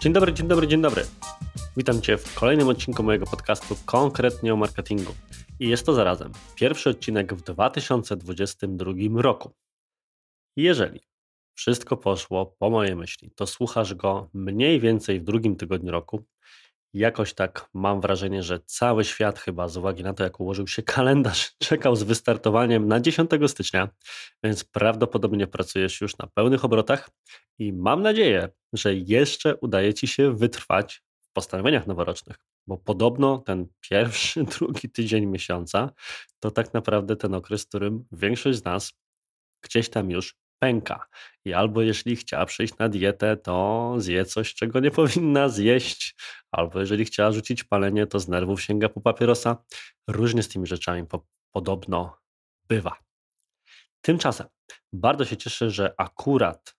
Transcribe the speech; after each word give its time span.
Dzień 0.00 0.12
dobry, 0.12 0.32
dzień 0.32 0.48
dobry, 0.48 0.66
dzień 0.68 0.82
dobry. 0.82 1.02
Witam 1.76 2.02
Cię 2.02 2.16
w 2.16 2.34
kolejnym 2.34 2.68
odcinku 2.68 3.02
mojego 3.02 3.26
podcastu 3.26 3.76
konkretnie 3.86 4.54
o 4.54 4.56
marketingu. 4.56 5.14
I 5.60 5.68
jest 5.68 5.86
to 5.86 5.92
zarazem 5.92 6.32
pierwszy 6.54 6.90
odcinek 6.90 7.34
w 7.34 7.42
2022 7.42 8.92
roku. 9.22 9.52
Jeżeli 10.56 11.00
wszystko 11.54 11.96
poszło 11.96 12.46
po 12.46 12.70
mojej 12.70 12.96
myśli, 12.96 13.30
to 13.36 13.46
słuchasz 13.46 13.94
go 13.94 14.30
mniej 14.34 14.80
więcej 14.80 15.20
w 15.20 15.24
drugim 15.24 15.56
tygodniu 15.56 15.92
roku. 15.92 16.24
Jakoś 16.94 17.34
tak 17.34 17.70
mam 17.74 18.00
wrażenie, 18.00 18.42
że 18.42 18.60
cały 18.66 19.04
świat 19.04 19.38
chyba 19.38 19.68
z 19.68 19.76
uwagi 19.76 20.02
na 20.02 20.14
to, 20.14 20.24
jak 20.24 20.40
ułożył 20.40 20.66
się 20.66 20.82
kalendarz, 20.94 21.52
czekał 21.58 21.96
z 21.96 22.02
wystartowaniem 22.02 22.88
na 22.88 23.00
10 23.00 23.30
stycznia, 23.46 23.88
więc 24.44 24.64
prawdopodobnie 24.64 25.46
pracujesz 25.46 26.00
już 26.00 26.18
na 26.18 26.26
pełnych 26.26 26.64
obrotach 26.64 27.10
i 27.58 27.72
mam 27.72 28.02
nadzieję, 28.02 28.48
że 28.72 28.94
jeszcze 28.94 29.56
udaje 29.56 29.94
Ci 29.94 30.06
się 30.06 30.36
wytrwać 30.36 31.02
w 31.20 31.32
postanowieniach 31.32 31.86
noworocznych, 31.86 32.36
bo 32.66 32.78
podobno 32.78 33.38
ten 33.38 33.66
pierwszy, 33.80 34.44
drugi 34.58 34.90
tydzień 34.90 35.26
miesiąca 35.26 35.90
to 36.40 36.50
tak 36.50 36.74
naprawdę 36.74 37.16
ten 37.16 37.34
okres, 37.34 37.64
w 37.64 37.68
którym 37.68 38.04
większość 38.12 38.58
z 38.58 38.64
nas 38.64 38.92
gdzieś 39.62 39.88
tam 39.88 40.10
już 40.10 40.36
pęka. 40.58 41.06
I 41.44 41.52
albo 41.52 41.82
jeśli 41.82 42.16
chciała 42.16 42.46
przejść 42.46 42.78
na 42.78 42.88
dietę, 42.88 43.36
to 43.36 43.94
zje 43.98 44.24
coś, 44.24 44.54
czego 44.54 44.80
nie 44.80 44.90
powinna 45.00 45.48
zjeść, 45.48 46.14
albo 46.50 46.80
jeżeli 46.80 47.04
chciała 47.04 47.32
rzucić 47.32 47.64
palenie, 47.64 48.06
to 48.06 48.20
z 48.20 48.28
nerwów 48.28 48.62
sięga 48.62 48.88
po 48.88 49.00
papierosa. 49.00 49.64
Różnie 50.08 50.42
z 50.42 50.48
tymi 50.48 50.66
rzeczami 50.66 51.06
po, 51.06 51.26
podobno 51.52 52.18
bywa. 52.68 52.96
Tymczasem 54.00 54.46
bardzo 54.92 55.24
się 55.24 55.36
cieszę, 55.36 55.70
że 55.70 55.94
akurat 55.98 56.76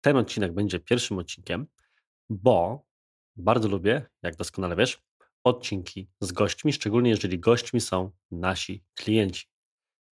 ten 0.00 0.16
odcinek 0.16 0.52
będzie 0.52 0.80
pierwszym 0.80 1.18
odcinkiem, 1.18 1.66
bo 2.30 2.86
bardzo 3.36 3.68
lubię, 3.68 4.06
jak 4.22 4.36
doskonale 4.36 4.76
wiesz, 4.76 5.02
odcinki 5.44 6.10
z 6.20 6.32
gośćmi, 6.32 6.72
szczególnie 6.72 7.10
jeżeli 7.10 7.38
gośćmi 7.38 7.80
są 7.80 8.10
nasi 8.30 8.84
klienci. 8.94 9.46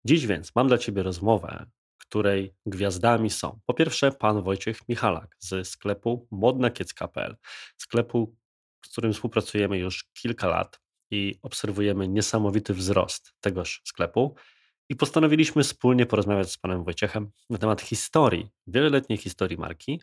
Dziś 0.04 0.26
więc 0.26 0.54
mam 0.54 0.68
dla 0.68 0.78
Ciebie 0.78 1.02
rozmowę, 1.02 1.66
której 2.10 2.54
gwiazdami 2.66 3.30
są 3.30 3.60
po 3.66 3.74
pierwsze 3.74 4.12
pan 4.12 4.42
Wojciech 4.42 4.88
Michalak 4.88 5.36
z 5.38 5.68
sklepu 5.68 6.28
modnakiecka.pl, 6.30 7.36
sklepu, 7.76 8.36
z 8.84 8.88
którym 8.88 9.12
współpracujemy 9.12 9.78
już 9.78 10.10
kilka 10.12 10.46
lat 10.46 10.80
i 11.10 11.38
obserwujemy 11.42 12.08
niesamowity 12.08 12.74
wzrost 12.74 13.32
tegoż 13.40 13.82
sklepu. 13.84 14.34
I 14.88 14.96
postanowiliśmy 14.96 15.62
wspólnie 15.62 16.06
porozmawiać 16.06 16.50
z 16.50 16.58
panem 16.58 16.84
Wojciechem 16.84 17.30
na 17.50 17.58
temat 17.58 17.80
historii, 17.82 18.50
wieloletniej 18.66 19.18
historii 19.18 19.58
marki, 19.58 20.02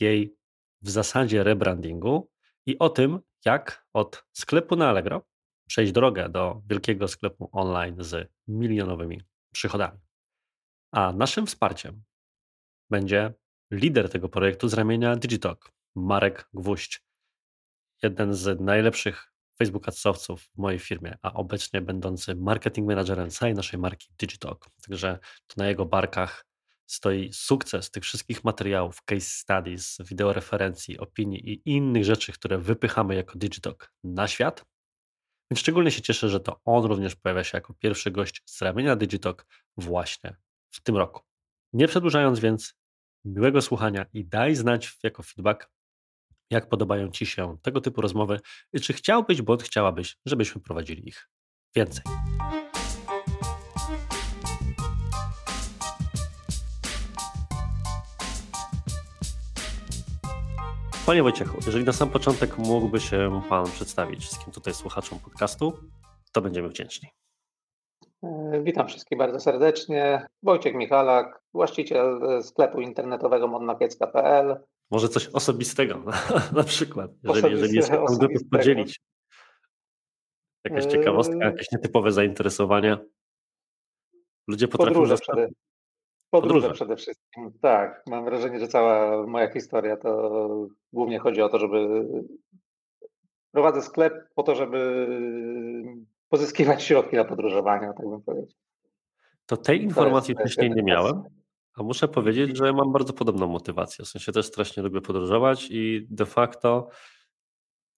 jej 0.00 0.36
w 0.82 0.90
zasadzie 0.90 1.44
rebrandingu 1.44 2.30
i 2.66 2.78
o 2.78 2.88
tym, 2.88 3.20
jak 3.44 3.86
od 3.92 4.24
sklepu 4.32 4.76
na 4.76 4.88
Allegro 4.88 5.22
przejść 5.68 5.92
drogę 5.92 6.28
do 6.28 6.62
wielkiego 6.66 7.08
sklepu 7.08 7.48
online 7.52 7.96
z 7.98 8.30
milionowymi 8.48 9.22
przychodami. 9.52 10.11
A 10.92 11.12
naszym 11.12 11.46
wsparciem 11.46 12.02
będzie 12.90 13.34
lider 13.70 14.10
tego 14.10 14.28
projektu 14.28 14.68
z 14.68 14.74
ramienia 14.74 15.16
Digitalk, 15.16 15.72
Marek 15.94 16.48
Gwóźdź. 16.54 17.02
Jeden 18.02 18.34
z 18.34 18.60
najlepszych 18.60 19.32
Facebook 19.58 19.88
adsowców 19.88 20.42
w 20.42 20.58
mojej 20.58 20.78
firmie, 20.78 21.18
a 21.22 21.32
obecnie 21.32 21.80
będący 21.80 22.34
marketing 22.34 22.88
managerem 22.88 23.30
całej 23.30 23.54
naszej 23.54 23.80
marki 23.80 24.08
Digitalk. 24.18 24.66
Także 24.88 25.18
to 25.46 25.54
na 25.56 25.68
jego 25.68 25.86
barkach 25.86 26.46
stoi 26.86 27.32
sukces 27.32 27.90
tych 27.90 28.02
wszystkich 28.02 28.44
materiałów, 28.44 29.02
case 29.02 29.20
studies, 29.26 29.98
wideoreferencji, 30.00 30.98
opinii 30.98 31.50
i 31.52 31.62
innych 31.64 32.04
rzeczy, 32.04 32.32
które 32.32 32.58
wypychamy 32.58 33.14
jako 33.14 33.38
Digitalk 33.38 33.92
na 34.04 34.28
świat. 34.28 34.64
Więc 35.50 35.60
szczególnie 35.60 35.90
się 35.90 36.02
cieszę, 36.02 36.28
że 36.28 36.40
to 36.40 36.60
on 36.64 36.84
również 36.84 37.16
pojawia 37.16 37.44
się 37.44 37.58
jako 37.58 37.74
pierwszy 37.74 38.10
gość 38.10 38.42
z 38.46 38.62
ramienia 38.62 38.96
Digitalk 38.96 39.46
właśnie 39.76 40.36
w 40.72 40.82
tym 40.82 40.96
roku. 40.96 41.22
Nie 41.72 41.88
przedłużając 41.88 42.40
więc, 42.40 42.74
miłego 43.24 43.62
słuchania 43.62 44.06
i 44.12 44.24
daj 44.24 44.54
znać 44.54 44.98
jako 45.02 45.22
feedback, 45.22 45.70
jak 46.50 46.68
podobają 46.68 47.10
Ci 47.10 47.26
się 47.26 47.58
tego 47.62 47.80
typu 47.80 48.00
rozmowy 48.00 48.40
i 48.72 48.80
czy 48.80 48.92
chciałbyś 48.92 49.42
bądź 49.42 49.62
chciałabyś, 49.62 50.16
żebyśmy 50.26 50.60
prowadzili 50.60 51.08
ich 51.08 51.28
więcej. 51.76 52.04
Panie 61.06 61.22
Wojciechu, 61.22 61.58
jeżeli 61.66 61.84
na 61.84 61.92
sam 61.92 62.10
początek 62.10 62.58
mógłby 62.58 63.00
się 63.00 63.42
Pan 63.48 63.70
przedstawić 63.70 64.20
wszystkim 64.20 64.52
tutaj 64.52 64.74
słuchaczom 64.74 65.18
podcastu, 65.18 65.78
to 66.32 66.40
będziemy 66.40 66.68
wdzięczni. 66.68 67.08
E, 68.22 68.60
witam 68.62 68.88
wszystkich 68.88 69.18
bardzo 69.18 69.40
serdecznie. 69.40 70.26
Wojciech 70.42 70.74
Michalak, 70.74 71.42
właściciel 71.54 72.20
sklepu 72.42 72.80
internetowego 72.80 73.48
modnakiecka.pl. 73.48 74.56
Może 74.90 75.08
coś 75.08 75.28
osobistego 75.28 76.02
na, 76.56 76.64
przykład, 76.64 77.10
jeżeli, 77.24 77.50
jeżeli 77.50 77.76
jest 77.76 77.90
gotów 77.90 78.48
podzielić. 78.50 79.00
Jakaś 80.64 80.86
ciekawostka, 80.86 81.36
e, 81.36 81.50
jakieś 81.50 81.72
nietypowe 81.72 82.12
zainteresowania. 82.12 82.98
Ludzie 84.48 84.68
potrafią... 84.68 84.94
Podróże, 84.94 85.16
przede, 85.16 85.48
podróże, 86.30 86.54
podróże 86.54 86.74
przede 86.74 86.96
wszystkim, 86.96 87.52
tak. 87.60 88.02
Mam 88.06 88.24
wrażenie, 88.24 88.60
że 88.60 88.68
cała 88.68 89.26
moja 89.26 89.52
historia 89.52 89.96
to 89.96 90.48
głównie 90.92 91.18
chodzi 91.18 91.42
o 91.42 91.48
to, 91.48 91.58
żeby 91.58 92.06
prowadzę 93.52 93.82
sklep 93.82 94.28
po 94.34 94.42
to, 94.42 94.54
żeby 94.54 95.06
pozyskiwać 96.32 96.82
środki 96.82 97.16
na 97.16 97.24
podróżowanie, 97.24 97.86
tak 97.96 98.08
bym 98.08 98.22
powiedział. 98.22 98.56
To 99.46 99.56
tej 99.56 99.82
informacji 99.82 100.34
wcześniej 100.34 100.70
nie 100.70 100.82
miałem, 100.82 101.22
a 101.74 101.82
muszę 101.82 102.08
powiedzieć, 102.08 102.56
że 102.56 102.72
mam 102.72 102.92
bardzo 102.92 103.12
podobną 103.12 103.46
motywację. 103.46 104.04
W 104.04 104.08
sensie 104.08 104.32
też 104.32 104.46
strasznie 104.46 104.82
lubię 104.82 105.00
podróżować 105.00 105.68
i 105.70 106.06
de 106.10 106.26
facto 106.26 106.88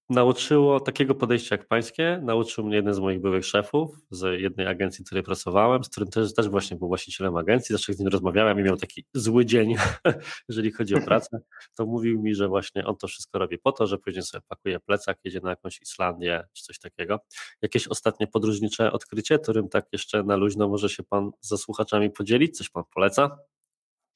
nauczyło 0.08 0.80
takiego 0.80 1.14
podejścia 1.14 1.56
jak 1.56 1.66
pańskie, 1.66 2.20
nauczył 2.22 2.64
mnie 2.64 2.76
jeden 2.76 2.94
z 2.94 2.98
moich 2.98 3.20
byłych 3.20 3.46
szefów 3.46 3.96
z 4.10 4.40
jednej 4.40 4.66
agencji, 4.66 5.04
której 5.04 5.24
pracowałem, 5.24 5.84
z 5.84 5.88
którym 5.88 6.08
też, 6.08 6.34
też 6.34 6.48
właśnie 6.48 6.76
był 6.76 6.88
właścicielem 6.88 7.36
agencji, 7.36 7.72
zawsze 7.72 7.92
z 7.92 7.98
nim 7.98 8.08
rozmawiałem 8.08 8.60
i 8.60 8.62
miał 8.62 8.76
taki 8.76 9.04
zły 9.14 9.46
dzień, 9.46 9.74
jeżeli 10.48 10.72
chodzi 10.72 10.94
o 10.94 11.00
pracę, 11.00 11.40
to 11.76 11.86
mówił 11.86 12.22
mi, 12.22 12.34
że 12.34 12.48
właśnie 12.48 12.86
on 12.86 12.96
to 12.96 13.06
wszystko 13.06 13.38
robi 13.38 13.58
po 13.58 13.72
to, 13.72 13.86
że 13.86 13.98
później 13.98 14.22
sobie 14.22 14.42
pakuje 14.48 14.80
plecak, 14.80 15.18
jedzie 15.24 15.40
na 15.40 15.50
jakąś 15.50 15.82
Islandię 15.82 16.44
czy 16.52 16.64
coś 16.64 16.78
takiego. 16.78 17.18
Jakieś 17.62 17.88
ostatnie 17.88 18.26
podróżnicze 18.26 18.92
odkrycie, 18.92 19.38
którym 19.38 19.68
tak 19.68 19.86
jeszcze 19.92 20.22
na 20.22 20.36
luźno 20.36 20.68
może 20.68 20.88
się 20.88 21.02
pan 21.02 21.30
ze 21.40 21.58
słuchaczami 21.58 22.10
podzielić? 22.10 22.56
Coś 22.56 22.70
pan 22.70 22.84
poleca? 22.94 23.38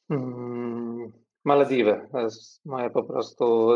Hmm, 0.08 1.12
Malediwy. 1.44 2.08
To 2.12 2.20
jest 2.20 2.60
moje 2.64 2.90
po 2.90 3.04
prostu 3.04 3.70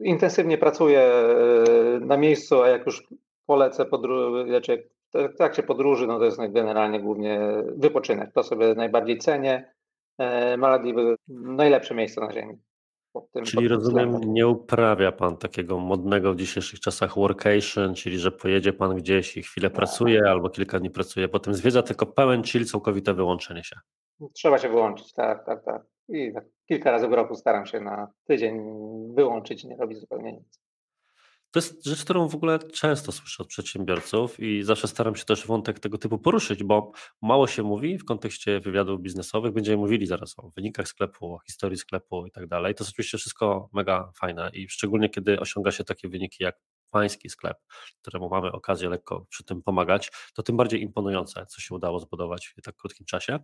intensywnie 0.00 0.58
pracuję 0.58 1.00
e, 1.00 2.00
na 2.00 2.16
miejscu, 2.16 2.62
a 2.62 2.68
jak 2.68 2.86
już 2.86 3.08
polecę 3.46 3.84
podróży, 3.84 4.48
znaczy 4.48 4.90
w 5.14 5.36
trakcie 5.36 5.62
podróży, 5.62 6.06
no 6.06 6.18
to 6.18 6.24
jest 6.24 6.38
generalnie 6.38 7.00
głównie 7.00 7.40
wypoczynek. 7.76 8.32
To 8.34 8.42
sobie 8.42 8.74
najbardziej 8.74 9.18
cenię. 9.18 9.72
E, 10.18 10.56
Malediwy 10.56 11.16
najlepsze 11.28 11.94
miejsce 11.94 12.20
na 12.20 12.32
Ziemi. 12.32 12.58
Czyli 13.44 13.68
rozumiem, 13.68 14.20
nie 14.24 14.46
uprawia 14.46 15.12
Pan 15.12 15.36
takiego 15.36 15.78
modnego 15.78 16.32
w 16.32 16.36
dzisiejszych 16.36 16.80
czasach 16.80 17.14
workation, 17.14 17.94
czyli 17.94 18.18
że 18.18 18.32
pojedzie 18.32 18.72
Pan 18.72 18.96
gdzieś 18.96 19.36
i 19.36 19.42
chwilę 19.42 19.70
pracuje 19.70 20.20
albo 20.28 20.50
kilka 20.50 20.78
dni 20.80 20.90
pracuje, 20.90 21.28
potem 21.28 21.54
zwiedza 21.54 21.82
tylko 21.82 22.06
pełen 22.06 22.42
chill, 22.44 22.64
całkowite 22.64 23.14
wyłączenie 23.14 23.64
się. 23.64 23.76
Trzeba 24.34 24.58
się 24.58 24.68
wyłączyć, 24.68 25.12
tak, 25.12 25.46
tak, 25.46 25.64
tak. 25.64 25.82
I 26.10 26.32
tak 26.34 26.44
kilka 26.68 26.90
razy 26.90 27.08
w 27.08 27.12
roku 27.12 27.34
staram 27.34 27.66
się 27.66 27.80
na 27.80 28.12
tydzień 28.24 28.60
wyłączyć 29.14 29.64
i 29.64 29.68
nie 29.68 29.76
robić 29.76 29.98
zupełnie 29.98 30.32
nic. 30.32 30.60
To 31.50 31.58
jest 31.58 31.84
rzecz, 31.84 32.04
którą 32.04 32.28
w 32.28 32.34
ogóle 32.34 32.58
często 32.58 33.12
słyszę 33.12 33.42
od 33.42 33.48
przedsiębiorców 33.48 34.40
i 34.40 34.62
zawsze 34.62 34.88
staram 34.88 35.16
się 35.16 35.24
też 35.24 35.46
wątek 35.46 35.78
tego 35.78 35.98
typu 35.98 36.18
poruszyć, 36.18 36.64
bo 36.64 36.92
mało 37.22 37.46
się 37.46 37.62
mówi 37.62 37.98
w 37.98 38.04
kontekście 38.04 38.60
wywiadów 38.60 39.00
biznesowych. 39.00 39.52
Będziemy 39.52 39.76
mówili 39.76 40.06
zaraz 40.06 40.38
o 40.38 40.50
wynikach 40.56 40.88
sklepu, 40.88 41.34
o 41.34 41.38
historii 41.38 41.78
sklepu 41.78 42.26
i 42.26 42.30
tak 42.30 42.46
dalej. 42.46 42.74
To 42.74 42.84
jest 42.84 42.92
oczywiście 42.92 43.18
wszystko 43.18 43.68
mega 43.72 44.12
fajne 44.20 44.50
i 44.54 44.68
szczególnie 44.68 45.08
kiedy 45.08 45.40
osiąga 45.40 45.70
się 45.70 45.84
takie 45.84 46.08
wyniki 46.08 46.44
jak 46.44 46.56
pański 46.90 47.30
sklep, 47.30 47.56
któremu 48.02 48.28
mamy 48.28 48.52
okazję 48.52 48.88
lekko 48.88 49.26
przy 49.28 49.44
tym 49.44 49.62
pomagać, 49.62 50.10
to 50.34 50.42
tym 50.42 50.56
bardziej 50.56 50.82
imponujące, 50.82 51.46
co 51.46 51.60
się 51.60 51.74
udało 51.74 51.98
zbudować 51.98 52.54
w 52.56 52.62
tak 52.62 52.76
krótkim 52.76 53.06
czasie. 53.06 53.38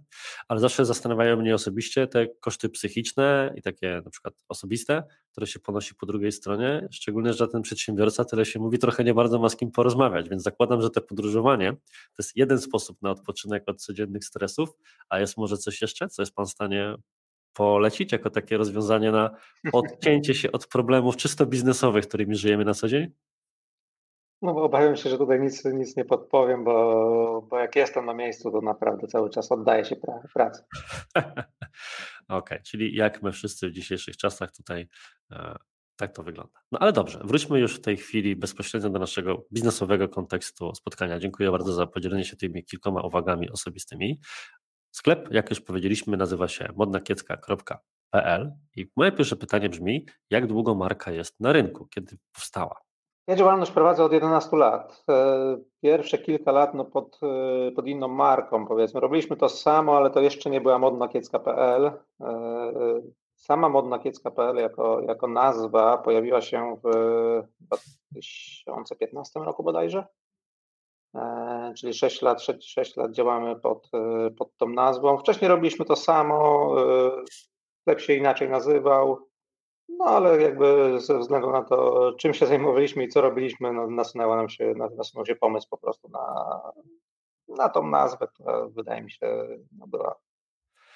Ale 0.49 0.61
zawsze 0.61 0.85
zastanawiają 0.85 1.37
mnie 1.37 1.55
osobiście 1.55 2.07
te 2.07 2.27
koszty 2.41 2.69
psychiczne 2.69 3.53
i 3.57 3.63
takie 3.63 4.01
na 4.05 4.11
przykład 4.11 4.35
osobiste, 4.49 5.03
które 5.33 5.47
się 5.47 5.61
ponosi 5.61 5.95
po 5.95 6.07
drugiej 6.07 6.33
stronie, 6.33 6.89
szczególnie, 6.91 7.33
że 7.33 7.49
ten 7.49 7.63
przedsiębiorca, 7.63 8.25
tyle 8.25 8.45
się 8.45 8.59
mówi, 8.59 8.79
trochę 8.79 9.05
nie 9.05 9.15
bardzo 9.15 9.39
ma 9.39 9.49
z 9.49 9.57
kim 9.57 9.71
porozmawiać, 9.71 10.29
więc 10.29 10.43
zakładam, 10.43 10.83
że 10.83 10.91
te 10.91 11.01
podróżowanie 11.01 11.73
to 11.73 12.15
jest 12.19 12.37
jeden 12.37 12.61
sposób 12.61 13.03
na 13.03 13.11
odpoczynek 13.11 13.63
od 13.67 13.83
codziennych 13.83 14.25
stresów, 14.25 14.69
a 15.09 15.19
jest 15.19 15.37
może 15.37 15.59
coś 15.59 15.83
jeszcze, 15.83 16.09
co 16.09 16.23
jest 16.23 16.35
Pan 16.35 16.47
w 16.47 16.51
stanie 16.51 16.95
polecić 17.53 18.13
jako 18.13 18.31
takie 18.31 18.57
rozwiązanie 18.57 19.13
na 19.13 19.31
odcięcie 19.73 20.35
się 20.35 20.53
od 20.53 20.67
problemów 20.67 21.17
czysto 21.17 21.47
biznesowych, 21.47 22.09
którymi 22.09 22.37
żyjemy 22.37 22.65
na 22.65 22.75
co 22.75 22.89
dzień? 22.89 23.13
No 24.43 24.55
bo 24.55 24.63
obawiam 24.63 24.97
się, 24.97 25.11
że 25.11 25.19
tutaj 25.19 25.41
nic, 25.41 25.65
nic 25.65 25.97
nie 25.97 26.05
podpowiem, 26.05 26.65
bo, 26.65 27.47
bo 27.51 27.59
jak 27.59 27.77
jestem 27.77 28.07
na 28.07 28.15
miejscu, 28.15 28.51
to 28.51 28.61
naprawdę 28.61 29.07
cały 29.07 29.31
czas 29.31 29.53
oddaję 29.53 29.85
się 29.85 29.97
pracy. 30.35 30.63
Okej, 31.15 31.47
okay, 32.29 32.61
czyli 32.63 32.95
jak 32.95 33.23
my 33.23 33.33
wszyscy 33.33 33.69
w 33.69 33.73
dzisiejszych 33.73 34.17
czasach 34.17 34.53
tutaj 34.53 34.89
e, 35.31 35.57
tak 35.97 36.13
to 36.13 36.23
wygląda. 36.23 36.61
No 36.73 36.79
ale 36.79 36.93
dobrze, 36.93 37.21
wróćmy 37.25 37.61
już 37.61 37.77
w 37.77 37.81
tej 37.81 37.97
chwili 37.97 38.37
bezpośrednio 38.37 38.91
do 38.91 38.99
naszego 38.99 39.47
biznesowego 39.53 40.09
kontekstu 40.09 40.75
spotkania. 40.75 41.19
Dziękuję 41.19 41.51
bardzo 41.51 41.73
za 41.73 41.87
podzielenie 41.87 42.25
się 42.25 42.37
tymi 42.37 42.65
kilkoma 42.65 43.03
uwagami 43.03 43.51
osobistymi. 43.51 44.21
Sklep, 44.93 45.29
jak 45.31 45.51
już 45.51 45.61
powiedzieliśmy, 45.61 46.17
nazywa 46.17 46.49
się 46.49 46.69
modnakiecka.pl 46.77 48.53
i 48.77 48.91
moje 48.97 49.13
pierwsze 49.13 49.37
pytanie 49.37 49.69
brzmi, 49.69 50.07
jak 50.31 50.47
długo 50.47 50.75
marka 50.75 51.11
jest 51.11 51.41
na 51.41 51.53
rynku, 51.53 51.87
kiedy 51.87 52.17
powstała? 52.33 52.86
Ja 53.27 53.37
działalność 53.37 53.71
prowadzę 53.71 54.05
od 54.05 54.13
11 54.13 54.57
lat. 54.57 55.05
E, 55.11 55.57
pierwsze 55.83 56.19
kilka 56.19 56.53
lat 56.53 56.75
no 56.75 56.85
pod, 56.85 57.21
e, 57.23 57.71
pod 57.71 57.87
inną 57.87 58.09
marką, 58.09 58.67
powiedzmy. 58.67 59.01
Robiliśmy 59.01 59.37
to 59.37 59.49
samo, 59.49 59.97
ale 59.97 60.11
to 60.11 60.21
jeszcze 60.21 60.51
nie 60.51 60.61
była 60.61 60.79
modnakiecka.pl. 60.79 61.87
E, 61.87 61.93
sama 63.35 63.69
modnakiecka.pl 63.69 64.57
jako, 64.57 65.01
jako 65.01 65.27
nazwa 65.29 65.99
pojawiła 65.99 66.41
się 66.41 66.77
w 66.85 66.89
2015 67.61 69.41
roku 69.41 69.63
bodajże. 69.63 70.07
Czyli 71.77 71.95
6 71.95 72.23
lat, 72.23 72.43
6, 72.43 72.73
6 72.73 72.97
lat 72.97 73.13
działamy 73.13 73.57
pod, 73.57 73.91
pod 74.39 74.57
tą 74.57 74.69
nazwą. 74.69 75.19
Wcześniej 75.19 75.49
robiliśmy 75.49 75.85
to 75.85 75.97
samo, 75.97 76.75
sklep 77.81 78.01
się 78.01 78.15
inaczej 78.15 78.51
nazywał. 78.51 79.27
No 79.89 80.05
ale 80.05 80.43
jakby 80.43 81.01
ze 81.01 81.19
względu 81.19 81.51
na 81.51 81.63
to, 81.63 82.13
czym 82.19 82.35
się 82.35 82.47
zajmowaliśmy 82.47 83.05
i 83.05 83.09
co 83.09 83.21
robiliśmy, 83.21 83.73
no, 83.73 83.87
nasunęła 83.87 84.37
nam 84.37 84.49
się, 84.49 84.75
nasunął 84.97 85.27
się 85.27 85.37
pomysł 85.37 85.69
po 85.71 85.79
prostu 85.79 86.09
na, 86.09 86.61
na 87.49 87.69
tą 87.69 87.87
nazwę, 87.87 88.29
która 88.35 88.69
wydaje 88.69 89.03
mi 89.03 89.11
się 89.11 89.49
no, 89.79 89.87
była 89.87 90.17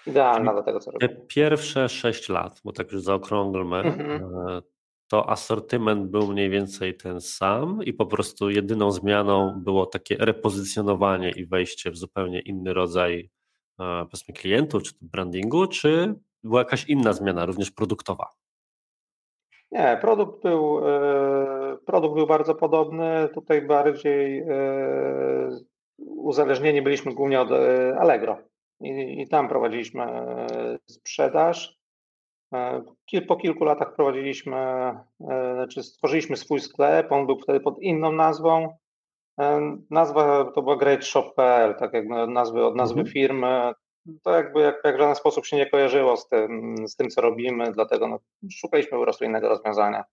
idealna 0.07 0.55
do 0.55 0.63
tego, 0.63 0.81
co 0.81 0.91
robimy. 0.91 1.15
Te 1.15 1.27
pierwsze 1.27 1.89
6 1.89 2.29
lat, 2.29 2.61
bo 2.65 2.73
tak 2.73 2.93
już 2.93 3.03
zaokrąglmy, 3.03 3.77
mhm. 3.77 4.49
E, 4.49 4.63
to 5.09 5.31
asortyment 5.31 6.11
był 6.11 6.27
mniej 6.27 6.51
więcej 6.51 6.97
ten 6.97 7.21
sam 7.21 7.83
i 7.83 7.93
po 7.93 8.07
prostu 8.07 8.51
jedyną 8.51 8.91
zmianą 8.91 9.55
było 9.65 9.87
takie 9.87 10.17
repozycjonowanie 10.17 11.31
i 11.31 11.47
wejście 11.47 11.91
w 11.91 11.97
zupełnie 11.97 12.41
inny 12.41 12.75
rodzaj 12.75 13.31
e, 13.81 14.07
powiedzmy 14.11 14.35
klientów 14.35 14.83
czy 14.83 14.93
brandingu, 15.01 15.67
czy 15.67 16.15
była 16.45 16.61
jakaś 16.61 16.85
inna 16.85 17.13
zmiana, 17.13 17.47
również 17.47 17.71
produktowa? 17.71 18.40
Nie, 19.73 19.99
produkt 20.01 20.43
był, 20.43 20.89
e, 20.89 21.77
produkt 21.87 22.15
był 22.15 22.27
bardzo 22.27 22.55
podobny. 22.55 23.29
Tutaj 23.35 23.63
bardziej 23.63 24.39
e, 24.39 24.47
uzależnieni 25.99 26.83
byliśmy 26.83 27.15
głównie 27.15 27.41
od 27.41 27.51
e, 27.53 27.97
Allegro 27.99 28.39
i, 28.81 29.23
i 29.23 29.29
tam 29.29 29.49
prowadziliśmy 29.49 30.07
sprzedaż. 30.87 31.81
Po 33.29 33.37
kilku 33.37 33.65
latach 33.65 33.95
prowadziliśmy, 33.95 34.57
znaczy 35.55 35.83
stworzyliśmy 35.83 36.37
swój 36.37 36.61
sklep, 36.61 37.13
on 37.13 37.27
był 37.27 37.39
wtedy 37.39 37.61
pod 37.61 37.83
inną 37.83 38.13
nazwą. 38.13 38.77
Nazwa 39.91 40.45
to 40.55 40.63
była 40.63 40.77
greatshop.pl, 40.77 41.75
tak 41.75 41.93
jak 41.93 42.05
nazwy 42.29 42.65
od 42.65 42.77
nazwy 42.77 43.01
mhm. 43.01 43.13
firmy 43.13 43.73
to 44.23 44.31
jakby 44.31 44.61
jak, 44.61 44.81
jak 44.85 44.97
w 44.97 44.99
żaden 44.99 45.15
sposób 45.15 45.47
się 45.47 45.57
nie 45.57 45.71
kojarzyło 45.71 46.17
z 46.17 46.29
tym, 46.29 46.75
z 46.89 46.97
tym 46.97 47.09
co 47.09 47.21
robimy, 47.21 47.73
dlatego 47.73 48.09
no, 48.09 48.19
szukaliśmy 48.51 48.91
po 48.99 49.03
prostu 49.03 49.25
innego 49.25 49.49
rozwiązania. 49.49 50.05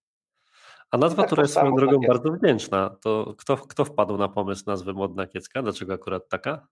A 0.92 0.98
nazwa, 0.98 1.22
tak 1.22 1.28
która 1.28 1.42
jest 1.42 1.54
swoją 1.54 1.76
drogą 1.76 2.00
bardzo 2.08 2.32
wdzięczna, 2.32 2.96
to 3.02 3.34
kto, 3.38 3.58
kto 3.58 3.86
wpadł 3.86 4.18
na 4.18 4.28
pomysł 4.28 4.64
nazwy 4.68 4.94
Modna 4.94 5.28
Kiecka? 5.28 5.62
Dlaczego 5.62 5.94
akurat 5.94 6.30
taka? 6.30 6.68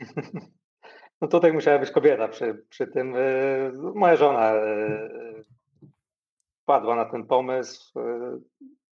No 1.20 1.28
tutaj 1.28 1.52
musiała 1.52 1.78
być 1.78 1.90
kobieta 1.90 2.28
przy, 2.28 2.64
przy 2.68 2.86
tym. 2.86 3.16
Y, 3.16 3.72
moja 3.94 4.16
żona 4.16 4.54
y, 4.54 5.44
wpadła 6.62 6.96
na 6.96 7.04
ten 7.04 7.26
pomysł. 7.26 8.00
Y, 8.00 8.40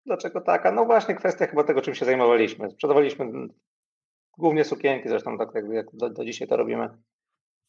dlaczego 0.06 0.42
taka? 0.42 0.72
No 0.72 0.86
właśnie 0.86 1.16
kwestia 1.16 1.48
chyba 1.48 1.64
tego, 1.64 1.82
czym 1.82 1.96
się 1.96 2.06
zajmowaliśmy. 2.06 2.70
Sprzedawaliśmy 2.70 3.32
głównie 4.38 4.64
sukienki, 4.64 5.10
zresztą 5.10 5.38
tak 5.38 5.50
jak 5.54 5.86
do, 5.94 6.10
do 6.10 6.26
dzisiaj 6.26 6.48
to 6.48 6.58
robimy. 6.58 6.90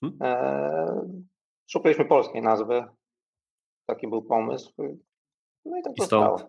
Hmm? 0.00 0.18
E, 0.22 1.26
szukaliśmy 1.66 2.04
polskiej 2.04 2.42
nazwy. 2.42 2.84
Taki 3.86 4.08
był 4.08 4.22
pomysł. 4.22 4.72
No 5.64 5.78
i 5.78 5.82
tak 5.82 5.92
I 5.96 6.02
stąd, 6.02 6.46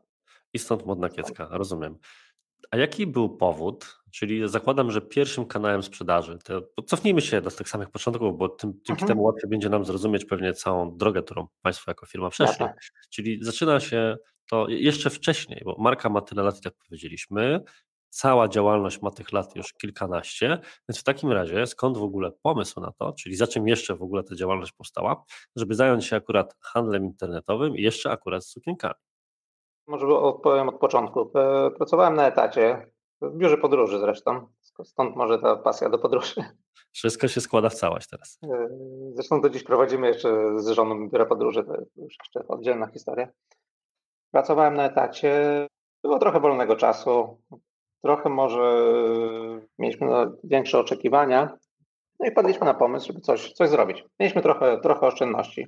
I 0.53 0.59
stąd 0.59 0.85
modna 0.85 1.09
kiecka, 1.09 1.47
rozumiem. 1.51 1.97
A 2.71 2.77
jaki 2.77 3.07
był 3.07 3.37
powód? 3.37 3.97
Czyli 4.11 4.49
zakładam, 4.49 4.91
że 4.91 5.01
pierwszym 5.01 5.45
kanałem 5.45 5.83
sprzedaży, 5.83 6.37
to 6.43 6.83
cofnijmy 6.83 7.21
się 7.21 7.41
do 7.41 7.51
tych 7.51 7.69
samych 7.69 7.89
początków, 7.89 8.37
bo 8.37 8.49
tym, 8.49 8.73
dzięki 8.73 8.91
mhm. 8.91 9.07
temu 9.07 9.23
łatwiej 9.23 9.49
będzie 9.49 9.69
nam 9.69 9.85
zrozumieć 9.85 10.25
pewnie 10.25 10.53
całą 10.53 10.97
drogę, 10.97 11.23
którą 11.23 11.47
Państwo 11.61 11.91
jako 11.91 12.05
firma 12.05 12.29
przeszli. 12.29 12.65
Czyli 13.09 13.39
zaczyna 13.41 13.79
się 13.79 14.17
to 14.49 14.69
jeszcze 14.69 15.09
wcześniej, 15.09 15.61
bo 15.65 15.75
marka 15.79 16.09
ma 16.09 16.21
tyle 16.21 16.43
lat, 16.43 16.65
jak 16.65 16.73
powiedzieliśmy, 16.73 17.63
cała 18.09 18.47
działalność 18.47 19.01
ma 19.01 19.11
tych 19.11 19.31
lat 19.31 19.55
już 19.55 19.73
kilkanaście, 19.73 20.59
więc 20.89 20.99
w 20.99 21.03
takim 21.03 21.31
razie 21.31 21.67
skąd 21.67 21.97
w 21.97 22.03
ogóle 22.03 22.31
pomysł 22.43 22.79
na 22.79 22.91
to, 22.91 23.13
czyli 23.13 23.35
za 23.35 23.47
czym 23.47 23.67
jeszcze 23.67 23.95
w 23.95 24.01
ogóle 24.01 24.23
ta 24.23 24.35
działalność 24.35 24.71
powstała, 24.71 25.23
żeby 25.55 25.75
zająć 25.75 26.05
się 26.05 26.15
akurat 26.15 26.55
handlem 26.61 27.05
internetowym 27.05 27.75
i 27.77 27.81
jeszcze 27.81 28.11
akurat 28.11 28.45
sukienkami? 28.45 28.95
Może 29.87 30.07
odpowiem 30.07 30.69
od 30.69 30.79
początku. 30.79 31.31
Pracowałem 31.77 32.15
na 32.15 32.27
etacie, 32.27 32.91
w 33.21 33.37
biurze 33.37 33.57
podróży 33.57 33.99
zresztą, 33.99 34.47
stąd 34.83 35.15
może 35.15 35.39
ta 35.39 35.55
pasja 35.55 35.89
do 35.89 35.99
podróży. 35.99 36.43
Wszystko 36.91 37.27
się 37.27 37.41
składa 37.41 37.69
w 37.69 37.75
całość 37.75 38.09
teraz. 38.09 38.39
E, 38.43 38.67
zresztą 39.13 39.41
do 39.41 39.49
dziś 39.49 39.63
prowadzimy 39.63 40.07
jeszcze 40.07 40.59
z 40.59 40.67
żoną 40.67 41.09
biurę 41.09 41.25
podróży, 41.25 41.63
to 41.63 41.73
już 41.95 42.15
jeszcze 42.19 42.47
oddzielna 42.47 42.87
historia. 42.87 43.27
Pracowałem 44.31 44.73
na 44.73 44.85
etacie, 44.85 45.67
było 46.03 46.19
trochę 46.19 46.39
wolnego 46.39 46.75
czasu 46.75 47.41
trochę 48.01 48.29
może 48.29 48.91
mieliśmy 49.79 50.07
większe 50.43 50.79
oczekiwania, 50.79 51.57
no 52.19 52.27
i 52.27 52.31
padliśmy 52.31 52.65
na 52.65 52.73
pomysł, 52.73 53.07
żeby 53.07 53.21
coś, 53.21 53.53
coś 53.53 53.69
zrobić. 53.69 54.05
Mieliśmy 54.19 54.41
trochę, 54.41 54.79
trochę 54.79 55.07
oszczędności. 55.07 55.67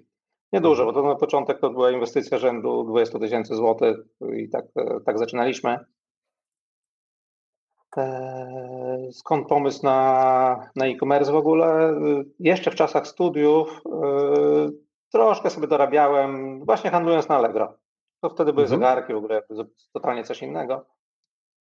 Niedużo, 0.54 0.86
bo 0.86 0.94
to 0.94 1.04
na 1.04 1.16
początek 1.16 1.60
to 1.60 1.70
była 1.70 1.92
inwestycja 1.92 2.38
rzędu 2.38 2.84
20 2.84 3.20
tysięcy 3.20 3.56
złotych 3.56 3.98
i 4.38 4.50
tak, 4.50 4.66
tak 5.06 5.20
zaczynaliśmy. 5.20 5.80
E, 7.98 9.08
skąd 9.12 9.48
pomysł 9.48 9.80
na, 9.84 10.70
na 10.76 10.86
e-commerce 10.86 11.32
w 11.32 11.36
ogóle? 11.36 11.96
Jeszcze 12.40 12.72
w 12.72 12.76
czasach 12.76 13.08
studiów 13.08 13.82
e, 13.86 14.70
troszkę 15.12 15.50
sobie 15.50 15.68
dorabiałem, 15.68 16.60
właśnie 16.66 16.90
handlując 16.90 17.30
na 17.30 17.36
Allegro. 17.36 17.74
To 18.22 18.30
wtedy 18.30 18.54
były 18.54 18.66
mhm. 18.66 18.80
zegarki, 18.80 19.14
w 19.14 19.18
ogóle 19.18 19.42
totalnie 19.94 20.24
coś 20.24 20.42
innego. 20.42 20.86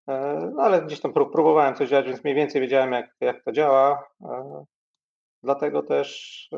E, 0.08 0.52
no 0.56 0.64
ale 0.64 0.82
gdzieś 0.82 1.00
tam 1.00 1.14
próbowałem 1.14 1.76
coś 1.76 1.90
działać, 1.90 2.06
więc 2.06 2.24
mniej 2.24 2.36
więcej 2.36 2.62
wiedziałem, 2.62 2.92
jak, 2.92 3.16
jak 3.22 3.44
to 3.44 3.52
działa. 3.52 4.10
E, 4.22 4.66
dlatego 5.44 5.84
też 5.84 6.50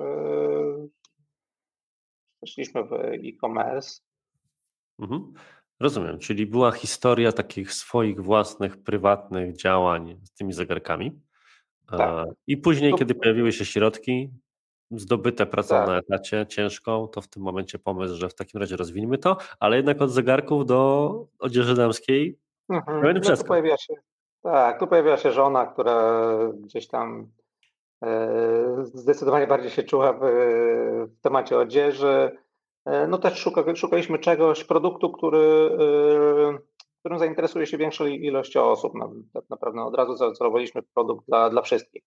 weszliśmy 2.41 2.84
w 2.84 2.94
e-commerce. 2.94 4.01
Mhm. 5.00 5.34
Rozumiem, 5.79 6.20
czyli 6.20 6.46
była 6.46 6.72
historia 6.72 7.32
takich 7.32 7.74
swoich 7.74 8.22
własnych, 8.22 8.84
prywatnych 8.84 9.56
działań 9.56 10.20
z 10.24 10.32
tymi 10.34 10.53
zegarkami. 10.53 11.22
E, 11.91 11.98
tak. 11.98 12.27
I 12.48 12.58
później, 12.58 12.94
kiedy 12.94 13.15
pojawiły 13.15 13.51
się 13.51 13.65
środki, 13.65 14.29
zdobyte 14.91 15.46
pracą 15.46 15.70
tak. 15.70 15.88
na 15.88 15.98
etacie 15.98 16.46
ciężką, 16.50 17.08
to 17.08 17.22
w 17.22 17.27
tym 17.27 17.44
momencie 17.44 17.79
pomysł, 17.79 18.15
że 18.15 18.29
w 18.29 18.36
takim 18.36 18.60
razie 18.60 18.75
rozwiniemy 18.75 19.18
to, 19.18 19.38
ale 19.60 19.77
jednak 19.77 20.01
od 20.01 20.12
zegarków 20.12 20.65
do 20.65 21.27
odzieży 21.39 21.75
damskiej 21.75 22.39
Mhm. 22.70 23.14
No 23.14 23.38
tu 23.38 23.44
pojawia 23.44 23.78
się, 23.78 23.94
tak, 24.44 24.80
tu 24.80 24.88
pojawia 24.88 25.18
się 25.18 25.32
żona, 25.32 25.66
która 25.66 26.24
gdzieś 26.54 26.88
tam 26.88 27.28
e, 28.04 28.86
zdecydowanie 28.94 29.48
bardziej 29.48 29.72
się 29.72 29.84
czuła 29.84 30.14
w, 30.14 30.20
w 31.18 31.22
temacie 31.22 31.58
odzieży. 31.58 32.38
E, 32.86 33.08
no 33.08 33.18
też 33.18 33.40
szuka, 33.40 33.76
szukaliśmy 33.76 34.20
czegoś, 34.20 34.64
produktu, 34.64 35.12
który, 35.12 35.78
e, 35.80 36.58
którym 37.00 37.20
zainteresuje 37.20 37.68
się 37.68 37.78
większą 37.78 38.06
ilość 38.06 38.58
osób. 38.58 38.94
No, 38.96 39.12
tak 39.34 39.44
naprawdę 39.50 39.82
od 39.82 39.96
razu 39.96 40.16
zaoferowaliśmy 40.16 40.84
produkt 40.94 41.28
dla, 41.28 41.50
dla 41.50 41.62
wszystkich. 41.62 42.04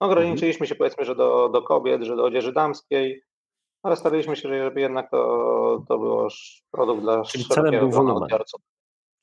No, 0.00 0.06
ograniczyliśmy 0.06 0.66
się 0.66 0.74
powiedzmy, 0.74 1.04
że 1.04 1.14
do, 1.14 1.48
do 1.48 1.62
kobiet, 1.62 2.02
że 2.02 2.16
do 2.16 2.24
odzieży 2.24 2.52
damskiej, 2.52 3.22
ale 3.82 3.96
staraliśmy 3.96 4.36
się, 4.36 4.48
żeby 4.48 4.80
jednak 4.80 5.10
to, 5.10 5.84
to 5.88 5.98
był 5.98 6.28
produkt 6.70 7.02
dla 7.02 7.22
Czyli 7.22 7.44
celem 7.44 7.78
był 7.80 7.90
wolumen. 7.90 8.22
Odbiorców. 8.22 8.60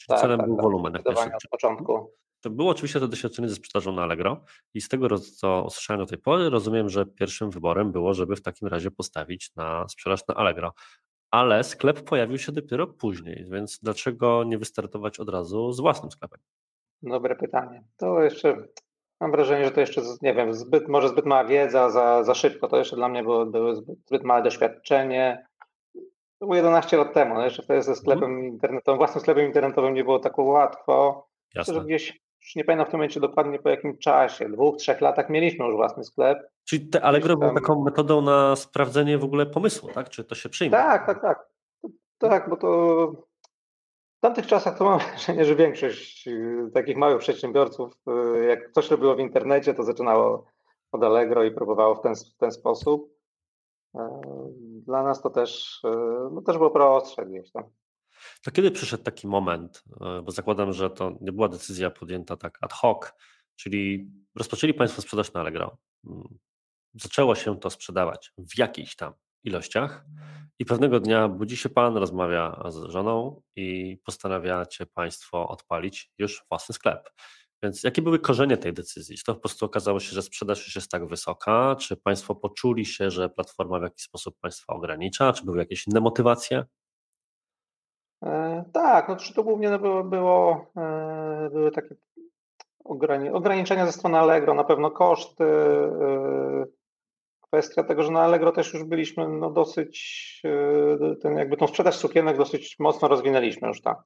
Czyli 0.06 0.16
tak, 0.16 0.22
celem 0.22 0.38
tak, 0.38 0.48
był 0.48 0.56
tak, 0.56 0.64
wolumen. 0.64 0.94
Jak 0.94 1.08
od 1.36 1.50
początku. 1.52 2.12
To 2.42 2.50
było 2.50 2.72
oczywiście 2.72 3.00
to 3.00 3.08
doświadczenie 3.08 3.50
ze 3.50 3.56
sprzedażą 3.56 3.92
na 3.92 4.04
Allegro 4.04 4.44
i 4.74 4.82
z 4.82 4.90
tego, 4.90 5.20
co 5.20 5.64
usłyszałem 5.68 6.00
do 6.00 6.06
tej 6.06 6.18
pory, 6.18 6.50
rozumiem, 6.50 6.90
że 6.90 7.06
pierwszym 7.06 7.50
wyborem 7.50 7.92
było, 7.92 8.14
żeby 8.14 8.36
w 8.36 8.42
takim 8.42 8.68
razie 8.68 8.92
postawić 8.92 9.56
na 9.56 9.88
sprzedaż 9.88 10.28
na 10.28 10.36
Allegro. 10.36 10.74
Ale 11.32 11.64
sklep 11.64 12.02
pojawił 12.02 12.38
się 12.38 12.52
dopiero 12.52 12.88
później, 12.88 13.46
więc 13.52 13.80
dlaczego 13.80 14.44
nie 14.44 14.58
wystartować 14.58 15.20
od 15.20 15.30
razu 15.30 15.72
z 15.72 15.80
własnym 15.80 16.12
sklepem? 16.12 16.40
Dobre 17.02 17.36
pytanie. 17.36 17.84
To 17.98 18.22
jeszcze 18.22 18.68
mam 19.22 19.32
wrażenie, 19.32 19.66
że 19.66 19.72
to 19.72 19.80
jeszcze, 19.80 20.02
nie 20.22 20.34
wiem, 20.34 20.54
zbyt, 20.54 20.88
może 20.88 21.10
zbyt 21.10 21.26
mała 21.26 21.46
wiedza, 21.46 21.90
za, 21.90 22.24
za 22.24 22.34
szybko. 22.34 22.68
To 22.68 22.78
jeszcze 22.78 22.96
dla 22.96 23.10
mnie 23.10 23.24
było, 23.24 23.46
było 23.46 23.76
zbyt, 23.76 24.00
zbyt 24.08 24.24
małe 24.24 24.44
doświadczenie. 24.44 25.46
To 26.46 26.48
było 26.48 26.56
11 26.56 26.98
lat 26.98 27.14
temu, 27.14 27.36
no 27.36 27.44
jeszcze 27.44 27.64
wtedy 27.64 27.82
ze 27.82 27.96
sklepem 27.96 28.24
mhm. 28.24 28.46
internetowym, 28.46 28.98
własnym 28.98 29.22
sklepem 29.22 29.46
internetowym 29.46 29.94
nie 29.94 30.04
było 30.04 30.20
tak 30.20 30.38
łatwo. 30.38 31.28
Jasne. 31.56 31.74
Myślę, 31.74 31.82
że 31.82 31.88
gdzieś 31.88 32.22
już 32.42 32.56
nie 32.56 32.64
pamiętam 32.64 32.88
w 32.88 32.90
tym 32.90 32.98
momencie 32.98 33.20
dokładnie 33.20 33.60
po 33.60 33.70
jakim 33.70 33.98
czasie, 33.98 34.50
dwóch, 34.50 34.78
trzech 34.78 35.02
latach 35.02 35.30
mieliśmy 35.30 35.66
już 35.66 35.76
własny 35.76 36.04
sklep. 36.04 36.50
Czyli 36.66 36.88
te 36.88 37.02
Allegro 37.02 37.38
było 37.38 37.54
taką 37.54 37.84
metodą 37.84 38.22
na 38.22 38.56
sprawdzenie 38.56 39.18
w 39.18 39.24
ogóle 39.24 39.46
pomysłu, 39.46 39.90
tak? 39.94 40.10
Czy 40.10 40.24
to 40.24 40.36
się 40.36 40.50
przyjmie? 40.50 40.72
Tak, 40.72 41.06
tak, 41.06 41.22
tak. 41.22 41.50
Tak, 42.18 42.50
bo 42.50 42.58
to 42.58 42.68
w 44.18 44.22
tamtych 44.22 44.48
czasach 44.48 44.78
to 44.78 44.86
mam 44.86 45.00
wrażenie, 45.10 45.46
że 45.46 45.56
większość 45.56 46.28
y, 46.28 46.72
takich 46.74 46.98
małych 46.98 47.20
przedsiębiorców, 47.20 47.94
y, 48.38 48.46
jak 48.46 48.72
coś 48.72 48.92
robiło 48.92 49.16
w 49.16 49.20
internecie, 49.20 49.74
to 49.74 49.84
zaczynało 49.84 50.46
od 50.92 51.04
Allegro 51.04 51.44
i 51.44 51.52
próbowało 51.52 51.96
w 51.96 52.02
ten, 52.02 52.16
w 52.16 52.38
ten 52.38 52.52
sposób. 52.52 53.16
Dla 54.86 55.04
nas 55.04 55.22
to 55.22 55.30
też, 55.30 55.82
e, 55.84 55.90
no 56.32 56.42
też 56.42 56.58
było 56.58 56.72
prostsze 56.72 57.26
gdzieś 57.26 57.52
tam. 57.52 57.64
To 58.44 58.52
kiedy 58.52 58.72
przyszedł 58.72 59.04
taki 59.04 59.28
moment, 59.28 59.84
e, 60.02 60.22
bo 60.22 60.32
zakładam, 60.32 60.74
że 60.74 60.90
to 60.90 61.18
nie 61.22 61.32
była 61.32 61.48
decyzja 61.48 61.90
podjęta 61.90 62.38
tak 62.38 62.58
ad 62.62 62.74
hoc, 62.74 63.14
czyli 63.56 64.12
rozpoczęli 64.36 64.74
Państwo 64.74 65.02
sprzedaż 65.02 65.34
na 65.34 65.40
Allegro. 65.40 65.78
Mm, 66.08 66.38
zaczęło 66.94 67.36
się 67.36 67.60
to 67.60 67.70
sprzedawać 67.70 68.34
w 68.38 68.58
jakichś 68.58 68.96
tam 68.96 69.14
ilościach 69.44 70.06
i 70.60 70.66
pewnego 70.66 71.00
dnia 71.00 71.28
budzi 71.28 71.58
się 71.58 71.70
Pan, 71.70 71.98
rozmawia 71.98 72.64
z 72.70 72.92
żoną 72.92 73.42
i 73.56 73.98
postanawiacie 74.06 74.86
Państwo 74.86 75.48
odpalić 75.48 76.12
już 76.18 76.46
własny 76.50 76.74
sklep. 76.74 77.10
Więc 77.66 77.84
jakie 77.84 78.02
były 78.02 78.20
korzenie 78.20 78.58
tej 78.58 78.74
decyzji? 78.74 79.18
Czy 79.18 79.24
to 79.24 79.34
po 79.34 79.40
prostu 79.40 79.66
okazało 79.66 80.00
się, 80.00 80.12
że 80.12 80.22
sprzedaż 80.22 80.66
już 80.66 80.76
jest 80.76 80.92
tak 80.92 81.08
wysoka? 81.08 81.76
Czy 81.80 81.98
Państwo 81.98 82.36
poczuli 82.36 82.86
się, 82.86 83.12
że 83.12 83.30
platforma 83.30 83.80
w 83.80 83.84
jakiś 83.84 84.04
sposób 84.04 84.36
Państwa 84.42 84.74
ogranicza? 84.74 85.34
Czy 85.34 85.46
były 85.46 85.58
jakieś 85.58 85.88
inne 85.88 86.00
motywacje? 86.00 86.66
E, 88.24 88.64
tak, 88.74 89.10
no 89.10 89.18
to 89.36 89.44
głównie 89.44 89.80
było, 89.80 90.04
było 90.04 90.66
e, 90.78 91.50
były 91.52 91.72
takie 91.72 91.96
ograniczenia 93.34 93.86
ze 93.86 93.92
strony 93.92 94.20
Allegro, 94.20 94.54
na 94.54 94.64
pewno 94.64 94.92
koszty, 94.92 95.44
e, 95.44 96.66
kwestia 97.42 97.84
tego, 97.84 98.04
że 98.04 98.12
na 98.12 98.22
Allegro 98.22 98.52
też 98.52 98.74
już 98.74 98.84
byliśmy 98.84 99.28
no 99.28 99.52
dosyć, 99.52 100.42
ten 101.22 101.38
jakby 101.38 101.58
tą 101.58 101.68
sprzedaż 101.68 101.96
sukienek 101.96 102.38
dosyć 102.38 102.76
mocno 102.80 103.08
rozwinęliśmy 103.08 103.68
już 103.68 103.82
tak. 103.82 103.98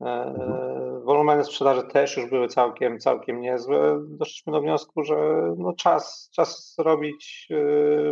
Mhm. 0.00 0.89
Wolumeny 1.20 1.44
sprzedaży 1.44 1.82
też 1.82 2.16
już 2.16 2.30
były 2.30 2.48
całkiem, 2.48 2.98
całkiem 2.98 3.40
niezłe. 3.40 4.00
Doszliśmy 4.08 4.52
do 4.52 4.60
wniosku, 4.60 5.04
że 5.04 5.16
no 5.56 5.72
czas, 5.72 6.30
czas 6.32 6.74
robić 6.78 7.48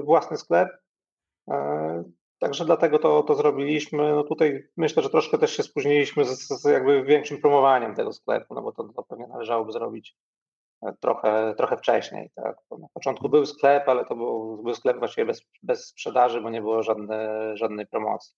własny 0.03 0.37
sklep. 0.37 0.69
Także 2.39 2.65
dlatego 2.65 2.99
to, 2.99 3.23
to 3.23 3.35
zrobiliśmy. 3.35 4.13
No 4.13 4.23
tutaj 4.23 4.69
myślę, 4.77 5.03
że 5.03 5.11
troszkę 5.11 5.39
też 5.39 5.57
się 5.57 5.63
spóźniliśmy 5.63 6.25
z, 6.25 6.49
z 6.49 6.65
jakby 6.65 7.03
większym 7.03 7.41
promowaniem 7.41 7.95
tego 7.95 8.13
sklepu, 8.13 8.55
no 8.55 8.63
bo 8.63 8.73
to, 8.73 8.85
to 8.85 9.03
pewnie 9.03 9.27
należałoby 9.27 9.73
zrobić 9.73 10.17
e, 10.83 10.93
trochę, 11.01 11.55
trochę 11.57 11.77
wcześniej. 11.77 12.31
Tak? 12.35 12.57
na 12.79 12.89
początku 12.95 13.29
był 13.29 13.47
sklep, 13.47 13.89
ale 13.89 14.05
to 14.05 14.17
był, 14.17 14.63
był 14.63 14.75
sklep 14.75 14.99
właściwie 14.99 15.27
bez, 15.27 15.43
bez 15.63 15.87
sprzedaży, 15.87 16.41
bo 16.41 16.51
nie 16.51 16.61
było 16.61 16.83
żadne, 16.83 17.51
żadnej 17.57 17.87
promocji. 17.87 18.35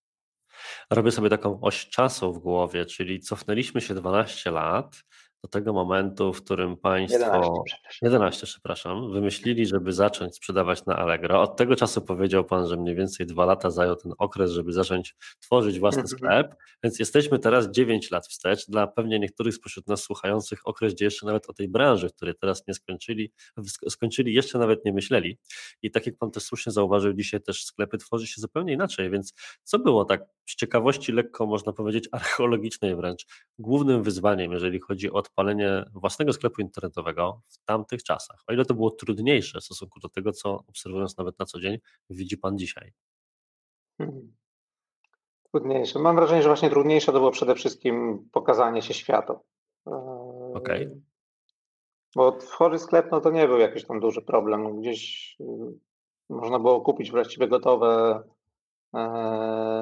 Robię 0.89 1.11
sobie 1.11 1.29
taką 1.29 1.61
oś 1.61 1.89
czasu 1.89 2.33
w 2.33 2.39
głowie, 2.39 2.85
czyli 2.85 3.19
cofnęliśmy 3.19 3.81
się 3.81 3.93
12 3.93 4.51
lat 4.51 5.03
do 5.43 5.47
tego 5.49 5.73
momentu, 5.73 6.33
w 6.33 6.43
którym 6.43 6.77
Państwo 6.77 7.19
11 7.19 7.51
przepraszam. 7.65 7.99
11, 8.01 8.45
przepraszam, 8.45 9.11
wymyślili, 9.11 9.65
żeby 9.65 9.93
zacząć 9.93 10.35
sprzedawać 10.35 10.85
na 10.85 10.95
Allegro. 10.95 11.41
Od 11.41 11.57
tego 11.57 11.75
czasu 11.75 12.01
powiedział 12.01 12.45
Pan, 12.45 12.67
że 12.67 12.77
mniej 12.77 12.95
więcej 12.95 13.25
dwa 13.25 13.45
lata 13.45 13.69
zajął 13.69 13.95
ten 13.95 14.13
okres, 14.17 14.51
żeby 14.51 14.73
zacząć 14.73 15.15
tworzyć 15.39 15.79
własny 15.79 16.01
mhm. 16.01 16.17
sklep, 16.17 16.55
więc 16.83 16.99
jesteśmy 16.99 17.39
teraz 17.39 17.71
9 17.71 18.11
lat 18.11 18.27
wstecz. 18.27 18.67
Dla 18.67 18.87
pewnie 18.87 19.19
niektórych 19.19 19.55
spośród 19.55 19.87
nas 19.87 20.03
słuchających 20.03 20.59
okres, 20.65 20.93
gdzie 20.93 21.05
jeszcze 21.05 21.25
nawet 21.25 21.49
o 21.49 21.53
tej 21.53 21.67
branży, 21.67 22.09
której 22.09 22.35
teraz 22.35 22.67
nie 22.67 22.73
skończyli, 22.73 23.31
skończyli, 23.89 24.33
jeszcze 24.33 24.59
nawet 24.59 24.85
nie 24.85 24.93
myśleli. 24.93 25.37
I 25.81 25.91
tak 25.91 26.05
jak 26.05 26.17
Pan 26.17 26.31
też 26.31 26.43
słusznie 26.43 26.71
zauważył, 26.71 27.13
dzisiaj 27.13 27.41
też 27.41 27.65
sklepy 27.65 27.97
tworzy 27.97 28.27
się 28.27 28.41
zupełnie 28.41 28.73
inaczej, 28.73 29.09
więc 29.09 29.33
co 29.63 29.79
było 29.79 30.05
tak 30.05 30.21
z 30.51 30.55
ciekawości 30.55 31.11
lekko, 31.11 31.45
można 31.45 31.73
powiedzieć, 31.73 32.09
archeologicznej 32.11 32.95
wręcz, 32.95 33.25
głównym 33.59 34.03
wyzwaniem, 34.03 34.51
jeżeli 34.51 34.79
chodzi 34.79 35.11
o 35.11 35.13
odpalenie 35.13 35.85
własnego 35.93 36.33
sklepu 36.33 36.61
internetowego 36.61 37.41
w 37.47 37.57
tamtych 37.65 38.03
czasach? 38.03 38.43
O 38.47 38.53
ile 38.53 38.65
to 38.65 38.73
było 38.73 38.91
trudniejsze 38.91 39.59
w 39.59 39.63
stosunku 39.63 39.99
do 39.99 40.09
tego, 40.09 40.31
co 40.31 40.63
obserwując 40.67 41.17
nawet 41.17 41.39
na 41.39 41.45
co 41.45 41.59
dzień, 41.59 41.77
widzi 42.09 42.37
Pan 42.37 42.57
dzisiaj? 42.57 42.93
Hmm. 43.97 44.33
Trudniejsze. 45.51 45.99
Mam 45.99 46.15
wrażenie, 46.15 46.41
że 46.41 46.49
właśnie 46.49 46.69
trudniejsze 46.69 47.11
to 47.11 47.19
było 47.19 47.31
przede 47.31 47.55
wszystkim 47.55 48.25
pokazanie 48.31 48.81
się 48.81 48.93
światu. 48.93 49.39
Okej. 50.53 50.87
Okay. 50.87 51.01
Bo 52.15 52.31
tworzy 52.31 52.79
sklep, 52.79 53.11
no 53.11 53.21
to 53.21 53.31
nie 53.31 53.47
był 53.47 53.57
jakiś 53.57 53.85
tam 53.85 53.99
duży 53.99 54.21
problem. 54.21 54.81
Gdzieś 54.81 55.35
y, 55.39 55.43
można 56.29 56.59
było 56.59 56.81
kupić 56.81 57.11
właściwie 57.11 57.47
gotowe 57.47 58.23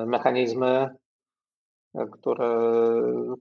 mechanizmy, 0.05 0.95
które, 2.11 2.61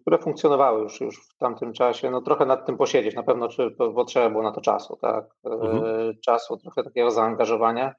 które 0.00 0.18
funkcjonowały 0.18 0.82
już, 0.82 1.00
już 1.00 1.28
w 1.28 1.36
tamtym 1.36 1.72
czasie. 1.72 2.10
No 2.10 2.20
trochę 2.20 2.46
nad 2.46 2.66
tym 2.66 2.76
posiedzieć, 2.76 3.14
na 3.14 3.22
pewno 3.22 3.48
czy 3.48 3.70
potrzeba 3.70 4.30
było 4.30 4.42
na 4.42 4.52
to 4.52 4.60
czasu, 4.60 4.96
tak? 4.96 5.24
Mhm. 5.44 5.84
E, 5.84 6.14
czasu, 6.14 6.56
trochę 6.56 6.82
takiego 6.82 7.10
zaangażowania. 7.10 7.94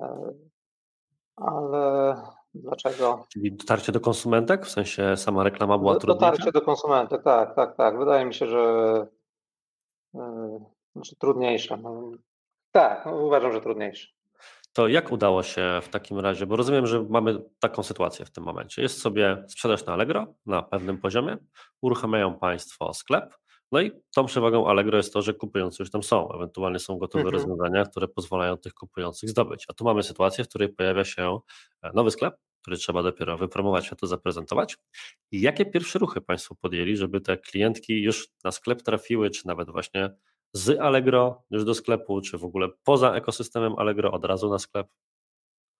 E, 0.00 0.32
ale 1.36 2.16
dlaczego? 2.54 3.24
Czyli 3.32 3.52
dotarcie 3.52 3.92
do 3.92 4.00
konsumentek, 4.00 4.66
w 4.66 4.70
sensie 4.70 5.16
sama 5.16 5.44
reklama 5.44 5.78
była 5.78 5.96
trudniejsza? 5.96 6.30
Dotarcie 6.30 6.52
do 6.52 6.60
konsumentek, 6.60 7.22
tak, 7.22 7.54
tak, 7.54 7.76
tak. 7.76 7.98
Wydaje 7.98 8.24
mi 8.24 8.34
się, 8.34 8.46
że 8.46 9.06
znaczy 10.92 11.16
trudniejsze. 11.16 11.76
No, 11.76 12.10
tak, 12.72 13.06
no, 13.06 13.16
uważam, 13.16 13.52
że 13.52 13.60
trudniejsze. 13.60 14.08
To 14.72 14.88
jak 14.88 15.12
udało 15.12 15.42
się 15.42 15.80
w 15.82 15.88
takim 15.88 16.18
razie, 16.18 16.46
bo 16.46 16.56
rozumiem, 16.56 16.86
że 16.86 17.02
mamy 17.02 17.38
taką 17.58 17.82
sytuację 17.82 18.24
w 18.24 18.30
tym 18.30 18.44
momencie. 18.44 18.82
Jest 18.82 19.00
sobie 19.00 19.44
sprzedaż 19.48 19.86
na 19.86 19.92
Allegro 19.92 20.34
na 20.46 20.62
pewnym 20.62 20.98
poziomie, 20.98 21.36
uruchamiają 21.80 22.38
Państwo 22.38 22.94
sklep, 22.94 23.34
no 23.72 23.80
i 23.80 23.90
tą 24.14 24.26
przewagą 24.26 24.66
Allegro 24.66 24.96
jest 24.96 25.12
to, 25.12 25.22
że 25.22 25.34
kupujący 25.34 25.76
już 25.82 25.90
tam 25.90 26.02
są, 26.02 26.32
ewentualnie 26.32 26.78
są 26.78 26.98
gotowe 26.98 27.24
mhm. 27.24 27.34
rozwiązania, 27.34 27.84
które 27.84 28.08
pozwalają 28.08 28.56
tych 28.56 28.74
kupujących 28.74 29.30
zdobyć. 29.30 29.66
A 29.68 29.72
tu 29.72 29.84
mamy 29.84 30.02
sytuację, 30.02 30.44
w 30.44 30.48
której 30.48 30.68
pojawia 30.68 31.04
się 31.04 31.38
e, 31.82 31.90
nowy 31.94 32.10
sklep, 32.10 32.34
który 32.62 32.76
trzeba 32.76 33.02
dopiero 33.02 33.38
wypromować, 33.38 33.90
to 34.00 34.06
zaprezentować. 34.06 34.76
I 35.30 35.40
jakie 35.40 35.66
pierwsze 35.66 35.98
ruchy 35.98 36.20
Państwo 36.20 36.54
podjęli, 36.54 36.96
żeby 36.96 37.20
te 37.20 37.36
klientki 37.36 38.02
już 38.02 38.28
na 38.44 38.52
sklep 38.52 38.82
trafiły, 38.82 39.30
czy 39.30 39.46
nawet 39.46 39.70
właśnie 39.70 40.10
z 40.52 40.80
Allegro 40.80 41.42
już 41.50 41.64
do 41.64 41.74
sklepu, 41.74 42.20
czy 42.20 42.38
w 42.38 42.44
ogóle 42.44 42.68
poza 42.84 43.14
ekosystemem 43.14 43.74
Allegro 43.78 44.12
od 44.12 44.24
razu 44.24 44.50
na 44.50 44.58
sklep? 44.58 44.86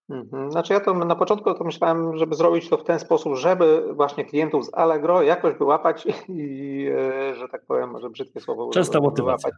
Mhm. 0.09 0.51
Znaczy 0.51 0.73
ja 0.73 0.81
to 0.81 0.95
na 0.95 1.17
początku 1.17 1.55
to 1.55 1.65
myślałem, 1.65 2.17
żeby 2.19 2.35
zrobić 2.35 2.69
to 2.69 2.77
w 2.77 2.85
ten 2.85 2.99
sposób, 2.99 3.37
żeby 3.37 3.95
właśnie 3.95 4.25
klientów 4.25 4.67
z 4.67 4.75
Allegro 4.75 5.23
jakoś 5.23 5.55
wyłapać 5.55 6.07
i, 6.29 6.87
e, 6.97 7.35
że 7.35 7.49
tak 7.49 7.67
powiem, 7.67 7.91
może 7.91 8.11
brzydkie 8.11 8.41
słowo 8.41 8.71
Częsta 8.71 9.01
motywacja. 9.01 9.51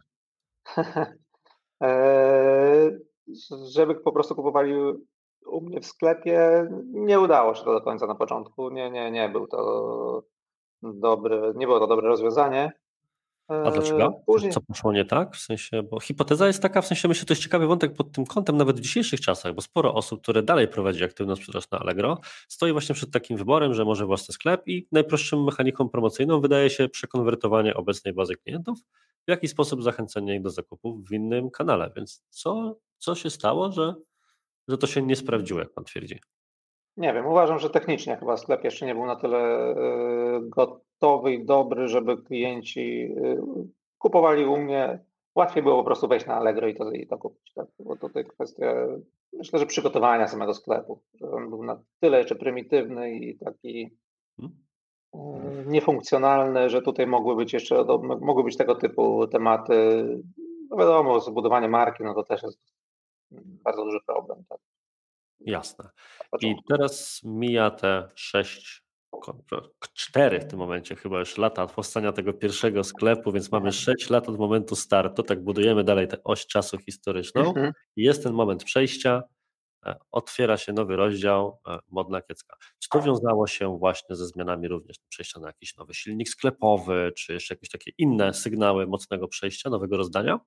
E, 1.83 2.91
żeby 3.71 3.95
po 3.95 4.11
prostu 4.11 4.35
kupowali 4.35 4.73
u 5.45 5.61
mnie 5.61 5.81
w 5.81 5.85
sklepie. 5.85 6.67
Nie 6.93 7.19
udało 7.19 7.55
się 7.55 7.63
to 7.63 7.73
do 7.73 7.81
końca 7.81 8.07
na 8.07 8.15
początku. 8.15 8.69
Nie, 8.69 8.91
nie, 8.91 9.11
nie 9.11 9.29
był 9.29 9.47
to 9.47 10.23
dobry, 10.83 11.53
nie 11.55 11.67
było 11.67 11.79
to 11.79 11.87
dobre 11.87 12.07
rozwiązanie. 12.07 12.71
A 13.47 13.71
dlaczego? 13.71 14.03
Eee, 14.03 14.23
później... 14.25 14.51
Co 14.51 14.61
poszło 14.61 14.93
nie 14.93 15.05
tak? 15.05 15.35
W 15.35 15.39
sensie, 15.39 15.83
bo 15.83 15.99
hipoteza 15.99 16.47
jest 16.47 16.61
taka, 16.61 16.81
w 16.81 16.87
sensie 16.87 17.07
myślę, 17.07 17.25
to 17.25 17.31
jest 17.33 17.43
ciekawy 17.43 17.67
wątek 17.67 17.93
pod 17.93 18.11
tym 18.11 18.25
kątem, 18.25 18.57
nawet 18.57 18.77
w 18.77 18.81
dzisiejszych 18.81 19.21
czasach, 19.21 19.53
bo 19.53 19.61
sporo 19.61 19.93
osób, 19.93 20.21
które 20.21 20.43
dalej 20.43 20.67
prowadzi 20.67 21.03
aktywną 21.03 21.35
sprzedaż 21.35 21.71
na 21.71 21.79
Allegro, 21.79 22.17
stoi 22.47 22.71
właśnie 22.71 22.95
przed 22.95 23.11
takim 23.11 23.37
wyborem, 23.37 23.73
że 23.73 23.85
może 23.85 24.05
własny 24.05 24.33
sklep 24.33 24.67
i 24.67 24.87
najprostszą 24.91 25.43
mechaniką 25.43 25.89
promocyjną 25.89 26.41
wydaje 26.41 26.69
się 26.69 26.89
przekonwertowanie 26.89 27.73
obecnej 27.73 28.13
bazy 28.13 28.35
klientów, 28.35 28.79
w 29.27 29.31
jaki 29.31 29.47
sposób 29.47 29.83
zachęcenie 29.83 30.35
ich 30.35 30.41
do 30.41 30.49
zakupów 30.49 31.05
w 31.09 31.11
innym 31.11 31.51
kanale. 31.51 31.91
Więc 31.95 32.23
co, 32.29 32.75
co 32.97 33.15
się 33.15 33.29
stało, 33.29 33.71
że, 33.71 33.93
że 34.67 34.77
to 34.77 34.87
się 34.87 35.01
nie 35.01 35.15
sprawdziło, 35.15 35.59
jak 35.59 35.73
pan 35.73 35.83
twierdzi? 35.83 36.19
Nie 36.97 37.13
wiem, 37.13 37.25
uważam, 37.25 37.59
że 37.59 37.69
technicznie 37.69 38.17
chyba 38.17 38.37
sklep 38.37 38.63
jeszcze 38.63 38.85
nie 38.85 38.95
był 38.95 39.05
na 39.05 39.15
tyle 39.15 39.39
gotowy 40.41 41.33
i 41.33 41.45
dobry, 41.45 41.87
żeby 41.87 42.17
klienci 42.17 43.15
kupowali 43.97 44.45
u 44.45 44.57
mnie. 44.57 44.99
Łatwiej 45.35 45.63
było 45.63 45.77
po 45.77 45.83
prostu 45.83 46.07
wejść 46.07 46.25
na 46.25 46.35
Allegro 46.35 46.67
i 46.67 46.75
to, 46.75 46.91
i 46.91 47.07
to 47.07 47.17
kupić. 47.17 47.53
Tak? 47.53 47.67
Bo 47.79 47.95
tutaj 47.95 48.25
kwestia, 48.25 48.75
myślę, 49.33 49.59
że 49.59 49.65
przygotowania 49.65 50.27
samego 50.27 50.53
sklepu. 50.53 51.01
Że 51.13 51.31
on 51.31 51.49
był 51.49 51.63
na 51.63 51.83
tyle 51.99 52.17
jeszcze 52.17 52.35
prymitywny 52.35 53.15
i 53.15 53.37
taki 53.37 53.97
hmm. 54.37 55.71
niefunkcjonalny, 55.71 56.69
że 56.69 56.81
tutaj 56.81 57.07
mogły 57.07 57.35
być 57.35 57.53
jeszcze 57.53 57.83
mogły 58.21 58.43
być 58.43 58.57
tego 58.57 58.75
typu 58.75 59.27
tematy. 59.27 60.05
No 60.69 60.77
wiadomo, 60.77 61.19
zbudowanie 61.19 61.67
marki, 61.67 62.03
no 62.03 62.13
to 62.13 62.23
też 62.23 62.43
jest 62.43 62.59
bardzo 63.63 63.83
duży 63.83 63.99
problem. 64.05 64.43
Tak? 64.49 64.59
Jasne. 65.39 65.89
I 66.41 66.55
teraz 66.69 67.21
mija 67.23 67.71
te 67.71 68.09
sześć 68.15 68.84
cztery 69.93 70.39
w 70.39 70.45
tym 70.45 70.59
momencie 70.59 70.95
chyba 70.95 71.19
już 71.19 71.37
lata 71.37 71.63
od 71.63 71.71
powstania 71.71 72.11
tego 72.11 72.33
pierwszego 72.33 72.83
sklepu, 72.83 73.31
więc 73.31 73.51
mamy 73.51 73.71
sześć 73.71 74.09
lat 74.09 74.29
od 74.29 74.39
momentu 74.39 74.75
startu, 74.75 75.23
tak 75.23 75.43
budujemy 75.43 75.83
dalej 75.83 76.07
tę 76.07 76.17
oś 76.23 76.45
czasu 76.45 76.77
historyczną 76.77 77.41
mhm. 77.41 77.73
jest 77.95 78.23
ten 78.23 78.33
moment 78.33 78.63
przejścia, 78.63 79.23
e, 79.85 79.95
otwiera 80.11 80.57
się 80.57 80.73
nowy 80.73 80.95
rozdział, 80.95 81.59
e, 81.67 81.79
modna 81.91 82.21
kiecka. 82.21 82.55
Czy 82.79 82.89
to 82.89 83.01
wiązało 83.01 83.47
się 83.47 83.77
właśnie 83.77 84.15
ze 84.15 84.27
zmianami 84.27 84.67
również 84.67 84.97
przejścia 85.09 85.39
na 85.39 85.47
jakiś 85.47 85.77
nowy 85.77 85.93
silnik 85.93 86.29
sklepowy, 86.29 87.11
czy 87.17 87.33
jeszcze 87.33 87.53
jakieś 87.53 87.69
takie 87.69 87.91
inne 87.97 88.33
sygnały 88.33 88.87
mocnego 88.87 89.27
przejścia, 89.27 89.69
nowego 89.69 89.97
rozdania? 89.97 90.39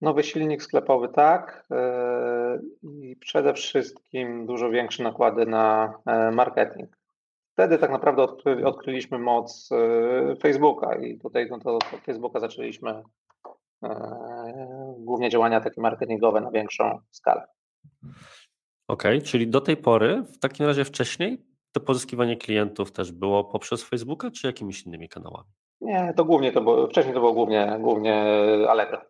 Nowy 0.00 0.24
silnik 0.24 0.62
sklepowy 0.62 1.08
tak 1.08 1.66
e, 1.70 2.60
i 2.82 3.16
przede 3.16 3.54
wszystkim 3.54 4.46
dużo 4.46 4.70
większe 4.70 5.02
nakłady 5.02 5.46
na 5.46 5.94
marketing 6.32 6.97
wtedy 7.58 7.78
tak 7.78 7.90
naprawdę 7.90 8.22
odkry, 8.22 8.66
odkryliśmy 8.66 9.18
moc 9.18 9.68
e, 9.72 10.36
Facebooka 10.36 10.94
i 10.94 11.18
tutaj 11.18 11.48
no 11.50 11.58
to 11.58 11.74
od 11.76 11.84
Facebooka 11.84 12.40
zaczęliśmy 12.40 13.02
e, 13.84 14.94
głównie 14.98 15.30
działania 15.30 15.60
takie 15.60 15.80
marketingowe 15.80 16.40
na 16.40 16.50
większą 16.50 16.98
skalę. 17.10 17.46
Okej, 18.88 19.18
okay, 19.18 19.22
czyli 19.22 19.48
do 19.48 19.60
tej 19.60 19.76
pory, 19.76 20.22
w 20.22 20.38
takim 20.38 20.66
razie 20.66 20.84
wcześniej, 20.84 21.46
to 21.72 21.80
pozyskiwanie 21.80 22.36
klientów 22.36 22.92
też 22.92 23.12
było 23.12 23.44
poprzez 23.44 23.84
Facebooka, 23.84 24.30
czy 24.30 24.46
jakimiś 24.46 24.82
innymi 24.82 25.08
kanałami? 25.08 25.50
Nie, 25.80 26.12
to 26.16 26.24
głównie 26.24 26.52
to 26.52 26.60
było, 26.60 26.86
wcześniej 26.86 27.14
to 27.14 27.20
było 27.20 27.32
głównie, 27.32 27.76
głównie 27.80 28.24
Allegro. 28.68 29.00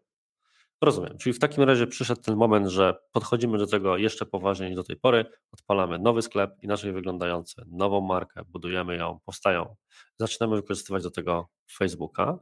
Rozumiem. 0.82 1.18
Czyli 1.18 1.32
w 1.32 1.38
takim 1.38 1.64
razie 1.64 1.86
przyszedł 1.86 2.22
ten 2.22 2.36
moment, 2.36 2.66
że 2.66 2.98
podchodzimy 3.12 3.58
do 3.58 3.66
tego 3.66 3.96
jeszcze 3.96 4.26
poważniej 4.26 4.68
niż 4.68 4.76
do 4.76 4.84
tej 4.84 4.96
pory, 4.96 5.24
odpalamy 5.52 5.98
nowy 5.98 6.22
sklep, 6.22 6.50
inaczej 6.62 6.92
wyglądający, 6.92 7.62
nową 7.66 8.00
markę, 8.00 8.42
budujemy 8.48 8.96
ją, 8.96 9.18
powstają, 9.26 9.76
zaczynamy 10.18 10.56
wykorzystywać 10.56 11.02
do 11.02 11.10
tego 11.10 11.48
Facebooka. 11.72 12.38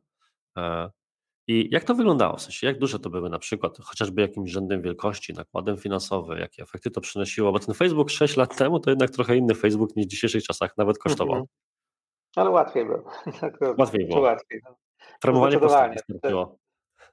E, 0.59 0.90
I 1.47 1.69
jak 1.71 1.85
to 1.85 1.95
wyglądało? 1.95 2.37
W 2.37 2.43
sensie, 2.43 2.66
jak 2.66 2.78
duże 2.78 2.99
to 2.99 3.11
były 3.11 3.31
na 3.31 3.38
przykład, 3.38 3.78
chociażby 3.78 4.23
jakimś 4.23 4.50
rzędem 4.50 4.83
wielkości, 4.83 5.33
nakładem 5.33 5.76
finansowym, 5.76 6.38
jakie 6.38 6.62
efekty 6.62 6.90
to 6.90 7.00
przynosiło? 7.00 7.52
Bo 7.52 7.59
ten 7.59 7.75
Facebook 7.75 8.11
6 8.11 8.37
lat 8.37 8.57
temu 8.57 8.81
to 8.81 8.90
jednak 8.90 9.11
trochę 9.11 9.37
inny 9.37 9.55
Facebook 9.55 9.97
niż 9.97 10.07
w 10.07 10.09
dzisiejszych 10.09 10.43
czasach 10.43 10.76
nawet 10.76 10.99
kosztował. 10.99 11.37
Mhm. 11.37 11.47
Ale 12.37 12.50
łatwiej 12.50 12.87
było. 12.87 13.05
łatwiej 13.78 14.09
było. 14.09 14.21
Łatwiej. 14.21 14.61
No. 14.64 14.76
Promowanie 15.21 15.59
postawy 15.59 15.97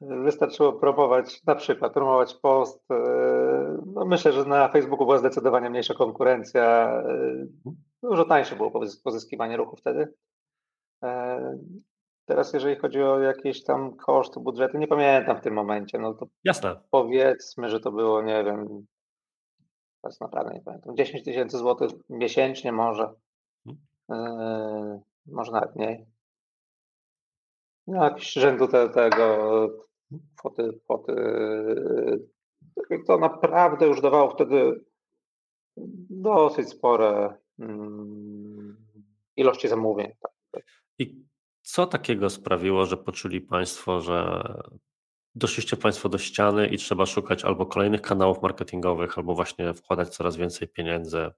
Wystarczyło 0.07 0.73
promować, 0.73 1.43
na 1.43 1.55
przykład 1.55 1.93
promować 1.93 2.33
post. 2.33 2.91
E, 2.91 2.97
no 3.85 4.05
myślę, 4.05 4.33
że 4.33 4.45
na 4.45 4.67
Facebooku 4.67 5.05
była 5.05 5.17
zdecydowanie 5.17 5.69
mniejsza 5.69 5.93
konkurencja. 5.93 6.89
E, 7.07 7.45
dużo 8.03 8.25
tańsze 8.25 8.55
było 8.55 8.71
pozyskiwanie 9.03 9.57
ruchu 9.57 9.75
wtedy. 9.75 10.13
E, 11.03 11.39
teraz, 12.25 12.53
jeżeli 12.53 12.75
chodzi 12.75 13.03
o 13.03 13.19
jakieś 13.19 13.63
tam 13.63 13.95
koszty, 13.95 14.39
budżety, 14.39 14.77
nie 14.77 14.87
pamiętam 14.87 15.37
w 15.37 15.41
tym 15.41 15.53
momencie. 15.53 15.99
No 15.99 16.13
to 16.13 16.25
Jasne. 16.43 16.75
Powiedzmy, 16.91 17.69
że 17.69 17.79
to 17.79 17.91
było, 17.91 18.21
nie 18.21 18.43
wiem, 18.43 18.85
teraz 20.01 20.19
naprawdę 20.19 20.53
nie 20.53 20.61
pamiętam, 20.61 20.95
10 20.95 21.23
tysięcy 21.23 21.57
złotych 21.57 21.89
miesięcznie 22.09 22.71
może. 22.71 23.13
Hmm. 24.09 24.99
Może 25.25 25.51
nawet 25.51 25.75
mniej. 25.75 26.05
No, 27.87 28.03
jakiś 28.03 28.33
rzędu 28.33 28.67
te, 28.67 28.89
tego 28.89 29.69
kwoty, 30.37 30.79
kwoty. 30.83 31.15
To 33.07 33.17
naprawdę 33.17 33.87
już 33.87 34.01
dawało 34.01 34.29
wtedy 34.29 34.85
dosyć 36.09 36.69
spore 36.69 37.37
mm, 37.59 38.77
ilości 39.35 39.67
zamówień. 39.67 40.11
Tak. 40.51 40.63
I 40.99 41.23
co 41.61 41.87
takiego 41.87 42.29
sprawiło, 42.29 42.85
że 42.85 42.97
poczuli 42.97 43.41
Państwo, 43.41 44.01
że 44.01 44.43
doszliście 45.35 45.77
Państwo 45.77 46.09
do 46.09 46.17
ściany 46.17 46.67
i 46.67 46.77
trzeba 46.77 47.05
szukać 47.05 47.45
albo 47.45 47.65
kolejnych 47.65 48.01
kanałów 48.01 48.41
marketingowych, 48.41 49.17
albo 49.17 49.35
właśnie 49.35 49.73
wkładać 49.73 50.09
coraz 50.09 50.35
więcej 50.35 50.67
pieniędzy 50.67 51.31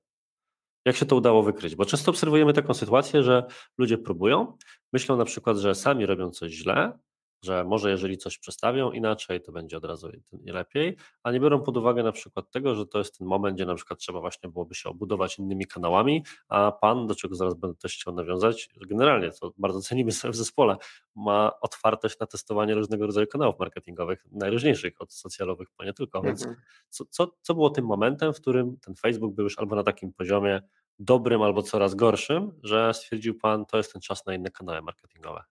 jak 0.85 0.95
się 0.95 1.05
to 1.05 1.15
udało 1.15 1.43
wykryć? 1.43 1.75
Bo 1.75 1.85
często 1.85 2.11
obserwujemy 2.11 2.53
taką 2.53 2.73
sytuację, 2.73 3.23
że 3.23 3.45
ludzie 3.77 3.97
próbują, 3.97 4.57
myślą 4.93 5.17
na 5.17 5.25
przykład, 5.25 5.57
że 5.57 5.75
sami 5.75 6.05
robią 6.05 6.29
coś 6.29 6.51
źle, 6.51 6.99
że 7.41 7.63
może 7.63 7.89
jeżeli 7.89 8.17
coś 8.17 8.37
przestawią 8.37 8.91
inaczej, 8.91 9.41
to 9.41 9.51
będzie 9.51 9.77
od 9.77 9.85
razu 9.85 10.09
lepiej, 10.45 10.97
a 11.23 11.31
nie 11.31 11.39
biorą 11.39 11.61
pod 11.61 11.77
uwagę 11.77 12.03
na 12.03 12.11
przykład 12.11 12.51
tego, 12.51 12.75
że 12.75 12.85
to 12.85 12.97
jest 12.97 13.17
ten 13.17 13.27
moment, 13.27 13.55
gdzie 13.55 13.65
na 13.65 13.75
przykład 13.75 13.99
trzeba 13.99 14.19
właśnie 14.19 14.49
byłoby 14.49 14.75
się 14.75 14.89
obudować 14.89 15.39
innymi 15.39 15.65
kanałami, 15.65 16.23
a 16.47 16.71
pan, 16.71 17.07
do 17.07 17.15
czego 17.15 17.35
zaraz 17.35 17.53
będę 17.53 17.77
też 17.77 17.93
chciał 17.93 18.13
nawiązać, 18.13 18.69
generalnie, 18.87 19.31
to 19.31 19.53
bardzo 19.57 19.81
cenimy 19.89 20.11
sobie 20.11 20.31
w 20.31 20.35
zespole, 20.35 20.77
ma 21.15 21.51
otwartość 21.61 22.19
na 22.19 22.25
testowanie 22.25 22.75
różnego 22.75 23.05
rodzaju 23.05 23.27
kanałów 23.27 23.59
marketingowych, 23.59 24.25
najróżniejszych, 24.31 25.01
od 25.01 25.13
socjalowych 25.13 25.67
po 25.77 25.83
nie 25.83 25.93
tylko, 25.93 26.21
więc 26.21 26.41
mhm. 26.41 26.61
co, 26.89 27.05
co, 27.09 27.27
co 27.41 27.53
było 27.53 27.69
tym 27.69 27.85
momentem, 27.85 28.33
w 28.33 28.41
którym 28.41 28.77
ten 28.77 28.95
Facebook 28.95 29.35
był 29.35 29.43
już 29.43 29.59
albo 29.59 29.75
na 29.75 29.83
takim 29.83 30.13
poziomie 30.13 30.61
dobrym, 30.99 31.41
albo 31.41 31.63
coraz 31.63 31.95
gorszym, 31.95 32.51
że 32.63 32.93
stwierdził 32.93 33.39
pan, 33.39 33.65
to 33.65 33.77
jest 33.77 33.93
ten 33.93 34.01
czas 34.01 34.25
na 34.25 34.33
inne 34.35 34.51
kanały 34.51 34.81
marketingowe? 34.81 35.43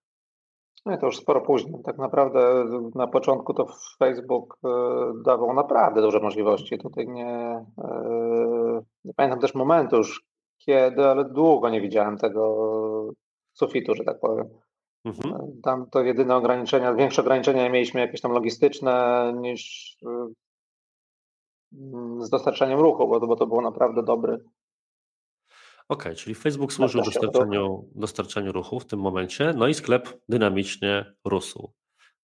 No 0.85 0.97
to 0.97 1.05
już 1.05 1.17
sporo 1.17 1.41
później. 1.41 1.83
Tak 1.83 1.97
naprawdę 1.97 2.65
na 2.95 3.07
początku 3.07 3.53
to 3.53 3.65
Facebook 3.99 4.57
e, 4.65 4.69
dawał 5.25 5.53
naprawdę 5.53 6.01
duże 6.01 6.19
możliwości. 6.19 6.77
Tutaj 6.77 7.07
nie, 7.07 7.65
e, 7.77 8.81
nie 9.05 9.13
pamiętam 9.13 9.39
też 9.39 9.55
momentu 9.55 9.95
już 9.95 10.23
kiedy, 10.57 11.05
ale 11.05 11.25
długo 11.25 11.69
nie 11.69 11.81
widziałem 11.81 12.17
tego 12.17 12.55
sufitu, 13.53 13.95
że 13.95 14.03
tak 14.03 14.19
powiem. 14.19 14.49
Mhm. 15.05 15.35
E, 15.35 15.61
tam 15.63 15.89
to 15.89 16.03
jedyne 16.03 16.35
ograniczenia, 16.35 16.93
większe 16.93 17.21
ograniczenia 17.21 17.69
mieliśmy 17.69 18.01
jakieś 18.01 18.21
tam 18.21 18.31
logistyczne 18.31 19.33
niż 19.37 19.95
z 22.19 22.29
dostarczaniem 22.29 22.79
ruchu, 22.79 23.07
bo 23.07 23.19
to, 23.19 23.27
bo 23.27 23.35
to 23.35 23.47
było 23.47 23.61
naprawdę 23.61 24.03
dobry, 24.03 24.39
OK, 25.89 26.03
czyli 26.15 26.35
Facebook 26.35 26.73
służył 26.73 27.01
dostarczaniu, 27.01 27.89
dostarczaniu 27.95 28.51
ruchu 28.51 28.79
w 28.79 28.85
tym 28.85 28.99
momencie, 28.99 29.53
no 29.57 29.67
i 29.67 29.73
sklep 29.73 30.19
dynamicznie 30.29 31.13
rósł, 31.25 31.73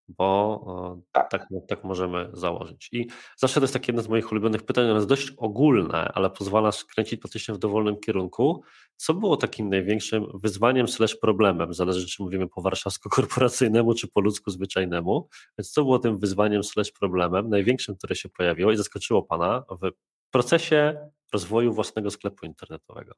bo 0.08 1.02
tak. 1.12 1.32
tak. 1.32 1.48
tak 1.68 1.84
możemy 1.84 2.30
założyć. 2.34 2.90
I 2.92 3.08
zawsze 3.38 3.60
to 3.60 3.64
jest 3.64 3.74
takie 3.74 3.92
jedno 3.92 4.02
z 4.02 4.08
moich 4.08 4.32
ulubionych 4.32 4.64
pytań, 4.64 4.86
ono 4.86 4.96
jest 4.96 5.08
dość 5.08 5.34
ogólne, 5.38 6.12
ale 6.14 6.30
pozwala 6.30 6.72
skręcić 6.72 7.20
praktycznie 7.20 7.54
w 7.54 7.58
dowolnym 7.58 8.00
kierunku. 8.00 8.64
Co 8.96 9.14
było 9.14 9.38
takim 9.38 9.70
największym 9.70 10.26
wyzwaniem 10.34 10.88
slash 10.88 11.16
problemem, 11.16 11.74
zależy 11.74 12.08
czy 12.08 12.24
mówimy 12.24 12.48
po 12.48 12.62
warszawsko-korporacyjnemu, 12.62 13.94
czy 13.94 14.08
po 14.08 14.22
ludzku 14.22 14.52
zwyczajnemu, 14.52 15.28
więc 15.58 15.72
co 15.72 15.84
było 15.84 16.00
tym 16.00 16.18
wyzwaniem 16.18 16.64
slash 16.64 16.92
problemem, 16.92 17.50
największym, 17.50 17.96
które 17.96 18.16
się 18.16 18.30
pojawiło 18.30 18.72
i 18.72 18.78
zaskoczyło 18.78 19.24
Pana 19.24 19.64
w 19.70 19.92
procesie 20.32 21.10
rozwoju 21.34 21.74
własnego 21.74 22.12
sklepu 22.12 22.46
internetowego? 22.46 23.14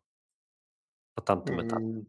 Na 1.17 1.23
tamtym 1.23 1.59
etapie? 1.59 1.83
Mm. 1.83 2.05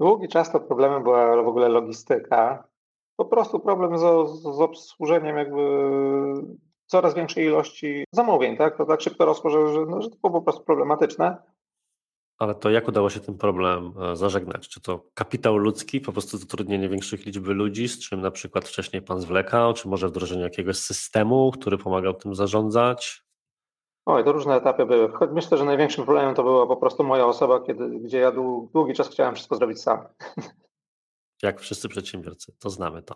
Długi 0.00 0.28
czas 0.28 0.52
to 0.52 0.60
problemem 0.60 1.02
była 1.02 1.42
w 1.42 1.48
ogóle 1.48 1.68
logistyka. 1.68 2.68
Po 3.16 3.24
prostu 3.24 3.60
problem 3.60 3.98
z, 3.98 4.30
z 4.40 4.60
obsłużeniem 4.60 5.36
jakby 5.36 5.60
coraz 6.86 7.14
większej 7.14 7.46
ilości 7.46 8.04
zamówień, 8.12 8.56
tak? 8.56 8.76
To 8.76 8.86
tak 8.86 9.00
szybko 9.00 9.24
rosło, 9.24 9.50
że, 9.50 9.72
że, 9.72 9.86
no, 9.86 10.02
że 10.02 10.10
to 10.10 10.16
było 10.16 10.32
po 10.32 10.42
prostu 10.42 10.64
problematyczne. 10.64 11.36
Ale 12.38 12.54
to 12.54 12.70
jak 12.70 12.88
udało 12.88 13.10
się 13.10 13.20
ten 13.20 13.38
problem 13.38 13.92
e, 14.02 14.16
zażegnać? 14.16 14.68
Czy 14.68 14.80
to 14.80 15.06
kapitał 15.14 15.56
ludzki, 15.56 16.00
po 16.00 16.12
prostu 16.12 16.38
zatrudnienie 16.38 16.88
większych 16.88 17.26
liczby 17.26 17.54
ludzi, 17.54 17.88
z 17.88 17.98
czym 17.98 18.20
na 18.20 18.30
przykład 18.30 18.68
wcześniej 18.68 19.02
pan 19.02 19.20
zwlekał, 19.20 19.74
czy 19.74 19.88
może 19.88 20.08
wdrożenie 20.08 20.42
jakiegoś 20.42 20.76
systemu, 20.76 21.50
który 21.50 21.78
pomagał 21.78 22.14
tym 22.14 22.34
zarządzać? 22.34 23.25
Oj, 24.06 24.24
to 24.24 24.32
różne 24.32 24.54
etapy 24.54 24.86
były. 24.86 25.12
Myślę, 25.32 25.58
że 25.58 25.64
największym 25.64 26.04
problemem 26.04 26.34
to 26.34 26.42
była 26.42 26.66
po 26.66 26.76
prostu 26.76 27.04
moja 27.04 27.26
osoba, 27.26 27.60
kiedy, 27.60 27.88
gdzie 27.88 28.18
ja 28.18 28.32
długi 28.72 28.94
czas 28.94 29.08
chciałem 29.08 29.34
wszystko 29.34 29.56
zrobić 29.56 29.82
sam. 29.82 29.98
Jak 31.42 31.60
wszyscy 31.60 31.88
przedsiębiorcy, 31.88 32.52
to 32.58 32.70
znamy 32.70 33.02
to. 33.02 33.14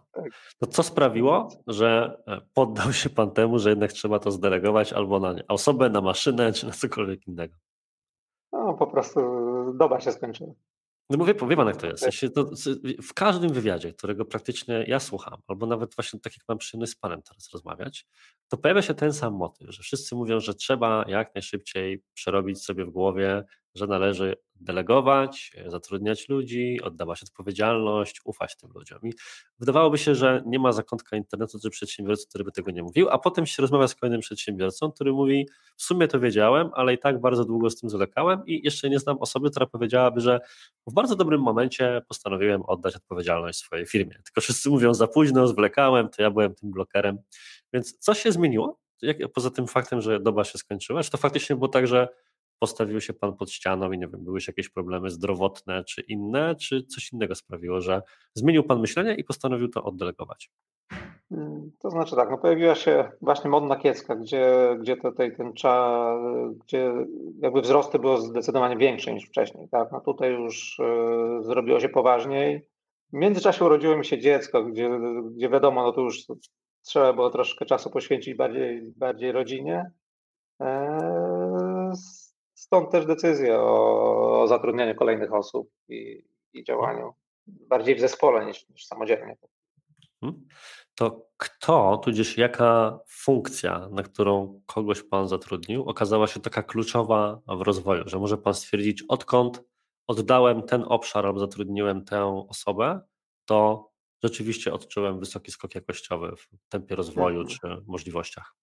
To 0.58 0.66
co 0.66 0.82
sprawiło, 0.82 1.48
że 1.66 2.18
e, 2.26 2.40
poddał 2.54 2.92
się 2.92 3.10
pan 3.10 3.30
temu, 3.30 3.58
że 3.58 3.70
jednak 3.70 3.92
trzeba 3.92 4.18
to 4.18 4.30
zdelegować 4.30 4.92
albo 4.92 5.20
na 5.20 5.34
osobę, 5.48 5.90
na 5.90 6.00
maszynę, 6.00 6.52
czy 6.52 6.66
na 6.66 6.72
cokolwiek 6.72 7.26
innego? 7.26 7.54
No, 8.52 8.74
po 8.74 8.86
prostu 8.86 9.20
doba 9.74 10.00
się 10.00 10.12
skończyła. 10.12 10.52
No 11.10 11.16
mówię, 11.18 11.34
wie 11.48 11.56
pan 11.56 11.66
jak 11.66 11.76
to 11.76 11.86
jest. 11.86 12.04
to, 12.34 12.50
w 13.02 13.14
każdym 13.14 13.52
wywiadzie, 13.52 13.92
którego 13.92 14.24
praktycznie 14.24 14.84
ja 14.88 15.00
słucham, 15.00 15.40
albo 15.46 15.66
nawet 15.66 15.94
właśnie 15.94 16.20
tak 16.20 16.32
jak 16.32 16.48
mam 16.48 16.58
przyjemność 16.58 16.92
z 16.92 16.96
panem 16.96 17.22
teraz 17.22 17.50
rozmawiać, 17.52 18.06
to 18.48 18.56
pojawia 18.56 18.82
się 18.82 18.94
ten 18.94 19.12
sam 19.12 19.34
motyw, 19.34 19.70
że 19.70 19.82
wszyscy 19.82 20.14
mówią, 20.14 20.40
że 20.40 20.54
trzeba 20.54 21.04
jak 21.08 21.34
najszybciej 21.34 22.02
przerobić 22.14 22.64
sobie 22.64 22.84
w 22.84 22.90
głowie, 22.90 23.44
że 23.74 23.86
należy 23.86 24.36
delegować, 24.60 25.52
zatrudniać 25.66 26.28
ludzi, 26.28 26.80
oddawać 26.82 27.22
odpowiedzialność, 27.22 28.20
ufać 28.24 28.56
tym 28.56 28.70
ludziom. 28.74 28.98
I 29.02 29.12
wydawałoby 29.58 29.98
się, 29.98 30.14
że 30.14 30.42
nie 30.46 30.58
ma 30.58 30.72
zakątka 30.72 31.16
internetu 31.16 31.58
czy 31.62 31.70
przedsiębiorcy, 31.70 32.28
który 32.28 32.44
by 32.44 32.52
tego 32.52 32.70
nie 32.70 32.82
mówił, 32.82 33.08
a 33.10 33.18
potem 33.18 33.46
się 33.46 33.62
rozmawia 33.62 33.88
z 33.88 33.94
kolejnym 33.94 34.20
przedsiębiorcą, 34.20 34.92
który 34.92 35.12
mówi, 35.12 35.48
w 35.76 35.82
sumie 35.82 36.08
to 36.08 36.20
wiedziałem, 36.20 36.70
ale 36.74 36.94
i 36.94 36.98
tak 36.98 37.20
bardzo 37.20 37.44
długo 37.44 37.70
z 37.70 37.80
tym 37.80 37.90
zwlekałem 37.90 38.42
i 38.46 38.60
jeszcze 38.64 38.90
nie 38.90 38.98
znam 38.98 39.18
osoby, 39.18 39.50
która 39.50 39.66
powiedziałaby, 39.66 40.20
że 40.20 40.40
w 40.86 40.92
bardzo 40.92 41.16
dobrym 41.16 41.40
momencie 41.40 42.02
postanowiłem 42.08 42.62
oddać 42.62 42.96
odpowiedzialność 42.96 43.58
swojej 43.58 43.86
firmie. 43.86 44.14
Tylko 44.24 44.40
wszyscy 44.40 44.70
mówią 44.70 44.94
za 44.94 45.06
późno, 45.06 45.46
zwlekałem, 45.46 46.08
to 46.08 46.22
ja 46.22 46.30
byłem 46.30 46.54
tym 46.54 46.70
blokerem. 46.70 47.18
Więc 47.72 47.98
co 47.98 48.14
się 48.14 48.32
zmieniło? 48.32 48.80
Jak, 49.02 49.16
poza 49.34 49.50
tym 49.50 49.66
faktem, 49.66 50.00
że 50.00 50.20
doba 50.20 50.44
się 50.44 50.58
skończyła, 50.58 51.02
czy 51.02 51.10
to 51.10 51.18
faktycznie 51.18 51.56
było 51.56 51.68
tak, 51.68 51.86
że 51.86 52.08
postawił 52.60 53.00
się 53.00 53.12
pan 53.12 53.36
pod 53.36 53.50
ścianą 53.50 53.92
i 53.92 53.98
nie 53.98 54.08
wiem, 54.08 54.24
były 54.24 54.38
jakieś 54.48 54.68
problemy 54.68 55.10
zdrowotne 55.10 55.84
czy 55.84 56.00
inne, 56.00 56.56
czy 56.56 56.82
coś 56.82 57.12
innego 57.12 57.34
sprawiło, 57.34 57.80
że 57.80 58.02
zmienił 58.34 58.64
pan 58.64 58.80
myślenie 58.80 59.14
i 59.14 59.24
postanowił 59.24 59.68
to 59.68 59.84
oddelegować? 59.84 60.50
Mm, 61.30 61.70
to 61.78 61.90
znaczy 61.90 62.16
tak, 62.16 62.30
no 62.30 62.38
pojawiła 62.38 62.74
się 62.74 63.12
właśnie 63.20 63.50
modna 63.50 63.76
kiecka, 63.76 64.16
gdzie, 64.16 64.76
gdzie 64.80 64.96
tutaj 64.96 65.36
ten 65.36 65.52
czas, 65.52 66.20
gdzie 66.64 66.92
jakby 67.42 67.60
wzrosty 67.60 67.98
były 67.98 68.20
zdecydowanie 68.20 68.76
większe 68.76 69.14
niż 69.14 69.28
wcześniej, 69.28 69.68
tak? 69.68 69.92
No 69.92 70.00
tutaj 70.00 70.32
już 70.32 70.78
y, 70.78 71.44
zrobiło 71.44 71.80
się 71.80 71.88
poważniej. 71.88 72.66
W 73.12 73.16
międzyczasie 73.16 73.64
urodziło 73.64 73.96
mi 73.96 74.04
się 74.04 74.18
dziecko, 74.18 74.64
gdzie, 74.64 74.90
gdzie 75.36 75.48
wiadomo, 75.48 75.82
no 75.82 75.92
to 75.92 76.00
już 76.00 76.24
trzeba 76.82 77.12
było 77.12 77.30
troszkę 77.30 77.64
czasu 77.64 77.90
poświęcić 77.90 78.34
bardziej, 78.34 78.92
bardziej 78.96 79.32
rodzinie. 79.32 79.90
E, 80.60 81.29
stąd 82.70 82.90
też 82.90 83.06
decyzja 83.06 83.60
o, 83.60 84.42
o 84.42 84.46
zatrudnianiu 84.46 84.94
kolejnych 84.94 85.32
osób 85.32 85.70
i, 85.88 86.24
i 86.52 86.64
działaniu 86.64 87.14
bardziej 87.46 87.94
w 87.94 88.00
zespole 88.00 88.46
niż, 88.46 88.68
niż 88.68 88.86
samodzielnie. 88.86 89.36
Hmm? 90.20 90.46
To 90.94 91.26
kto, 91.36 92.00
tudzież 92.04 92.38
jaka 92.38 92.98
funkcja, 93.08 93.88
na 93.90 94.02
którą 94.02 94.62
kogoś 94.66 95.02
Pan 95.02 95.28
zatrudnił, 95.28 95.88
okazała 95.88 96.26
się 96.26 96.40
taka 96.40 96.62
kluczowa 96.62 97.40
w 97.46 97.60
rozwoju, 97.60 98.02
że 98.06 98.18
może 98.18 98.38
Pan 98.38 98.54
stwierdzić, 98.54 99.04
odkąd 99.08 99.62
oddałem 100.06 100.62
ten 100.62 100.84
obszar 100.88 101.26
albo 101.26 101.40
zatrudniłem 101.40 102.04
tę 102.04 102.46
osobę, 102.48 103.00
to 103.44 103.90
rzeczywiście 104.22 104.72
odczułem 104.72 105.18
wysoki 105.18 105.50
skok 105.50 105.74
jakościowy 105.74 106.36
w 106.36 106.68
tempie 106.68 106.94
rozwoju 106.94 107.40
mhm. 107.40 107.58
czy 107.58 107.84
możliwościach. 107.86 108.54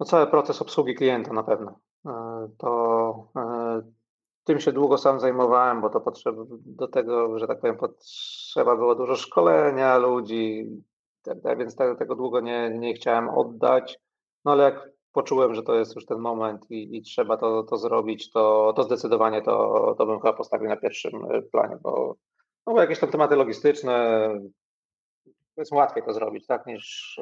No 0.00 0.06
cały 0.06 0.26
proces 0.26 0.62
obsługi 0.62 0.94
klienta 0.94 1.32
na 1.32 1.42
pewno. 1.42 1.80
E, 2.06 2.48
to 2.58 3.28
e, 3.36 3.82
tym 4.44 4.60
się 4.60 4.72
długo 4.72 4.98
sam 4.98 5.20
zajmowałem, 5.20 5.80
bo 5.80 5.90
to 5.90 6.00
potrzeba 6.00 6.42
do 6.66 6.88
tego, 6.88 7.38
że 7.38 7.46
tak 7.46 7.60
powiem, 7.60 7.76
potrzeba 7.76 8.76
było 8.76 8.94
dużo 8.94 9.16
szkolenia 9.16 9.98
ludzi, 9.98 10.66
więc 11.58 11.76
tego, 11.76 11.94
tego 11.94 12.14
długo 12.14 12.40
nie, 12.40 12.70
nie 12.70 12.94
chciałem 12.94 13.28
oddać. 13.28 13.98
No 14.44 14.52
ale 14.52 14.64
jak 14.64 14.90
poczułem, 15.12 15.54
że 15.54 15.62
to 15.62 15.74
jest 15.74 15.94
już 15.94 16.06
ten 16.06 16.18
moment 16.18 16.70
i, 16.70 16.96
i 16.96 17.02
trzeba 17.02 17.36
to, 17.36 17.62
to 17.62 17.76
zrobić, 17.76 18.30
to, 18.30 18.72
to 18.76 18.82
zdecydowanie 18.82 19.42
to, 19.42 19.94
to 19.98 20.06
bym 20.06 20.20
chyba 20.20 20.32
postawił 20.32 20.68
na 20.68 20.76
pierwszym 20.76 21.24
e, 21.30 21.42
planie, 21.42 21.76
bo, 21.82 22.16
no 22.66 22.72
bo 22.72 22.80
jakieś 22.80 22.98
tam 22.98 23.10
tematy 23.10 23.36
logistyczne, 23.36 24.28
jest 25.56 25.72
łatwiej 25.72 26.02
to 26.04 26.12
zrobić, 26.12 26.46
tak, 26.46 26.66
niż 26.66 27.20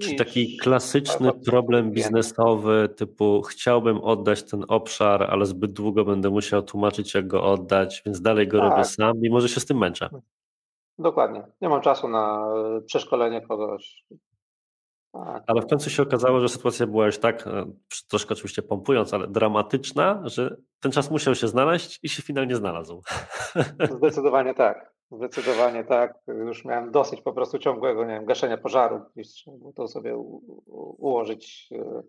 czy 0.00 0.14
taki 0.14 0.56
klasyczny 0.56 1.32
problem 1.46 1.90
biznesowy 1.90 2.88
typu 2.96 3.42
chciałbym 3.42 3.98
oddać 3.98 4.42
ten 4.42 4.64
obszar, 4.68 5.22
ale 5.22 5.46
zbyt 5.46 5.72
długo 5.72 6.04
będę 6.04 6.30
musiał 6.30 6.62
tłumaczyć, 6.62 7.14
jak 7.14 7.26
go 7.26 7.42
oddać, 7.44 8.02
więc 8.06 8.20
dalej 8.20 8.48
go 8.48 8.58
tak. 8.58 8.70
robię 8.70 8.84
sam, 8.84 9.12
mimo 9.20 9.40
że 9.40 9.48
się 9.48 9.60
z 9.60 9.66
tym 9.66 9.78
męczę. 9.78 10.08
Dokładnie. 10.98 11.46
Nie 11.60 11.68
mam 11.68 11.80
czasu 11.80 12.08
na 12.08 12.46
e, 12.76 12.80
przeszkolenie 12.80 13.40
kogoś. 13.40 14.04
Tak. 15.12 15.44
Ale 15.46 15.62
w 15.62 15.66
końcu 15.66 15.90
się 15.90 16.02
okazało, 16.02 16.40
że 16.40 16.48
sytuacja 16.48 16.86
była 16.86 17.06
już 17.06 17.18
tak, 17.18 17.46
e, 17.46 17.64
troszkę 18.08 18.34
oczywiście 18.34 18.62
pompując, 18.62 19.14
ale 19.14 19.28
dramatyczna, 19.28 20.22
że 20.24 20.56
ten 20.80 20.92
czas 20.92 21.10
musiał 21.10 21.34
się 21.34 21.48
znaleźć 21.48 22.00
i 22.02 22.08
się 22.08 22.22
finalnie 22.22 22.56
znalazł. 22.56 23.02
Zdecydowanie 23.98 24.54
tak. 24.54 24.92
Zdecydowanie 25.12 25.84
tak. 25.84 26.18
Już 26.26 26.64
miałem 26.64 26.90
dosyć 26.90 27.20
po 27.20 27.32
prostu 27.32 27.58
ciągłego, 27.58 28.04
nie 28.04 28.14
wiem, 28.14 28.24
gaszenia 28.24 28.58
pożaru. 28.58 29.00
Trzeba 29.24 29.56
było 29.56 29.72
to 29.72 29.88
sobie 29.88 30.16
ułożyć 30.98 31.68
e, 31.72 32.02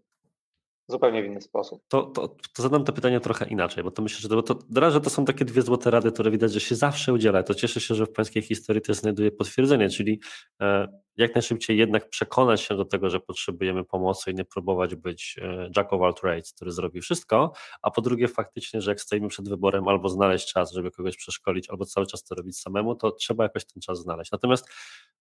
zupełnie 0.87 1.23
w 1.23 1.25
inny 1.25 1.41
sposób. 1.41 1.81
To, 1.87 2.03
to, 2.03 2.27
to 2.27 2.63
zadam 2.63 2.83
to 2.83 2.93
pytanie 2.93 3.19
trochę 3.19 3.45
inaczej, 3.45 3.83
bo 3.83 3.91
to 3.91 4.01
myślę, 4.01 4.19
że 4.21 4.29
to, 4.29 4.55
to, 4.55 4.91
że 4.91 5.01
to 5.01 5.09
są 5.09 5.25
takie 5.25 5.45
dwie 5.45 5.61
złote 5.61 5.91
rady, 5.91 6.11
które 6.11 6.31
widać, 6.31 6.53
że 6.53 6.59
się 6.59 6.75
zawsze 6.75 7.13
udziela. 7.13 7.43
To 7.43 7.53
cieszę 7.53 7.81
się, 7.81 7.95
że 7.95 8.05
w 8.05 8.11
pańskiej 8.11 8.43
historii 8.43 8.81
to 8.81 8.93
znajduje 8.93 9.31
potwierdzenie, 9.31 9.89
czyli 9.89 10.19
e, 10.61 10.87
jak 11.17 11.35
najszybciej 11.35 11.77
jednak 11.77 12.09
przekonać 12.09 12.61
się 12.61 12.75
do 12.75 12.85
tego, 12.85 13.09
że 13.09 13.19
potrzebujemy 13.19 13.83
pomocy 13.83 14.31
i 14.31 14.35
nie 14.35 14.45
próbować 14.45 14.95
być 14.95 15.35
e, 15.41 15.69
jack 15.75 15.93
of 15.93 16.01
all 16.01 16.13
trades, 16.13 16.53
który 16.53 16.71
zrobi 16.71 17.01
wszystko, 17.01 17.53
a 17.81 17.91
po 17.91 18.01
drugie 18.01 18.27
faktycznie, 18.27 18.81
że 18.81 18.91
jak 18.91 19.01
stoimy 19.01 19.27
przed 19.27 19.49
wyborem 19.49 19.87
albo 19.87 20.09
znaleźć 20.09 20.53
czas, 20.53 20.73
żeby 20.73 20.91
kogoś 20.91 21.17
przeszkolić, 21.17 21.69
albo 21.69 21.85
cały 21.85 22.05
czas 22.05 22.23
to 22.23 22.35
robić 22.35 22.59
samemu, 22.59 22.95
to 22.95 23.11
trzeba 23.11 23.43
jakoś 23.43 23.65
ten 23.65 23.81
czas 23.81 23.99
znaleźć. 23.99 24.31
Natomiast 24.31 24.69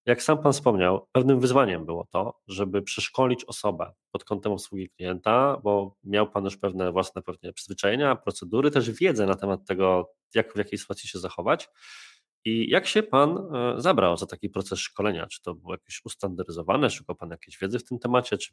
jak 0.07 0.23
sam 0.23 0.43
Pan 0.43 0.53
wspomniał, 0.53 1.09
pewnym 1.13 1.41
wyzwaniem 1.41 1.87
było 1.87 2.07
to, 2.11 2.41
żeby 2.49 2.83
przeszkolić 2.83 3.45
osobę 3.45 3.93
pod 4.11 4.25
kątem 4.25 4.53
obsługi 4.53 4.91
klienta, 4.91 5.61
bo 5.63 5.97
miał 6.05 6.31
Pan 6.31 6.45
już 6.45 6.57
pewne 6.57 6.93
własne 6.93 7.23
pewnie 7.23 7.53
przyzwyczajenia, 7.53 8.17
procedury, 8.17 8.71
też 8.71 8.91
wiedzę 8.91 9.27
na 9.27 9.35
temat 9.35 9.67
tego, 9.67 10.15
jak 10.35 10.53
w 10.53 10.57
jakiej 10.57 10.79
sytuacji 10.79 11.09
się 11.09 11.19
zachować. 11.19 11.69
I 12.45 12.71
jak 12.71 12.87
się 12.87 13.03
Pan 13.03 13.39
e, 13.39 13.75
zabrał 13.77 14.17
za 14.17 14.27
taki 14.27 14.49
proces 14.49 14.79
szkolenia? 14.79 15.27
Czy 15.27 15.43
to 15.43 15.55
było 15.55 15.75
jakieś 15.75 16.01
ustandaryzowane? 16.05 16.91
Szukał 16.91 17.17
Pan 17.17 17.31
jakiejś 17.31 17.59
wiedzy 17.59 17.79
w 17.79 17.85
tym 17.85 17.99
temacie? 17.99 18.39
Czy 18.39 18.53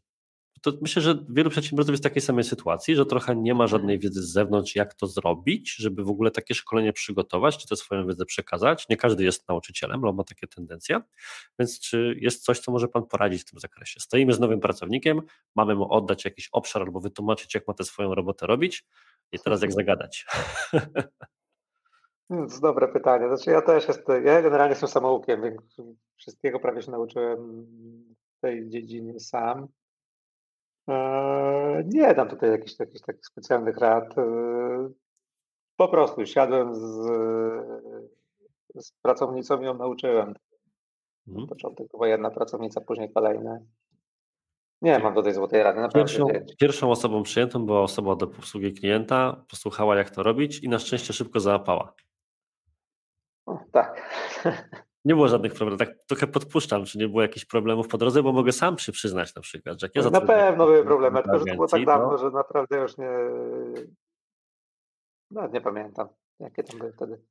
to 0.62 0.72
myślę, 0.82 1.02
że 1.02 1.26
wielu 1.30 1.50
przedsiębiorców 1.50 1.93
jest 1.93 2.04
w 2.04 2.08
takiej 2.10 2.22
samej 2.22 2.43
sytuacji, 2.43 2.95
że 2.95 3.06
trochę 3.06 3.36
nie 3.36 3.56
ma 3.56 3.67
żadnej 3.67 3.95
mhm. 3.95 4.02
wiedzy 4.02 4.24
z 4.24 4.32
zewnątrz, 4.32 4.76
jak 4.76 4.93
to 4.93 5.08
zrobić, 5.08 5.76
żeby 5.76 6.04
w 6.04 6.10
ogóle 6.10 6.32
takie 6.32 6.54
szkolenie 6.54 6.93
przygotować, 6.93 7.58
czy 7.58 7.67
tę 7.67 7.76
swoją 7.76 8.08
wiedzę 8.08 8.26
przekazać. 8.26 8.89
Nie 8.89 8.98
każdy 8.98 9.24
jest 9.24 9.48
nauczycielem, 9.50 10.04
ale 10.04 10.13
ma 10.13 10.24
takie 10.24 10.48
tendencje. 10.48 11.02
Więc 11.60 11.80
czy 11.80 12.15
jest 12.19 12.43
coś, 12.43 12.60
co 12.60 12.72
może 12.72 12.88
Pan 12.88 13.06
poradzić 13.06 13.41
w 13.41 13.45
tym 13.52 13.60
zakresie? 13.60 14.00
Stoimy 14.00 14.34
z 14.34 14.39
nowym 14.39 14.60
pracownikiem, 14.60 15.22
mamy 15.56 15.76
mu 15.76 15.93
oddać 15.93 16.26
jakiś 16.26 16.50
obszar 16.52 16.82
albo 16.82 17.00
wytłumaczyć, 17.00 17.56
jak 17.56 17.67
ma 17.67 17.74
tę 17.74 17.84
swoją 17.84 18.15
robotę 18.15 18.48
robić. 18.48 18.86
I 19.32 19.39
teraz 19.39 19.62
jak 19.62 19.72
zagadać? 19.72 20.26
To 22.30 22.60
dobre 22.62 22.88
pytanie. 22.88 23.28
Znaczy 23.28 23.52
ja 23.52 23.62
też 23.62 23.88
jestem, 23.88 24.26
ja 24.26 24.41
generalnie 24.41 24.72
jestem 24.72 24.89
samoukiem, 24.89 25.41
więc 25.41 25.62
wszystkiego 26.15 26.60
prawie 26.60 26.82
się 26.82 26.91
nauczyłem 26.91 27.65
w 28.38 28.41
tej 28.41 28.69
dziedzinie 28.69 29.19
sam. 29.19 29.67
Eee, 30.89 31.84
nie 31.86 32.13
dam 32.13 32.30
tutaj 32.30 32.52
jakichś 32.52 32.75
takich, 32.75 33.02
takich 33.02 33.25
specjalnych 33.25 33.78
rad. 33.78 34.17
Eee, 34.17 34.89
po 35.78 35.88
prostu 35.88 36.25
siadłem 36.25 36.75
z, 36.75 36.82
z 38.75 38.91
pracownicą 39.02 39.62
i 39.62 39.65
ją 39.65 39.73
nauczyłem. 39.73 40.34
Mhm. 41.28 41.47
Początek 41.47 41.88
była 41.91 42.08
jedna 42.08 42.32
pracownica, 42.32 42.82
później 42.82 43.13
kolejne. 43.13 43.65
Nie 44.82 44.99
mam 44.99 45.13
do 45.13 45.23
tej 45.23 45.34
złotej 45.34 45.63
rady. 45.63 45.80
Pierwszą, 45.93 46.28
pierwszą, 46.60 46.91
osobą 46.91 47.23
przyjętą 47.23 47.65
była 47.65 47.82
osoba 47.82 48.15
do 48.15 48.25
obsługi 48.25 48.73
klienta, 48.73 49.45
posłuchała 49.49 49.95
jak 49.95 50.10
to 50.10 50.23
robić 50.23 50.60
i 50.60 50.69
na 50.69 50.80
szczęście 50.80 51.13
szybko 51.13 51.39
załapała. 51.39 51.93
O, 53.45 53.60
tak. 53.71 54.10
Nie 55.10 55.15
było 55.15 55.28
żadnych 55.28 55.54
problemów. 55.54 55.80
Tak 55.80 55.98
trochę 56.08 56.28
podpuszczam, 56.28 56.86
czy 56.86 56.98
nie 56.98 57.08
było 57.08 57.22
jakichś 57.22 57.45
problemów 57.45 57.88
po 57.88 57.98
drodze, 57.98 58.24
bo 58.24 58.32
mogę 58.32 58.52
sam 58.52 58.78
się 58.78 58.91
przyznać 58.91 59.36
na 59.36 59.41
przykład, 59.41 59.82
że 59.82 59.86
jak 59.88 60.06
ja 60.06 60.12
Na 60.12 60.22
pewno 60.22 60.65
były 60.65 60.84
problemy, 60.84 61.24
tylko 61.24 61.39
że 61.39 61.45
to 61.45 61.54
było 61.54 61.67
tak 61.67 61.86
dawno, 61.86 62.17
że 62.17 62.32
naprawdę 62.32 62.78
już 62.78 62.98
nie. 62.98 63.10
No, 65.32 65.48
nie 65.48 65.62
pamiętam, 65.62 66.08
jakie 66.39 66.63
tam 66.63 66.80
były 66.80 66.93
wtedy. 66.93 67.22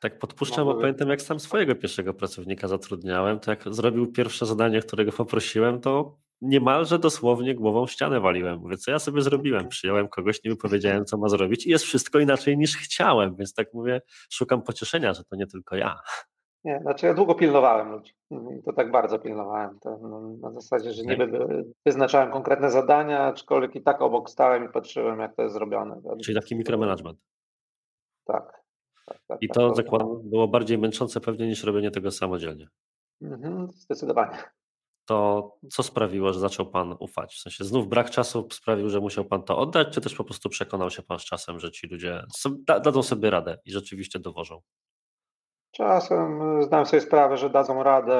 Tak 0.00 0.18
podpuszczam, 0.18 0.64
bo 0.64 0.74
pamiętam 0.74 1.08
jak 1.08 1.22
sam 1.22 1.40
swojego 1.40 1.74
pierwszego 1.74 2.14
pracownika 2.14 2.68
zatrudniałem, 2.68 3.40
to 3.40 3.50
jak 3.50 3.74
zrobił 3.74 4.12
pierwsze 4.12 4.46
zadanie, 4.46 4.80
którego 4.80 5.12
poprosiłem, 5.12 5.80
to 5.80 6.18
niemalże 6.40 6.98
dosłownie 6.98 7.54
głową 7.54 7.86
w 7.86 7.90
ścianę 7.90 8.20
waliłem. 8.20 8.58
Mówię, 8.58 8.76
co 8.76 8.90
ja 8.90 8.98
sobie 8.98 9.22
zrobiłem? 9.22 9.68
Przyjąłem 9.76 10.08
kogoś, 10.08 10.44
nie 10.44 10.56
powiedziałem, 10.56 11.04
co 11.04 11.18
ma 11.18 11.28
zrobić 11.28 11.66
i 11.66 11.70
jest 11.70 11.84
wszystko 11.84 12.18
inaczej 12.18 12.58
niż 12.58 12.76
chciałem, 12.76 13.36
więc 13.36 13.54
tak 13.54 13.74
mówię, 13.74 14.00
szukam 14.30 14.62
pocieszenia, 14.62 15.14
że 15.14 15.24
to 15.24 15.36
nie 15.36 15.46
tylko 15.46 15.76
ja. 15.76 16.00
Nie, 16.66 16.80
znaczy 16.80 17.06
ja 17.06 17.14
długo 17.14 17.34
pilnowałem 17.34 17.92
ludzi. 17.92 18.12
I 18.30 18.62
to 18.62 18.72
tak 18.72 18.90
bardzo 18.90 19.18
pilnowałem. 19.18 19.78
To 19.80 19.98
no, 20.02 20.20
na 20.20 20.52
zasadzie, 20.52 20.92
że 20.92 21.02
niby 21.02 21.30
wyznaczałem 21.86 22.32
konkretne 22.32 22.70
zadania, 22.70 23.20
aczkolwiek 23.20 23.74
i 23.76 23.82
tak 23.82 24.02
obok 24.02 24.30
stałem 24.30 24.64
i 24.64 24.68
patrzyłem, 24.68 25.20
jak 25.20 25.36
to 25.36 25.42
jest 25.42 25.54
zrobione. 25.54 26.00
Czyli 26.24 26.40
taki 26.40 26.56
mikromanagement. 26.56 27.18
tak. 28.24 28.62
tak, 29.06 29.18
tak 29.28 29.38
I 29.40 29.48
to 29.48 29.74
zakładam 29.74 30.30
było 30.30 30.48
bardziej 30.48 30.78
męczące 30.78 31.20
pewnie 31.20 31.46
niż 31.46 31.64
robienie 31.64 31.90
tego 31.90 32.10
samodzielnie. 32.10 32.68
Mhm, 33.22 33.68
zdecydowanie. 33.68 34.38
To 35.04 35.52
co 35.70 35.82
sprawiło, 35.82 36.32
że 36.32 36.40
zaczął 36.40 36.66
Pan 36.66 36.96
ufać? 36.98 37.34
W 37.34 37.40
sensie 37.40 37.64
znów 37.64 37.88
brak 37.88 38.10
czasu 38.10 38.48
sprawił, 38.52 38.88
że 38.88 39.00
musiał 39.00 39.24
Pan 39.24 39.42
to 39.42 39.58
oddać, 39.58 39.88
czy 39.94 40.00
też 40.00 40.14
po 40.14 40.24
prostu 40.24 40.48
przekonał 40.48 40.90
się 40.90 41.02
Pan 41.02 41.18
z 41.18 41.24
czasem, 41.24 41.60
że 41.60 41.70
ci 41.70 41.86
ludzie 41.86 42.22
dadzą 42.66 43.02
sobie 43.02 43.30
radę 43.30 43.58
i 43.64 43.72
rzeczywiście 43.72 44.18
dowożą? 44.18 44.60
Czasem 45.76 46.62
zdałem 46.62 46.86
sobie 46.86 47.00
sprawę, 47.00 47.36
że 47.36 47.50
dadzą 47.50 47.82
radę. 47.82 48.14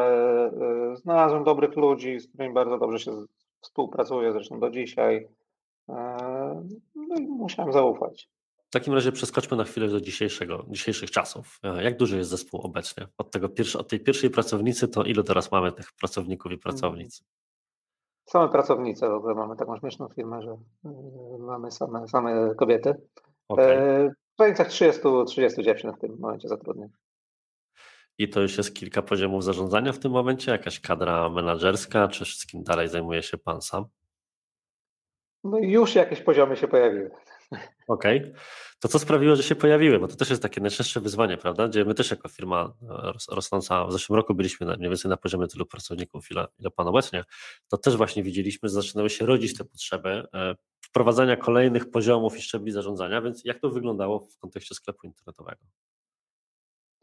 E, 0.92 0.96
znalazłem 0.96 1.44
dobrych 1.44 1.76
ludzi, 1.76 2.20
z 2.20 2.28
którymi 2.28 2.54
bardzo 2.54 2.78
dobrze 2.78 2.98
się 2.98 3.24
współpracuję, 3.60 4.32
zresztą 4.32 4.60
do 4.60 4.70
dzisiaj. 4.70 5.28
E, 5.88 5.94
no 6.94 7.16
i 7.16 7.26
musiałem 7.26 7.72
zaufać. 7.72 8.28
W 8.68 8.70
takim 8.70 8.94
razie 8.94 9.12
przeskoczmy 9.12 9.56
na 9.56 9.64
chwilę 9.64 9.88
do 9.88 10.00
dzisiejszego, 10.00 10.64
dzisiejszych 10.68 11.10
czasów. 11.10 11.58
E, 11.62 11.82
jak 11.82 11.96
duży 11.96 12.16
jest 12.16 12.30
zespół 12.30 12.60
obecnie? 12.60 13.06
Od, 13.18 13.30
tego 13.30 13.48
pierwszy, 13.48 13.78
od 13.78 13.88
tej 13.88 14.00
pierwszej 14.00 14.30
pracownicy 14.30 14.88
to 14.88 15.04
ile 15.04 15.24
teraz 15.24 15.52
mamy 15.52 15.72
tych 15.72 15.92
pracowników 15.92 16.52
i 16.52 16.58
pracownic? 16.58 17.24
Same 18.24 18.48
pracownice 18.48 19.08
w 19.08 19.14
ogóle 19.14 19.34
mamy 19.34 19.56
taką 19.56 19.78
śmieszną 19.78 20.08
firmę, 20.08 20.42
że 20.42 20.56
mamy 21.38 21.70
same, 21.70 22.08
same 22.08 22.54
kobiety. 22.54 22.94
Okay. 23.48 24.10
W 24.34 24.38
granicach 24.38 24.68
30, 24.68 25.02
30 25.26 25.62
dziewczyn 25.62 25.92
w 25.92 25.98
tym 25.98 26.16
momencie 26.18 26.48
zatrudnionych. 26.48 27.05
I 28.18 28.28
to 28.28 28.40
już 28.40 28.58
jest 28.58 28.74
kilka 28.74 29.02
poziomów 29.02 29.44
zarządzania 29.44 29.92
w 29.92 29.98
tym 29.98 30.12
momencie? 30.12 30.52
Jakaś 30.52 30.80
kadra 30.80 31.28
menedżerska, 31.28 32.08
czy 32.08 32.24
wszystkim 32.24 32.62
dalej 32.62 32.88
zajmuje 32.88 33.22
się 33.22 33.38
pan 33.38 33.62
sam? 33.62 33.84
No 35.44 35.58
już 35.58 35.94
jakieś 35.94 36.20
poziomy 36.20 36.56
się 36.56 36.68
pojawiły. 36.68 37.10
Okej. 37.88 38.18
Okay. 38.18 38.32
To 38.80 38.88
co 38.88 38.98
sprawiło, 38.98 39.36
że 39.36 39.42
się 39.42 39.54
pojawiły? 39.54 39.98
Bo 39.98 40.08
to 40.08 40.16
też 40.16 40.30
jest 40.30 40.42
takie 40.42 40.60
najczęstsze 40.60 41.00
wyzwanie, 41.00 41.36
prawda? 41.36 41.68
Gdzie 41.68 41.84
my 41.84 41.94
też 41.94 42.10
jako 42.10 42.28
firma 42.28 42.72
e, 42.90 43.34
rosnąca, 43.34 43.86
w 43.86 43.92
zeszłym 43.92 44.16
roku 44.16 44.34
byliśmy 44.34 44.66
mniej 44.66 44.90
więcej 44.90 45.08
na 45.08 45.16
poziomie 45.16 45.46
tylu 45.46 45.66
pracowników, 45.66 46.30
ile, 46.30 46.46
ile 46.58 46.70
pan 46.70 46.88
obecnie, 46.88 47.24
to 47.68 47.76
też 47.78 47.96
właśnie 47.96 48.22
widzieliśmy, 48.22 48.68
że 48.68 48.74
zaczynały 48.74 49.10
się 49.10 49.26
rodzić 49.26 49.58
te 49.58 49.64
potrzeby 49.64 50.08
e, 50.34 50.54
wprowadzania 50.80 51.36
kolejnych 51.36 51.90
poziomów 51.90 52.38
i 52.38 52.42
szczebli 52.42 52.72
zarządzania, 52.72 53.22
więc 53.22 53.44
jak 53.44 53.58
to 53.58 53.70
wyglądało 53.70 54.20
w 54.20 54.38
kontekście 54.38 54.74
sklepu 54.74 55.06
internetowego? 55.06 55.60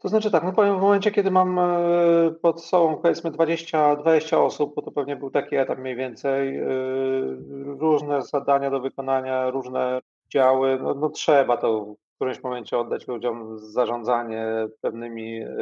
To 0.04 0.08
znaczy 0.08 0.30
tak, 0.30 0.44
no 0.44 0.52
powiem 0.52 0.78
w 0.78 0.80
momencie, 0.80 1.10
kiedy 1.10 1.30
mam 1.30 1.58
e, 1.58 1.64
pod 2.42 2.64
sobą 2.64 2.96
powiedzmy 2.96 3.30
20, 3.30 3.96
20 3.96 4.40
osób, 4.40 4.74
bo 4.74 4.82
to 4.82 4.92
pewnie 4.92 5.16
był 5.16 5.30
taki 5.30 5.56
etap 5.56 5.78
mniej 5.78 5.96
więcej, 5.96 6.58
e, 6.58 6.66
różne 7.64 8.22
zadania 8.22 8.70
do 8.70 8.80
wykonania, 8.80 9.50
różne 9.50 10.00
działy, 10.28 10.78
no, 10.82 10.94
no 10.94 11.10
trzeba 11.10 11.56
to 11.56 11.84
w 11.84 12.14
którymś 12.14 12.42
momencie 12.42 12.78
oddać 12.78 13.08
ludziom 13.08 13.58
zarządzanie 13.58 14.46
pewnymi 14.80 15.42
e, 15.42 15.56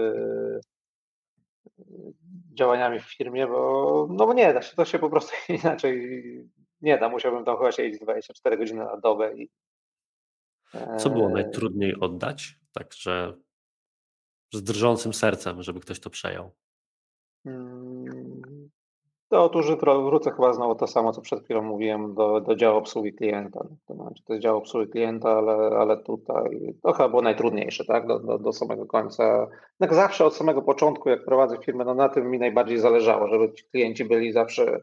działaniami 2.54 3.00
w 3.00 3.16
firmie, 3.16 3.46
bo 3.46 4.06
no 4.10 4.26
bo 4.26 4.32
nie 4.32 4.54
da 4.54 4.62
się, 4.62 4.76
to 4.76 4.84
się 4.84 4.98
po 4.98 5.10
prostu 5.10 5.34
inaczej 5.62 6.20
nie 6.80 6.98
da, 6.98 7.08
musiałbym 7.08 7.44
tam 7.44 7.56
chyba 7.56 7.72
siedzieć 7.72 8.00
24 8.00 8.56
godziny 8.56 8.84
na 8.84 8.96
dobę 8.96 9.34
i 9.34 9.50
Co 10.98 11.10
było 11.10 11.28
najtrudniej 11.28 12.00
oddać? 12.00 12.54
Także 12.72 13.34
z 14.52 14.62
drżącym 14.62 15.12
sercem, 15.14 15.62
żeby 15.62 15.80
ktoś 15.80 16.00
to 16.00 16.10
przejął? 16.10 16.50
Mm, 17.46 18.42
to 19.28 19.44
otóż 19.44 19.66
wrócę 20.06 20.30
chyba 20.30 20.52
znowu 20.52 20.74
to 20.74 20.86
samo, 20.86 21.12
co 21.12 21.20
przed 21.20 21.44
chwilą 21.44 21.62
mówiłem, 21.62 22.14
do, 22.14 22.40
do 22.40 22.56
działu 22.56 22.78
obsługi 22.78 23.12
klienta. 23.12 23.68
To, 23.86 23.94
jest 24.28 24.42
dział 24.42 24.56
obsługi 24.58 24.90
klienta, 24.90 25.30
ale, 25.30 25.52
ale 25.52 25.96
tutaj 25.96 26.74
to 26.82 26.92
chyba 26.92 27.08
było 27.08 27.22
najtrudniejsze, 27.22 27.84
tak, 27.84 28.06
do, 28.06 28.18
do, 28.18 28.38
do 28.38 28.52
samego 28.52 28.86
końca. 28.86 29.48
Tak 29.78 29.94
zawsze 29.94 30.24
od 30.24 30.36
samego 30.36 30.62
początku, 30.62 31.08
jak 31.08 31.24
prowadzę 31.24 31.58
firmę, 31.58 31.84
no 31.84 31.94
na 31.94 32.08
tym 32.08 32.30
mi 32.30 32.38
najbardziej 32.38 32.78
zależało, 32.78 33.28
żeby 33.28 33.52
ci 33.52 33.64
klienci 33.64 34.04
byli 34.04 34.32
zawsze 34.32 34.80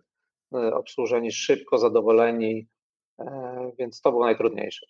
e, 0.54 0.76
obsłużeni 0.76 1.32
szybko, 1.32 1.78
zadowoleni, 1.78 2.68
e, 3.20 3.72
więc 3.80 4.02
to 4.02 4.12
było 4.12 4.26
najtrudniejsze 4.26 4.86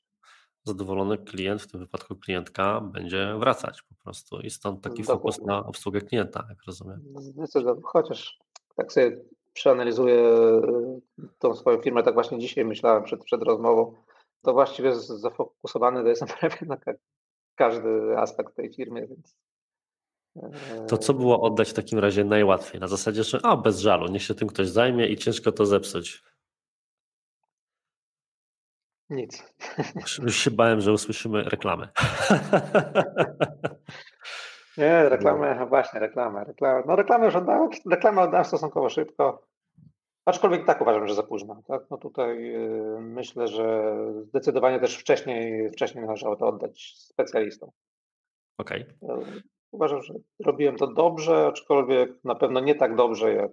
zadowolony 0.63 1.17
klient, 1.17 1.62
w 1.62 1.72
tym 1.72 1.80
wypadku 1.80 2.15
klientka, 2.15 2.82
będzie 2.82 3.36
wracać 3.39 3.82
po 3.82 3.95
prostu. 4.04 4.39
I 4.39 4.50
stąd 4.50 4.82
taki 4.82 5.04
Dokładnie. 5.04 5.22
fokus 5.22 5.45
na 5.45 5.65
obsługę 5.65 6.02
klienta, 6.02 6.45
jak 6.50 6.63
rozumiem. 6.67 7.02
Zdecydowanie, 7.15 7.82
chociaż 7.84 8.39
tak 8.76 8.93
sobie 8.93 9.22
przeanalizuję 9.54 10.15
y, 11.19 11.28
tą 11.39 11.56
swoją 11.56 11.82
firmę, 11.82 12.04
tak 12.04 12.13
właśnie 12.13 12.39
dzisiaj 12.39 12.65
myślałem 12.65 13.04
przed, 13.04 13.24
przed 13.24 13.43
rozmową, 13.43 13.93
to 14.41 14.54
właściwie 14.54 14.95
zafokusowany 14.95 16.04
to 16.04 16.10
jestem 16.10 16.28
prawie 16.39 16.58
na 16.62 16.78
każdy 17.56 18.17
aspekt 18.17 18.56
tej 18.56 18.74
firmy, 18.74 19.08
więc 19.08 19.36
to 20.88 20.98
co 20.98 21.13
było 21.13 21.41
oddać 21.41 21.69
w 21.69 21.74
takim 21.74 22.00
razie 22.00 22.24
najłatwiej? 22.24 22.82
Na 22.82 22.88
zasadzie, 22.88 23.24
że 23.24 23.39
a 23.43 23.58
bez 23.58 23.80
żalu, 23.80 24.08
niech 24.08 24.24
się 24.24 24.34
tym 24.34 24.48
ktoś 24.48 24.67
zajmie 24.67 25.08
i 25.08 25.17
ciężko 25.17 25.52
to 25.52 25.65
zepsuć. 25.65 26.24
Nic. 29.10 29.54
Już 30.24 30.36
się 30.36 30.52
bałem, 30.52 30.82
że 30.82 30.93
usłyszymy 30.93 31.43
reklamę. 31.43 31.88
Nie, 34.78 35.04
reklamę, 35.10 35.56
no. 35.56 35.67
właśnie, 35.67 36.00
reklamę, 36.00 36.43
reklamę. 36.43 36.84
No 36.88 36.95
reklamę 36.95 37.26
już 37.26 37.36
oddałem, 37.36 37.69
reklamę 37.91 38.22
oddałem 38.22 38.45
stosunkowo 38.45 38.89
szybko, 38.89 39.48
aczkolwiek 40.26 40.65
tak 40.65 40.82
uważam, 40.82 41.08
że 41.08 41.15
za 41.15 41.24
późno. 41.24 41.62
Tak? 41.67 41.82
No 41.91 41.98
tutaj 41.98 42.43
yy, 42.43 43.02
myślę, 43.02 43.48
że 43.48 43.95
zdecydowanie 44.28 44.80
też 44.80 44.98
wcześniej, 44.98 45.69
wcześniej 45.69 46.06
należało 46.06 46.36
to 46.36 46.48
oddać 46.48 46.93
specjalistom. 46.98 47.69
Okej. 48.58 48.86
Okay. 49.02 49.41
Uważam, 49.72 50.02
że 50.02 50.13
robiłem 50.45 50.76
to 50.76 50.88
dobrze, 50.88 51.48
aczkolwiek 51.48 52.24
na 52.24 52.36
pewno 52.36 52.60
nie 52.60 52.76
tak 52.76 52.95
dobrze, 52.95 53.34
jak, 53.34 53.52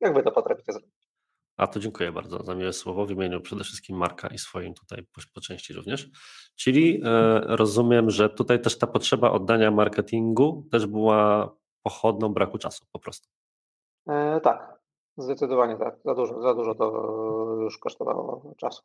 jak 0.00 0.14
wy 0.14 0.22
to 0.22 0.32
potraficie 0.32 0.72
zrobić. 0.72 0.93
A 1.56 1.66
to 1.66 1.80
dziękuję 1.80 2.12
bardzo 2.12 2.44
za 2.44 2.54
miłe 2.54 2.72
słowo 2.72 3.06
w 3.06 3.10
imieniu 3.10 3.40
przede 3.40 3.64
wszystkim 3.64 3.96
Marka 3.96 4.28
i 4.28 4.38
swoim 4.38 4.74
tutaj 4.74 5.06
po, 5.12 5.20
po 5.34 5.40
części 5.40 5.72
również. 5.72 6.10
Czyli 6.56 7.00
e, 7.04 7.40
rozumiem, 7.46 8.10
że 8.10 8.30
tutaj 8.30 8.60
też 8.60 8.78
ta 8.78 8.86
potrzeba 8.86 9.30
oddania 9.30 9.70
marketingu 9.70 10.68
też 10.70 10.86
była 10.86 11.50
pochodną 11.82 12.28
braku 12.28 12.58
czasu 12.58 12.84
po 12.92 12.98
prostu. 12.98 13.28
E, 14.08 14.40
tak, 14.40 14.80
zdecydowanie 15.16 15.76
tak. 15.76 15.98
Za 16.04 16.14
dużo, 16.14 16.42
za 16.42 16.54
dużo 16.54 16.74
to 16.74 16.84
już 17.60 17.78
kosztowało 17.78 18.54
czasu. 18.56 18.82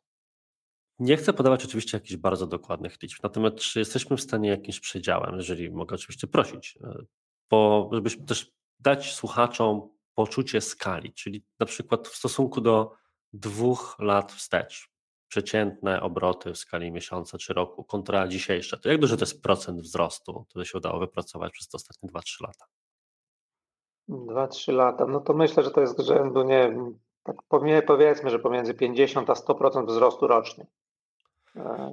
Nie 0.98 1.16
chcę 1.16 1.32
podawać 1.32 1.64
oczywiście 1.64 1.96
jakichś 1.96 2.16
bardzo 2.16 2.46
dokładnych 2.46 3.02
liczb, 3.02 3.22
natomiast 3.22 3.56
czy 3.56 3.78
jesteśmy 3.78 4.16
w 4.16 4.20
stanie 4.20 4.48
jakimś 4.48 4.80
przedziałem, 4.80 5.36
jeżeli 5.36 5.70
mogę 5.70 5.94
oczywiście 5.94 6.26
prosić, 6.26 6.78
e, 6.84 7.04
bo 7.50 7.90
żebyśmy 7.92 8.26
też 8.26 8.52
dać 8.80 9.14
słuchaczom 9.14 9.99
poczucie 10.14 10.60
skali, 10.60 11.12
czyli 11.12 11.44
na 11.60 11.66
przykład 11.66 12.08
w 12.08 12.16
stosunku 12.16 12.60
do 12.60 12.92
dwóch 13.32 13.96
lat 13.98 14.32
wstecz, 14.32 14.90
przeciętne 15.28 16.02
obroty 16.02 16.52
w 16.52 16.58
skali 16.58 16.92
miesiąca 16.92 17.38
czy 17.38 17.54
roku 17.54 17.84
kontra 17.84 18.28
dzisiejsze, 18.28 18.78
to 18.78 18.88
jak 18.88 19.00
duży 19.00 19.16
to 19.16 19.22
jest 19.22 19.42
procent 19.42 19.80
wzrostu, 19.80 20.44
który 20.48 20.64
się 20.66 20.78
udało 20.78 20.98
wypracować 20.98 21.52
przez 21.52 21.68
te 21.68 21.76
ostatnie 21.76 22.08
2-3 22.08 22.42
lata? 22.42 22.64
2-3 24.08 24.72
lata, 24.72 25.06
no 25.06 25.20
to 25.20 25.34
myślę, 25.34 25.62
że 25.62 25.70
to 25.70 25.80
jest 25.80 26.00
rzędu, 26.00 26.42
nie 26.42 26.74
tak 27.22 27.36
powiedzmy, 27.86 28.30
że 28.30 28.38
pomiędzy 28.38 28.74
50 28.74 29.30
a 29.30 29.32
100% 29.32 29.86
wzrostu 29.86 30.26
rocznie. 30.26 30.66
E, 31.56 31.92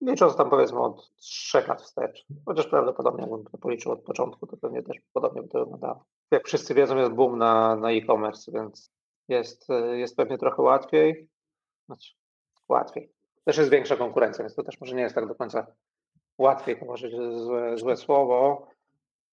licząc 0.00 0.36
tam 0.36 0.50
powiedzmy 0.50 0.80
od 0.80 1.14
3 1.16 1.62
lat 1.68 1.82
wstecz, 1.82 2.26
chociaż 2.46 2.66
prawdopodobnie 2.66 3.20
jakbym 3.20 3.44
to 3.44 3.58
policzył 3.58 3.92
od 3.92 4.02
początku, 4.02 4.46
to 4.46 4.56
pewnie 4.56 4.82
też 4.82 4.96
podobnie 5.12 5.42
by 5.42 5.48
to 5.48 5.58
wyglądało 5.58 6.04
jak 6.30 6.46
wszyscy 6.46 6.74
wiedzą, 6.74 6.96
jest 6.96 7.12
boom 7.12 7.38
na, 7.38 7.76
na 7.76 7.90
e-commerce, 7.90 8.52
więc 8.52 8.92
jest, 9.28 9.68
jest 9.92 10.16
pewnie 10.16 10.38
trochę 10.38 10.62
łatwiej. 10.62 11.28
Znaczy, 11.86 12.14
łatwiej. 12.68 13.12
Też 13.44 13.56
jest 13.58 13.70
większa 13.70 13.96
konkurencja, 13.96 14.44
więc 14.44 14.54
to 14.54 14.62
też 14.62 14.80
może 14.80 14.96
nie 14.96 15.02
jest 15.02 15.14
tak 15.14 15.28
do 15.28 15.34
końca 15.34 15.66
łatwiej, 16.38 16.78
to 16.78 16.84
może 16.84 17.08
złe, 17.38 17.78
złe 17.78 17.96
słowo. 17.96 18.68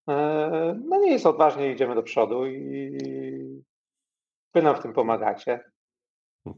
E, 0.10 0.80
no 0.86 0.98
nie 0.98 1.12
jest 1.12 1.26
odważnie, 1.26 1.72
idziemy 1.72 1.96
do 1.96 2.04
przodu 2.04 2.46
i 2.46 3.64
wy 4.54 4.62
nam 4.62 4.76
w 4.76 4.80
tym 4.80 4.94
pomagacie. 4.94 5.72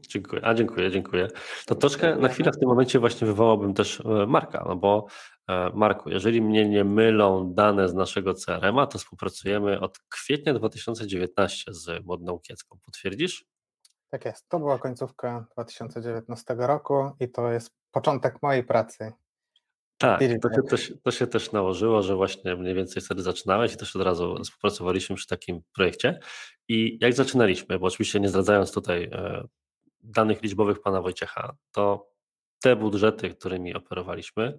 Dziękuję, 0.08 0.42
a 0.44 0.54
dziękuję, 0.54 0.90
dziękuję. 0.90 1.28
To 1.66 1.74
troszkę 1.74 2.16
na 2.16 2.28
chwilę 2.28 2.52
w 2.52 2.58
tym 2.58 2.68
momencie 2.68 2.98
właśnie 2.98 3.26
wywołałbym 3.26 3.74
też 3.74 4.00
e, 4.00 4.26
Marka, 4.26 4.64
no 4.68 4.76
bo 4.76 5.06
e, 5.48 5.70
Marku, 5.74 6.10
jeżeli 6.10 6.42
mnie 6.42 6.68
nie 6.68 6.84
mylą 6.84 7.54
dane 7.54 7.88
z 7.88 7.94
naszego 7.94 8.34
CRM-a, 8.34 8.86
to 8.86 8.98
współpracujemy 8.98 9.80
od 9.80 9.98
kwietnia 9.98 10.54
2019 10.54 11.74
z 11.74 12.04
Modną 12.04 12.38
Kiecką. 12.38 12.78
Potwierdzisz? 12.84 13.44
Tak 14.10 14.24
jest, 14.24 14.48
to 14.48 14.58
była 14.58 14.78
końcówka 14.78 15.46
2019 15.52 16.54
roku 16.58 17.10
i 17.20 17.30
to 17.30 17.52
jest 17.52 17.70
początek 17.90 18.42
mojej 18.42 18.64
pracy. 18.64 19.12
Tak, 19.98 20.20
to 20.20 20.50
się, 20.54 20.62
to, 20.62 20.76
się, 20.76 20.94
to 20.98 21.10
się 21.10 21.26
też 21.26 21.52
nałożyło, 21.52 22.02
że 22.02 22.16
właśnie 22.16 22.56
mniej 22.56 22.74
więcej 22.74 23.02
wtedy 23.02 23.22
zaczynałeś 23.22 23.74
i 23.74 23.76
też 23.76 23.96
od 23.96 24.02
razu 24.02 24.36
współpracowaliśmy 24.44 25.16
przy 25.16 25.26
takim 25.26 25.60
projekcie. 25.74 26.18
I 26.68 26.98
jak 27.00 27.12
zaczynaliśmy, 27.12 27.78
bo 27.78 27.86
oczywiście 27.86 28.20
nie 28.20 28.28
zdradzając 28.28 28.72
tutaj 28.72 29.04
e, 29.12 29.44
danych 30.00 30.42
liczbowych 30.42 30.80
pana 30.80 31.02
Wojciecha, 31.02 31.56
to 31.72 32.10
te 32.60 32.76
budżety, 32.76 33.30
którymi 33.30 33.74
operowaliśmy, 33.74 34.58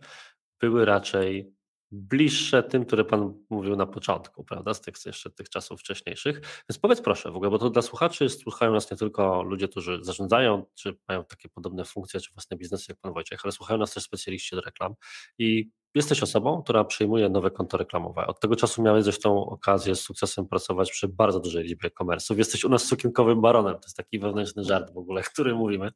były 0.60 0.86
raczej 0.86 1.54
bliższe 1.92 2.64
tym, 2.64 2.86
które 2.86 3.06
Pan 3.06 3.46
mówił 3.50 3.76
na 3.76 3.86
początku, 3.86 4.44
prawda, 4.44 4.74
z 4.74 4.82
tych 4.82 4.96
jeszcze 5.06 5.30
tych 5.30 5.50
czasów 5.50 5.80
wcześniejszych. 5.80 6.36
Więc 6.70 6.80
powiedz 6.82 7.02
proszę 7.02 7.32
w 7.32 7.36
ogóle, 7.36 7.52
bo 7.52 7.60
to 7.60 7.70
dla 7.70 7.82
słuchaczy 7.82 8.30
słuchają 8.30 8.74
nas 8.74 8.92
nie 8.92 8.98
tylko 8.98 9.44
ludzie, 9.44 9.68
którzy 9.68 10.00
zarządzają, 10.02 10.66
czy 10.74 10.98
mają 11.08 11.26
takie 11.26 11.50
podobne 11.50 11.86
funkcje, 11.86 12.20
czy 12.20 12.34
własne 12.34 12.58
biznesy 12.58 12.86
jak 12.90 13.00
Pan 13.00 13.14
Wojciech, 13.14 13.40
ale 13.44 13.52
słuchają 13.52 13.80
nas 13.80 13.94
też 13.94 14.04
specjaliści 14.04 14.56
do 14.56 14.62
reklam 14.62 14.94
i 15.38 15.70
Jesteś 15.96 16.24
osobą, 16.24 16.62
która 16.64 16.84
przyjmuje 16.84 17.30
nowe 17.30 17.52
konto 17.52 17.78
reklamowe. 17.78 18.28
Od 18.28 18.40
tego 18.40 18.56
czasu 18.56 18.82
miałeś 18.82 19.04
zresztą 19.04 19.46
okazję 19.46 19.96
z 19.96 20.02
sukcesem 20.02 20.48
pracować 20.48 20.92
przy 20.92 21.08
bardzo 21.08 21.40
dużej 21.40 21.64
liczbie 21.64 21.90
komersów. 21.90 22.38
Jesteś 22.38 22.64
u 22.66 22.70
nas 22.70 22.84
sukienkowym 22.84 23.42
baronem, 23.42 23.74
to 23.74 23.86
jest 23.86 23.98
taki 23.98 24.20
wewnętrzny 24.20 24.64
żart 24.64 24.94
w 24.94 24.98
ogóle, 24.98 25.24
który 25.34 25.56
mówimy, 25.56 25.92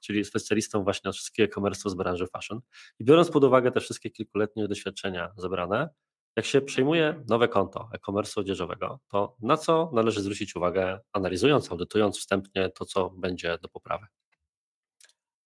czyli 0.00 0.24
specjalistą 0.24 0.84
właśnie 0.84 1.10
od 1.10 1.16
wszystkiego 1.16 1.54
komersu 1.54 1.88
z 1.88 1.94
branży 1.94 2.26
fashion. 2.26 2.60
I 2.98 3.04
biorąc 3.04 3.30
pod 3.30 3.44
uwagę 3.44 3.72
te 3.72 3.80
wszystkie 3.80 4.10
kilkuletnie 4.10 4.68
doświadczenia 4.68 5.32
zebrane, 5.36 5.88
jak 6.36 6.46
się 6.46 6.60
przyjmuje 6.60 7.24
nowe 7.28 7.48
konto 7.48 7.88
e-commerce 7.92 8.40
odzieżowego, 8.40 9.00
to 9.08 9.36
na 9.40 9.56
co 9.56 9.90
należy 9.92 10.22
zwrócić 10.22 10.56
uwagę, 10.56 11.00
analizując, 11.12 11.70
audytując 11.72 12.18
wstępnie 12.18 12.70
to, 12.70 12.84
co 12.84 13.10
będzie 13.10 13.58
do 13.62 13.68
poprawy? 13.68 14.06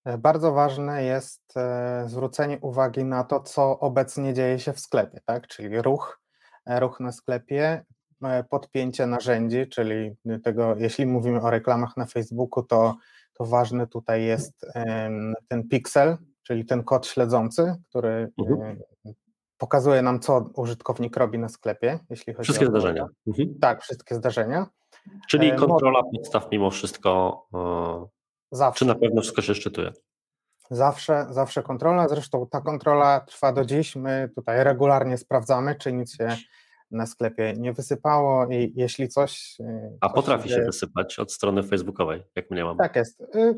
E, 0.06 0.18
bardzo 0.18 0.52
ważne 0.52 1.04
jest 1.04 1.56
e, 1.56 2.04
zwrócenie 2.08 2.58
uwagi 2.60 3.04
na 3.04 3.24
to, 3.24 3.40
co 3.40 3.78
obecnie 3.78 4.34
dzieje 4.34 4.58
się 4.58 4.72
w 4.72 4.80
sklepie, 4.80 5.20
tak? 5.24 5.46
czyli 5.46 5.82
ruch, 5.82 6.20
e, 6.66 6.80
ruch 6.80 7.00
na 7.00 7.12
sklepie, 7.12 7.84
podpięcie 8.50 9.06
narzędzi, 9.06 9.68
czyli 9.68 10.16
tego, 10.42 10.76
jeśli 10.76 11.06
mówimy 11.06 11.40
o 11.40 11.50
reklamach 11.50 11.96
na 11.96 12.06
Facebooku, 12.06 12.62
to, 12.62 12.96
to 13.34 13.44
ważny 13.44 13.86
tutaj 13.86 14.24
jest 14.24 14.66
ten 15.48 15.68
pixel, 15.70 16.16
czyli 16.42 16.64
ten 16.64 16.84
kod 16.84 17.06
śledzący, 17.06 17.74
który 17.88 18.32
mhm. 18.38 18.78
pokazuje 19.58 20.02
nam, 20.02 20.20
co 20.20 20.50
użytkownik 20.56 21.16
robi 21.16 21.38
na 21.38 21.48
sklepie, 21.48 21.98
jeśli 22.10 22.34
chodzi 22.34 22.44
wszystkie 22.44 22.66
o... 22.66 22.70
Wszystkie 22.70 22.80
zdarzenia. 22.80 23.06
Mhm. 23.26 23.58
Tak, 23.60 23.82
wszystkie 23.82 24.14
zdarzenia. 24.14 24.66
Czyli 25.28 25.52
kontrola 25.52 26.02
podstaw 26.14 26.48
mimo 26.52 26.70
wszystko 26.70 27.42
Zawsze. 28.50 28.78
Czy 28.78 28.84
na 28.84 28.94
pewno 28.94 29.20
wszystko 29.20 29.42
się 29.42 29.54
szczytuje? 29.54 29.92
Zawsze, 30.70 31.26
zawsze 31.30 31.62
kontrola. 31.62 32.08
Zresztą 32.08 32.46
ta 32.50 32.60
kontrola 32.60 33.20
trwa 33.20 33.52
do 33.52 33.64
dziś. 33.64 33.96
My 33.96 34.30
tutaj 34.34 34.64
regularnie 34.64 35.18
sprawdzamy, 35.18 35.74
czy 35.74 35.92
nic 35.92 36.16
się 36.16 36.36
na 36.90 37.06
sklepie 37.06 37.54
nie 37.56 37.72
wysypało 37.72 38.46
i 38.50 38.72
jeśli 38.76 39.08
coś. 39.08 39.60
Y, 39.60 39.98
A 40.00 40.06
coś 40.06 40.14
potrafi 40.14 40.48
się, 40.48 40.64
wysypać 40.64 41.18
od 41.18 41.32
strony 41.32 41.62
facebookowej, 41.62 42.22
jak 42.36 42.50
mnie 42.50 42.64
mam. 42.64 42.76
Tak 42.76 42.96
jest. 42.96 43.20
Y, 43.20 43.54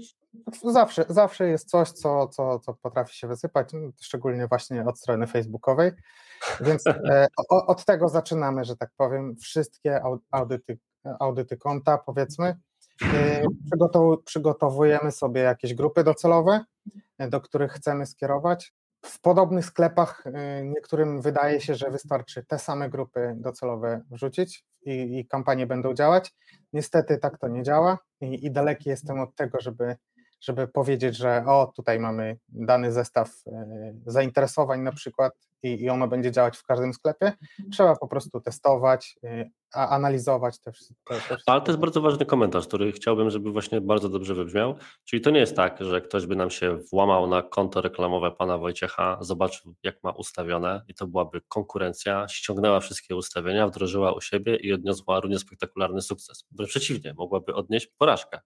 zawsze, 0.64 1.04
zawsze 1.08 1.48
jest 1.48 1.70
coś, 1.70 1.90
co, 1.90 2.28
co, 2.28 2.58
co 2.58 2.74
potrafi 2.74 3.16
się 3.16 3.28
wysypać, 3.28 3.68
no, 3.72 3.90
szczególnie 4.00 4.46
właśnie 4.46 4.84
od 4.86 4.98
strony 4.98 5.26
facebookowej. 5.26 5.92
Więc 6.60 6.86
e, 7.10 7.26
od 7.50 7.84
tego 7.84 8.08
zaczynamy, 8.08 8.64
że 8.64 8.76
tak 8.76 8.90
powiem, 8.96 9.36
wszystkie 9.36 10.00
audyty, 10.30 10.78
audyty 11.20 11.56
konta, 11.56 11.98
powiedzmy. 11.98 12.56
Y, 13.02 14.20
przygotowujemy 14.24 15.12
sobie 15.12 15.40
jakieś 15.40 15.74
grupy 15.74 16.04
docelowe, 16.04 16.64
y, 17.22 17.28
do 17.28 17.40
których 17.40 17.72
chcemy 17.72 18.06
skierować. 18.06 18.72
W 19.04 19.20
podobnych 19.20 19.64
sklepach 19.64 20.24
y, 20.26 20.32
niektórym 20.64 21.20
wydaje 21.20 21.60
się, 21.60 21.74
że 21.74 21.90
wystarczy 21.90 22.44
te 22.44 22.58
same 22.58 22.90
grupy 22.90 23.34
docelowe 23.36 24.02
wrzucić 24.10 24.64
i, 24.82 25.18
i 25.18 25.26
kampanie 25.26 25.66
będą 25.66 25.94
działać. 25.94 26.34
Niestety 26.72 27.18
tak 27.18 27.38
to 27.38 27.48
nie 27.48 27.62
działa 27.62 27.98
i, 28.20 28.46
i 28.46 28.50
daleki 28.50 28.88
jestem 28.88 29.20
od 29.20 29.34
tego, 29.34 29.60
żeby 29.60 29.96
żeby 30.40 30.68
powiedzieć, 30.68 31.16
że 31.16 31.44
o, 31.46 31.72
tutaj 31.76 32.00
mamy 32.00 32.38
dany 32.48 32.92
zestaw 32.92 33.30
zainteresowań 34.06 34.80
na 34.80 34.92
przykład 34.92 35.32
i, 35.62 35.82
i 35.82 35.90
ono 35.90 36.08
będzie 36.08 36.32
działać 36.32 36.56
w 36.56 36.62
każdym 36.62 36.94
sklepie. 36.94 37.32
Trzeba 37.72 37.96
po 37.96 38.08
prostu 38.08 38.40
testować, 38.40 39.18
a 39.74 39.88
analizować 39.88 40.60
te 40.60 40.72
wszystkie. 40.72 40.94
Ale 41.46 41.60
to 41.60 41.70
jest 41.70 41.80
bardzo 41.80 42.00
ważny 42.00 42.26
komentarz, 42.26 42.66
który 42.66 42.92
chciałbym, 42.92 43.30
żeby 43.30 43.52
właśnie 43.52 43.80
bardzo 43.80 44.08
dobrze 44.08 44.34
wybrzmiał. 44.34 44.74
Czyli 45.04 45.22
to 45.22 45.30
nie 45.30 45.40
jest 45.40 45.56
tak, 45.56 45.78
że 45.80 46.00
ktoś 46.00 46.26
by 46.26 46.36
nam 46.36 46.50
się 46.50 46.78
włamał 46.92 47.26
na 47.26 47.42
konto 47.42 47.80
reklamowe 47.80 48.30
pana 48.30 48.58
Wojciecha, 48.58 49.18
zobaczył, 49.20 49.74
jak 49.82 50.02
ma 50.02 50.10
ustawione, 50.10 50.82
i 50.88 50.94
to 50.94 51.06
byłaby 51.06 51.40
konkurencja, 51.48 52.26
ściągnęła 52.28 52.80
wszystkie 52.80 53.16
ustawienia, 53.16 53.66
wdrożyła 53.66 54.12
u 54.12 54.20
siebie 54.20 54.56
i 54.56 54.72
odniosła 54.72 55.20
równie 55.20 55.38
spektakularny 55.38 56.02
sukces. 56.02 56.44
Wręcz 56.50 56.70
przeciwnie, 56.70 57.14
mogłaby 57.14 57.54
odnieść 57.54 57.86
porażkę. 57.98 58.40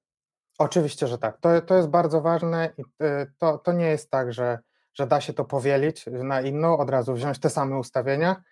Oczywiście, 0.63 1.07
że 1.07 1.19
tak. 1.19 1.39
To, 1.41 1.63
to 1.63 1.75
jest 1.75 1.89
bardzo 1.89 2.21
ważne 2.21 2.71
i 2.79 2.83
y, 2.83 3.33
to, 3.39 3.59
to 3.59 3.73
nie 3.73 3.87
jest 3.87 4.11
tak, 4.11 4.33
że, 4.33 4.59
że 4.95 5.07
da 5.07 5.21
się 5.21 5.33
to 5.33 5.45
powielić 5.45 6.07
na 6.07 6.41
inną, 6.41 6.79
od 6.79 6.91
razu 6.91 7.15
wziąć 7.15 7.41
te 7.41 7.51
same 7.51 7.79
ustawienia. 7.79 8.43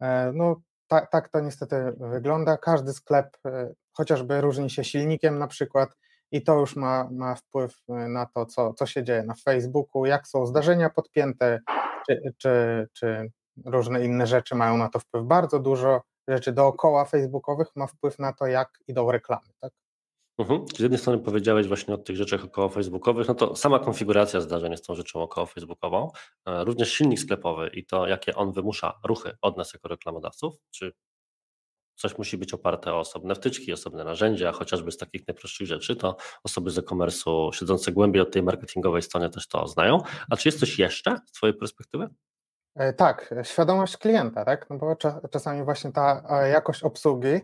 E, 0.00 0.32
no, 0.34 0.60
tak, 0.88 1.10
tak 1.10 1.28
to 1.28 1.40
niestety 1.40 1.92
wygląda. 1.96 2.56
Każdy 2.56 2.92
sklep 2.92 3.36
e, 3.46 3.72
chociażby 3.92 4.40
różni 4.40 4.70
się 4.70 4.84
silnikiem 4.84 5.38
na 5.38 5.46
przykład 5.46 5.96
i 6.30 6.42
to 6.42 6.60
już 6.60 6.76
ma, 6.76 7.08
ma 7.10 7.34
wpływ 7.34 7.76
e, 7.88 7.92
na 8.08 8.26
to, 8.26 8.46
co, 8.46 8.74
co 8.74 8.86
się 8.86 9.04
dzieje 9.04 9.22
na 9.22 9.34
Facebooku, 9.34 10.06
jak 10.06 10.28
są 10.28 10.46
zdarzenia 10.46 10.90
podpięte, 10.90 11.60
czy, 12.06 12.34
czy, 12.38 12.88
czy 12.92 13.30
różne 13.64 14.04
inne 14.04 14.26
rzeczy 14.26 14.54
mają 14.54 14.76
na 14.76 14.88
to 14.88 14.98
wpływ. 14.98 15.24
Bardzo 15.24 15.58
dużo 15.58 16.02
rzeczy 16.28 16.52
dookoła 16.52 17.04
facebookowych 17.04 17.68
ma 17.76 17.86
wpływ 17.86 18.18
na 18.18 18.32
to, 18.32 18.46
jak 18.46 18.68
idą 18.88 19.10
reklamy. 19.10 19.48
Tak? 19.60 19.72
Mhm. 20.38 20.64
Z 20.76 20.80
jednej 20.80 20.98
strony 20.98 21.18
powiedziałeś 21.18 21.66
właśnie 21.66 21.94
o 21.94 21.98
tych 21.98 22.16
rzeczach 22.16 22.44
około 22.44 22.68
facebookowych, 22.68 23.28
no 23.28 23.34
to 23.34 23.56
sama 23.56 23.78
konfiguracja 23.78 24.40
zdarzeń 24.40 24.72
jest 24.72 24.86
tą 24.86 24.94
rzeczą 24.94 25.22
około 25.22 25.46
facebookową, 25.46 26.10
e, 26.46 26.64
również 26.64 26.92
silnik 26.92 27.20
sklepowy 27.20 27.70
i 27.74 27.86
to, 27.86 28.06
jakie 28.06 28.34
on 28.34 28.52
wymusza 28.52 29.00
ruchy 29.04 29.36
od 29.42 29.56
nas 29.56 29.72
jako 29.72 29.88
reklamodawców, 29.88 30.54
czy 30.70 30.92
coś 31.96 32.18
musi 32.18 32.38
być 32.38 32.54
oparte 32.54 32.92
o 32.92 32.98
osobne 32.98 33.34
wtyczki, 33.34 33.72
osobne 33.72 34.04
narzędzia, 34.04 34.52
chociażby 34.52 34.92
z 34.92 34.96
takich 34.96 35.28
najprostszych 35.28 35.66
rzeczy, 35.66 35.96
to 35.96 36.16
osoby 36.44 36.70
z 36.70 36.78
e-commerce'u 36.78 37.52
siedzące 37.52 37.92
głębiej 37.92 38.22
od 38.22 38.32
tej 38.32 38.42
marketingowej 38.42 39.02
strony 39.02 39.30
też 39.30 39.48
to 39.48 39.66
znają. 39.66 39.98
A 40.30 40.36
czy 40.36 40.48
jest 40.48 40.60
coś 40.60 40.78
jeszcze 40.78 41.18
z 41.26 41.32
Twojej 41.32 41.54
perspektywy? 41.54 42.08
E, 42.74 42.92
tak, 42.92 43.34
świadomość 43.42 43.96
klienta, 43.96 44.44
tak? 44.44 44.70
No 44.70 44.78
bo 44.78 44.96
czasami 45.30 45.64
właśnie 45.64 45.92
ta 45.92 46.22
e, 46.30 46.48
jakość 46.48 46.82
obsługi 46.82 47.40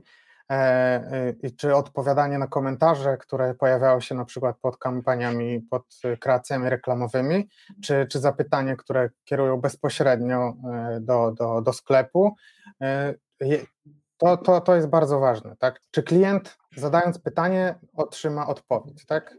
czy 1.57 1.75
odpowiadanie 1.75 2.39
na 2.39 2.47
komentarze, 2.47 3.17
które 3.17 3.55
pojawiały 3.55 4.03
się 4.03 4.15
na 4.15 4.25
przykład 4.25 4.57
pod 4.59 4.77
kampaniami, 4.77 5.61
pod 5.61 5.83
kreacjami 6.21 6.71
reklamowymi, 6.71 7.49
czy, 7.83 8.07
czy 8.11 8.19
zapytanie, 8.19 8.77
które 8.77 9.11
kierują 9.25 9.61
bezpośrednio 9.61 10.55
e, 10.73 11.01
do, 11.01 11.33
do, 11.33 11.61
do 11.63 11.73
sklepu. 11.73 12.35
E, 12.83 13.15
to, 14.17 14.37
to, 14.37 14.61
to 14.61 14.77
jest 14.77 14.89
bardzo 14.89 15.21
ważne, 15.21 15.57
tak? 15.57 15.81
Czy 15.91 16.03
klient 16.03 16.59
zadając 16.77 17.19
pytanie 17.19 17.75
otrzyma 17.97 18.47
odpowiedź, 18.47 19.07
tak? 19.07 19.37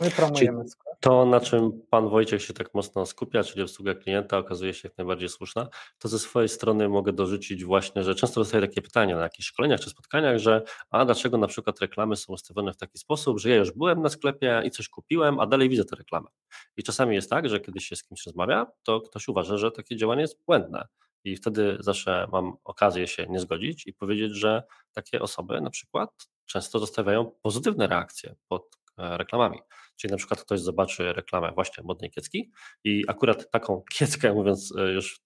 My 0.00 0.10
promujemy 0.10 0.68
sklep. 0.68 0.96
To, 1.00 1.26
na 1.26 1.40
czym 1.40 1.82
pan 1.90 2.08
Wojciech 2.08 2.42
się 2.42 2.54
tak 2.54 2.74
mocno 2.74 3.06
skupia, 3.06 3.44
czyli 3.44 3.62
obsługa 3.62 3.94
klienta, 3.94 4.38
okazuje 4.38 4.74
się 4.74 4.88
jak 4.88 4.98
najbardziej 4.98 5.28
słuszna, 5.28 5.68
to 5.98 6.08
ze 6.08 6.18
swojej 6.18 6.48
strony 6.48 6.88
mogę 6.88 7.12
dorzucić 7.12 7.64
właśnie, 7.64 8.04
że 8.04 8.14
często 8.14 8.40
dostaję 8.40 8.66
takie 8.66 8.82
pytania 8.82 9.16
na 9.16 9.22
jakichś 9.22 9.48
szkoleniach 9.48 9.80
czy 9.80 9.90
spotkaniach, 9.90 10.38
że 10.38 10.62
a 10.90 11.04
dlaczego 11.04 11.38
na 11.38 11.46
przykład 11.46 11.80
reklamy 11.80 12.16
są 12.16 12.32
ustawione 12.32 12.72
w 12.72 12.76
taki 12.76 12.98
sposób, 12.98 13.40
że 13.40 13.50
ja 13.50 13.56
już 13.56 13.72
byłem 13.72 14.02
na 14.02 14.08
sklepie 14.08 14.62
i 14.64 14.70
coś 14.70 14.88
kupiłem, 14.88 15.40
a 15.40 15.46
dalej 15.46 15.68
widzę 15.68 15.84
tę 15.84 15.96
reklamę. 15.96 16.28
I 16.76 16.82
czasami 16.82 17.14
jest 17.14 17.30
tak, 17.30 17.48
że 17.48 17.60
kiedy 17.60 17.80
się 17.80 17.96
z 17.96 18.04
kimś 18.04 18.26
rozmawia, 18.26 18.66
to 18.82 19.00
ktoś 19.00 19.28
uważa, 19.28 19.56
że 19.56 19.70
takie 19.70 19.96
działanie 19.96 20.22
jest 20.22 20.44
błędne. 20.46 20.86
I 21.24 21.36
wtedy 21.36 21.76
zawsze 21.80 22.28
mam 22.32 22.56
okazję 22.64 23.06
się 23.06 23.26
nie 23.26 23.40
zgodzić 23.40 23.86
i 23.86 23.92
powiedzieć, 23.92 24.32
że 24.32 24.62
takie 24.92 25.20
osoby 25.20 25.60
na 25.60 25.70
przykład 25.70 26.10
często 26.46 26.78
zostawiają 26.78 27.30
pozytywne 27.42 27.86
reakcje 27.86 28.34
pod 28.48 28.62
e, 28.98 29.18
reklamami. 29.18 29.58
Czyli 29.96 30.10
na 30.10 30.16
przykład 30.16 30.42
ktoś 30.42 30.60
zobaczy 30.60 31.12
reklamę 31.12 31.52
właśnie 31.52 31.84
modnej 31.84 32.10
kiecki 32.10 32.50
i 32.84 33.04
akurat 33.08 33.50
taką 33.50 33.82
kieckę, 33.98 34.34
mówiąc 34.34 34.74
e, 34.78 34.92
już 34.92 35.20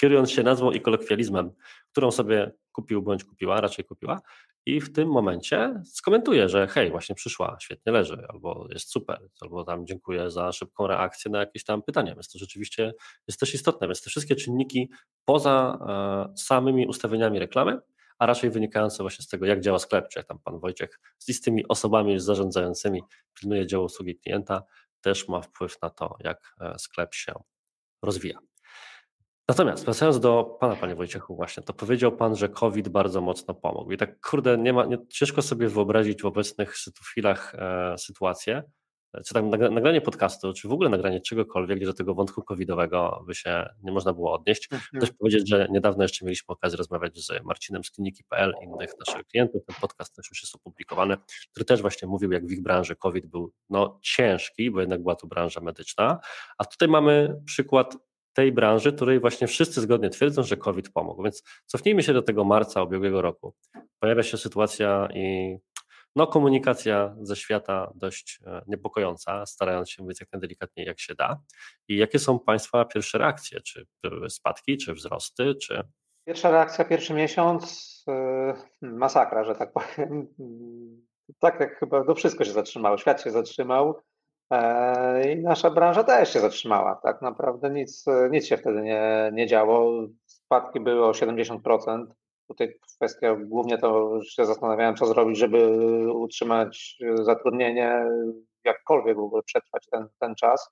kierując 0.00 0.30
się 0.30 0.42
nazwą 0.42 0.70
i 0.70 0.80
kolokwializmem, 0.80 1.50
którą 1.92 2.10
sobie 2.10 2.52
kupił 2.72 3.02
bądź 3.02 3.24
kupiła, 3.24 3.60
raczej 3.60 3.84
kupiła, 3.84 4.20
i 4.66 4.80
w 4.80 4.92
tym 4.92 5.08
momencie 5.08 5.82
skomentuje, 5.84 6.48
że 6.48 6.66
hej, 6.66 6.90
właśnie 6.90 7.14
przyszła, 7.14 7.56
świetnie 7.60 7.92
leży, 7.92 8.26
albo 8.28 8.68
jest 8.70 8.90
super, 8.90 9.28
albo 9.40 9.64
tam 9.64 9.86
dziękuję 9.86 10.30
za 10.30 10.52
szybką 10.52 10.86
reakcję 10.86 11.30
na 11.30 11.38
jakieś 11.38 11.64
tam 11.64 11.82
pytania. 11.82 12.14
Więc 12.14 12.28
to 12.28 12.38
rzeczywiście 12.38 12.92
jest 13.28 13.40
też 13.40 13.54
istotne. 13.54 13.86
Więc 13.86 14.02
te 14.02 14.10
wszystkie 14.10 14.36
czynniki 14.36 14.90
poza 15.24 15.78
e, 15.88 16.38
samymi 16.38 16.86
ustawieniami 16.86 17.38
reklamy, 17.38 17.78
a 18.18 18.26
raczej 18.26 18.50
wynikające 18.50 19.02
właśnie 19.02 19.22
z 19.24 19.28
tego, 19.28 19.46
jak 19.46 19.60
działa 19.60 19.78
sklep, 19.78 20.08
czy 20.08 20.18
jak 20.18 20.26
tam 20.26 20.38
pan 20.38 20.58
Wojciech 20.58 21.00
z 21.18 21.40
tymi 21.40 21.68
osobami 21.68 22.20
zarządzającymi 22.20 23.02
pilnuje 23.40 23.66
dzieło 23.66 23.84
usługi 23.84 24.18
klienta, 24.18 24.62
też 25.00 25.28
ma 25.28 25.40
wpływ 25.40 25.82
na 25.82 25.90
to, 25.90 26.16
jak 26.20 26.54
e, 26.60 26.78
sklep 26.78 27.14
się 27.14 27.32
rozwija. 28.02 28.38
Natomiast 29.48 29.84
wracając 29.84 30.20
do 30.20 30.56
Pana, 30.60 30.76
Panie 30.76 30.94
Wojciechu 30.94 31.36
właśnie, 31.36 31.62
to 31.62 31.72
powiedział 31.72 32.16
Pan, 32.16 32.36
że 32.36 32.48
COVID 32.48 32.88
bardzo 32.88 33.20
mocno 33.20 33.54
pomógł. 33.54 33.92
I 33.92 33.96
tak 33.96 34.20
kurde, 34.20 34.58
nie 34.58 34.72
ma, 34.72 34.84
nie, 34.84 34.98
ciężko 35.08 35.42
sobie 35.42 35.68
wyobrazić 35.68 36.22
w 36.22 36.26
obecnych 36.26 36.74
chwilach 37.02 37.54
e, 37.54 37.98
sytuację, 37.98 38.62
czy 39.26 39.34
tam 39.34 39.50
nagranie 39.50 40.00
podcastu, 40.00 40.52
czy 40.52 40.68
w 40.68 40.72
ogóle 40.72 40.88
nagranie 40.88 41.20
czegokolwiek, 41.20 41.78
gdzie 41.78 41.86
do 41.86 41.94
tego 41.94 42.14
wątku 42.14 42.42
covidowego 42.42 43.24
by 43.26 43.34
się 43.34 43.68
nie 43.82 43.92
można 43.92 44.12
było 44.12 44.32
odnieść. 44.32 44.68
Mhm. 44.72 45.00
Też 45.00 45.12
powiedzieć, 45.12 45.48
że 45.48 45.68
niedawno 45.70 46.04
jeszcze 46.04 46.24
mieliśmy 46.24 46.46
okazję 46.52 46.76
rozmawiać 46.76 47.18
z 47.18 47.44
Marcinem 47.44 47.84
z 47.84 47.90
kliniki.pl, 47.90 48.52
innych 48.62 48.90
naszych 49.06 49.26
klientów, 49.26 49.62
ten 49.66 49.76
podcast 49.80 50.16
też 50.16 50.30
już 50.30 50.42
jest 50.42 50.54
opublikowany, 50.54 51.16
który 51.50 51.64
też 51.64 51.82
właśnie 51.82 52.08
mówił, 52.08 52.32
jak 52.32 52.46
w 52.46 52.50
ich 52.50 52.62
branży 52.62 52.96
COVID 52.96 53.26
był 53.26 53.52
no, 53.70 53.98
ciężki, 54.02 54.70
bo 54.70 54.80
jednak 54.80 55.02
była 55.02 55.16
to 55.16 55.26
branża 55.26 55.60
medyczna, 55.60 56.18
a 56.58 56.64
tutaj 56.64 56.88
mamy 56.88 57.40
przykład 57.44 57.96
tej 58.36 58.52
branży, 58.52 58.92
której 58.92 59.20
właśnie 59.20 59.46
wszyscy 59.46 59.80
zgodnie 59.80 60.10
twierdzą, 60.10 60.42
że 60.42 60.56
COVID 60.56 60.92
pomógł. 60.92 61.22
Więc 61.22 61.42
cofnijmy 61.66 62.02
się 62.02 62.12
do 62.12 62.22
tego 62.22 62.44
marca 62.44 62.82
ubiegłego 62.82 63.22
roku. 63.22 63.54
Pojawia 63.98 64.22
się 64.22 64.36
sytuacja 64.36 65.08
i 65.14 65.56
no, 66.16 66.26
komunikacja 66.26 67.16
ze 67.20 67.36
świata 67.36 67.92
dość 67.94 68.40
e, 68.46 68.62
niepokojąca, 68.66 69.46
starając 69.46 69.90
się 69.90 70.06
być 70.06 70.20
jak 70.20 70.32
najdelikatniej 70.32 70.86
jak 70.86 71.00
się 71.00 71.14
da. 71.14 71.40
I 71.88 71.96
jakie 71.96 72.18
są 72.18 72.38
Państwa 72.38 72.84
pierwsze 72.84 73.18
reakcje? 73.18 73.60
Czy 73.60 73.86
były 74.02 74.30
spadki, 74.30 74.76
czy 74.76 74.94
wzrosty, 74.94 75.54
czy... 75.54 75.82
Pierwsza 76.26 76.50
reakcja, 76.50 76.84
pierwszy 76.84 77.14
miesiąc, 77.14 78.04
yy, 78.82 78.88
masakra, 78.88 79.44
że 79.44 79.54
tak 79.54 79.72
powiem. 79.72 80.26
Tak 81.38 81.60
jak 81.60 81.78
chyba, 81.78 82.04
no 82.04 82.14
wszystko 82.14 82.44
się 82.44 82.52
zatrzymało, 82.52 82.98
świat 82.98 83.22
się 83.22 83.30
zatrzymał 83.30 84.00
i 85.24 85.36
nasza 85.42 85.70
branża 85.70 86.04
też 86.04 86.32
się 86.32 86.40
zatrzymała. 86.40 87.00
Tak 87.02 87.22
naprawdę 87.22 87.70
nic, 87.70 88.04
nic 88.30 88.46
się 88.46 88.56
wtedy 88.56 88.82
nie, 88.82 89.30
nie 89.32 89.46
działo. 89.46 90.06
Spadki 90.26 90.80
były 90.80 91.06
o 91.06 91.10
70%. 91.10 92.06
Tutaj 92.48 92.78
kwestia 92.96 93.36
głównie 93.36 93.78
to 93.78 94.20
się 94.22 94.46
zastanawiałem, 94.46 94.96
co 94.96 95.06
zrobić, 95.06 95.38
żeby 95.38 95.68
utrzymać 96.12 96.98
zatrudnienie, 97.14 98.06
jakkolwiek 98.64 99.16
w 99.16 99.20
ogóle 99.20 99.42
przetrwać 99.42 99.86
ten, 99.90 100.08
ten 100.18 100.34
czas. 100.34 100.70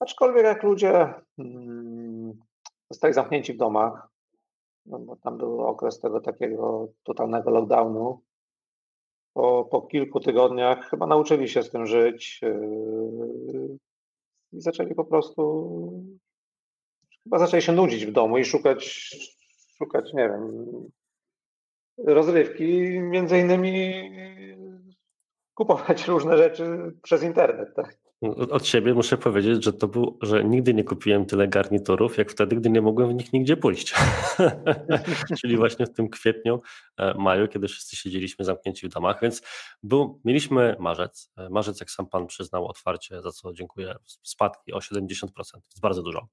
Aczkolwiek 0.00 0.44
jak 0.44 0.62
ludzie 0.62 1.14
hmm, 1.36 2.32
zostali 2.90 3.14
zamknięci 3.14 3.52
w 3.52 3.56
domach, 3.56 4.08
no 4.86 4.98
bo 4.98 5.16
tam 5.16 5.38
był 5.38 5.60
okres 5.60 6.00
tego 6.00 6.20
takiego 6.20 6.88
totalnego 7.02 7.50
lockdownu, 7.50 8.22
po, 9.36 9.64
po 9.64 9.82
kilku 9.82 10.20
tygodniach 10.20 10.90
chyba 10.90 11.06
nauczyli 11.06 11.48
się 11.48 11.62
z 11.62 11.70
tym 11.70 11.86
żyć 11.86 12.40
yy, 12.42 13.78
i 14.52 14.60
zaczęli 14.60 14.94
po 14.94 15.04
prostu, 15.04 15.52
chyba 17.24 17.38
zaczęli 17.38 17.62
się 17.62 17.72
nudzić 17.72 18.06
w 18.06 18.12
domu 18.12 18.38
i 18.38 18.44
szukać 18.44 19.10
szukać, 19.78 20.12
nie 20.12 20.28
wiem, 20.28 20.64
rozrywki, 21.98 23.00
między 23.00 23.38
innymi 23.38 23.92
kupować 25.54 26.06
różne 26.08 26.38
rzeczy 26.38 26.92
przez 27.02 27.22
internet. 27.22 27.74
Tak? 27.76 27.98
Od 28.50 28.66
siebie 28.66 28.94
muszę 28.94 29.18
powiedzieć, 29.18 29.64
że 29.64 29.72
to 29.72 29.88
był, 29.88 30.18
że 30.22 30.44
nigdy 30.44 30.74
nie 30.74 30.84
kupiłem 30.84 31.26
tyle 31.26 31.48
garniturów, 31.48 32.18
jak 32.18 32.30
wtedy, 32.30 32.56
gdy 32.56 32.70
nie 32.70 32.82
mogłem 32.82 33.08
w 33.10 33.14
nich 33.14 33.32
nigdzie 33.32 33.56
pójść. 33.56 33.94
Czyli 35.40 35.56
właśnie 35.56 35.86
w 35.86 35.92
tym 35.92 36.08
kwietniu, 36.08 36.60
e, 36.96 37.14
maju, 37.14 37.48
kiedy 37.48 37.68
wszyscy 37.68 37.96
siedzieliśmy 37.96 38.44
zamknięci 38.44 38.86
w 38.88 38.90
domach, 38.90 39.20
więc 39.22 39.42
był, 39.82 40.20
mieliśmy 40.24 40.76
marzec. 40.78 41.32
E, 41.36 41.48
marzec, 41.50 41.80
jak 41.80 41.90
sam 41.90 42.06
pan 42.06 42.26
przyznał 42.26 42.66
otwarcie, 42.66 43.22
za 43.22 43.32
co 43.32 43.52
dziękuję, 43.52 43.94
spadki 44.22 44.72
o 44.72 44.78
70%, 44.78 45.26
to 45.34 45.56
jest 45.56 45.80
bardzo 45.80 46.02
dużo 46.02 46.28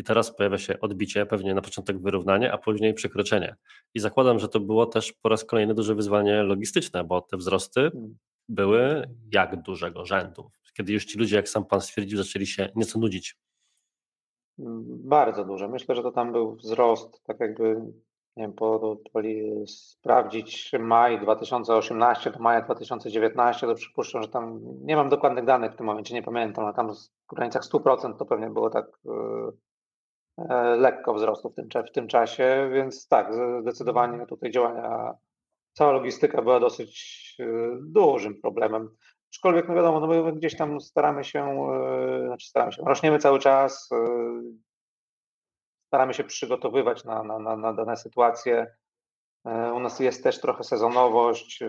i 0.00 0.04
teraz 0.04 0.36
pojawia 0.36 0.58
się 0.58 0.80
odbicie, 0.80 1.26
pewnie 1.26 1.54
na 1.54 1.62
początek 1.62 2.02
wyrównanie, 2.02 2.52
a 2.52 2.58
później 2.58 2.94
przekroczenie. 2.94 3.56
I 3.94 4.00
zakładam, 4.00 4.38
że 4.38 4.48
to 4.48 4.60
było 4.60 4.86
też 4.86 5.12
po 5.12 5.28
raz 5.28 5.44
kolejny 5.44 5.74
duże 5.74 5.94
wyzwanie 5.94 6.42
logistyczne, 6.42 7.04
bo 7.04 7.20
te 7.20 7.36
wzrosty 7.36 7.80
hmm. 7.80 8.16
były 8.48 9.08
jak 9.32 9.62
dużego 9.62 10.04
rzędu, 10.04 10.50
kiedy 10.76 10.92
już 10.92 11.04
ci 11.04 11.18
ludzie, 11.18 11.36
jak 11.36 11.48
sam 11.48 11.64
pan 11.64 11.80
stwierdził, 11.80 12.18
zaczęli 12.18 12.46
się 12.46 12.68
nieco 12.74 12.98
nudzić. 12.98 13.36
Bardzo 15.04 15.44
duże. 15.44 15.68
Myślę, 15.68 15.94
że 15.94 16.02
to 16.02 16.12
tam 16.12 16.32
był 16.32 16.54
wzrost, 16.54 17.22
tak 17.24 17.40
jakby, 17.40 17.74
nie 18.36 18.44
wiem, 18.44 18.52
powoli 18.52 19.66
sprawdzić 19.66 20.72
maj 20.78 21.20
2018 21.20 22.30
do 22.30 22.38
maja 22.38 22.60
2019, 22.60 23.66
to 23.66 23.74
przypuszczam, 23.74 24.22
że 24.22 24.28
tam, 24.28 24.60
nie 24.82 24.96
mam 24.96 25.08
dokładnych 25.08 25.44
danych 25.44 25.72
w 25.72 25.76
tym 25.76 25.86
momencie, 25.86 26.14
nie 26.14 26.22
pamiętam, 26.22 26.64
ale 26.64 26.74
tam 26.74 26.92
w 27.32 27.34
granicach 27.34 27.62
100% 27.62 28.16
to 28.16 28.26
pewnie 28.26 28.50
było 28.50 28.70
tak 28.70 28.86
E, 29.06 29.69
lekko 30.76 31.14
wzrostu 31.14 31.50
w 31.50 31.54
tym, 31.54 31.68
w 31.86 31.92
tym 31.92 32.08
czasie, 32.08 32.70
więc 32.72 33.08
tak, 33.08 33.34
zdecydowanie 33.62 34.26
tutaj 34.26 34.50
działania, 34.50 35.14
cała 35.72 35.92
logistyka 35.92 36.42
była 36.42 36.60
dosyć 36.60 37.36
e, 37.40 37.44
dużym 37.80 38.40
problemem. 38.40 38.96
Aczkolwiek, 39.32 39.68
no 39.68 39.74
wiadomo, 39.74 40.00
no 40.00 40.06
my 40.06 40.32
gdzieś 40.32 40.56
tam 40.56 40.80
staramy 40.80 41.24
się, 41.24 41.44
e, 41.72 42.26
znaczy 42.26 42.46
staramy 42.48 42.72
się, 42.72 42.82
rośniemy 42.86 43.18
cały 43.18 43.38
czas, 43.38 43.88
staramy 45.86 46.14
się 46.14 46.24
przygotowywać 46.24 47.04
na, 47.04 47.22
na, 47.22 47.38
na, 47.38 47.56
na 47.56 47.72
dane 47.72 47.96
sytuacje. 47.96 48.76
U 49.44 49.80
nas 49.80 50.00
jest 50.00 50.24
też 50.24 50.40
trochę 50.40 50.64
sezonowość. 50.64 51.60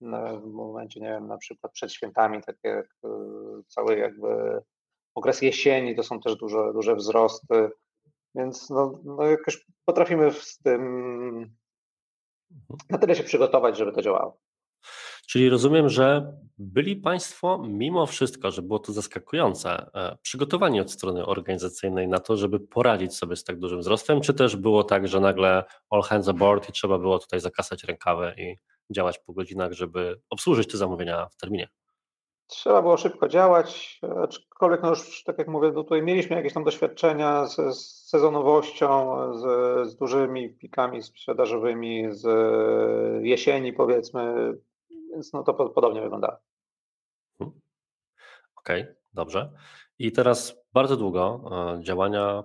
W 0.00 0.52
momencie, 0.52 1.00
nie 1.00 1.08
wiem, 1.08 1.26
na 1.26 1.38
przykład 1.38 1.72
przed 1.72 1.92
świętami, 1.92 2.42
takie 2.42 2.68
jak 2.68 2.86
cały 3.68 3.98
jakby 3.98 4.62
okres 5.16 5.42
jesieni 5.42 5.96
to 5.96 6.02
są 6.02 6.20
też 6.20 6.36
duże, 6.36 6.72
duże 6.72 6.96
wzrosty, 6.96 7.70
więc 8.34 8.70
no, 8.70 9.00
no 9.04 9.22
jakoś 9.22 9.66
potrafimy 9.84 10.32
z 10.32 10.58
tym 10.58 11.56
na 12.90 12.98
tyle 12.98 13.14
się 13.14 13.22
przygotować, 13.22 13.78
żeby 13.78 13.92
to 13.92 14.02
działało. 14.02 14.38
Czyli 15.26 15.48
rozumiem, 15.48 15.88
że 15.88 16.32
byli 16.58 16.96
Państwo 16.96 17.64
mimo 17.68 18.06
wszystko, 18.06 18.50
że 18.50 18.62
było 18.62 18.78
to 18.78 18.92
zaskakujące, 18.92 19.90
e, 19.94 20.16
przygotowani 20.22 20.80
od 20.80 20.92
strony 20.92 21.26
organizacyjnej 21.26 22.08
na 22.08 22.18
to, 22.18 22.36
żeby 22.36 22.60
poradzić 22.60 23.16
sobie 23.16 23.36
z 23.36 23.44
tak 23.44 23.58
dużym 23.58 23.80
wzrostem, 23.80 24.20
czy 24.20 24.34
też 24.34 24.56
było 24.56 24.84
tak, 24.84 25.08
że 25.08 25.20
nagle 25.20 25.64
all 25.90 26.02
hands 26.02 26.28
aboard 26.28 26.68
i 26.68 26.72
trzeba 26.72 26.98
było 26.98 27.18
tutaj 27.18 27.40
zakasać 27.40 27.84
rękawy 27.84 28.34
i 28.38 28.56
działać 28.94 29.18
po 29.18 29.32
godzinach, 29.32 29.72
żeby 29.72 30.20
obsłużyć 30.30 30.70
te 30.70 30.78
zamówienia 30.78 31.26
w 31.26 31.36
terminie? 31.36 31.68
Trzeba 32.46 32.82
było 32.82 32.96
szybko 32.96 33.28
działać, 33.28 34.00
aczkolwiek 34.22 34.82
no 34.82 34.88
już, 34.88 35.24
tak 35.24 35.38
jak 35.38 35.48
mówię, 35.48 35.72
tutaj 35.72 36.02
mieliśmy 36.02 36.36
jakieś 36.36 36.52
tam 36.52 36.64
doświadczenia 36.64 37.46
z, 37.46 37.56
z 37.56 38.08
sezonowością, 38.08 39.16
z, 39.34 39.42
z, 39.90 39.96
dużymi 39.96 40.54
pikami 40.54 41.02
sprzedażowymi, 41.02 42.06
z 42.10 42.26
jesieni 43.24 43.72
powiedzmy, 43.72 44.52
więc 45.12 45.32
no 45.32 45.42
to 45.42 45.54
podobnie 45.54 46.00
wyglądało. 46.00 46.36
Hmm. 47.38 47.60
Okej, 48.56 48.82
okay, 48.82 48.96
dobrze. 49.12 49.52
I 49.98 50.12
teraz 50.12 50.56
bardzo 50.72 50.96
długo 50.96 51.50
e, 51.50 51.84
działania 51.84 52.44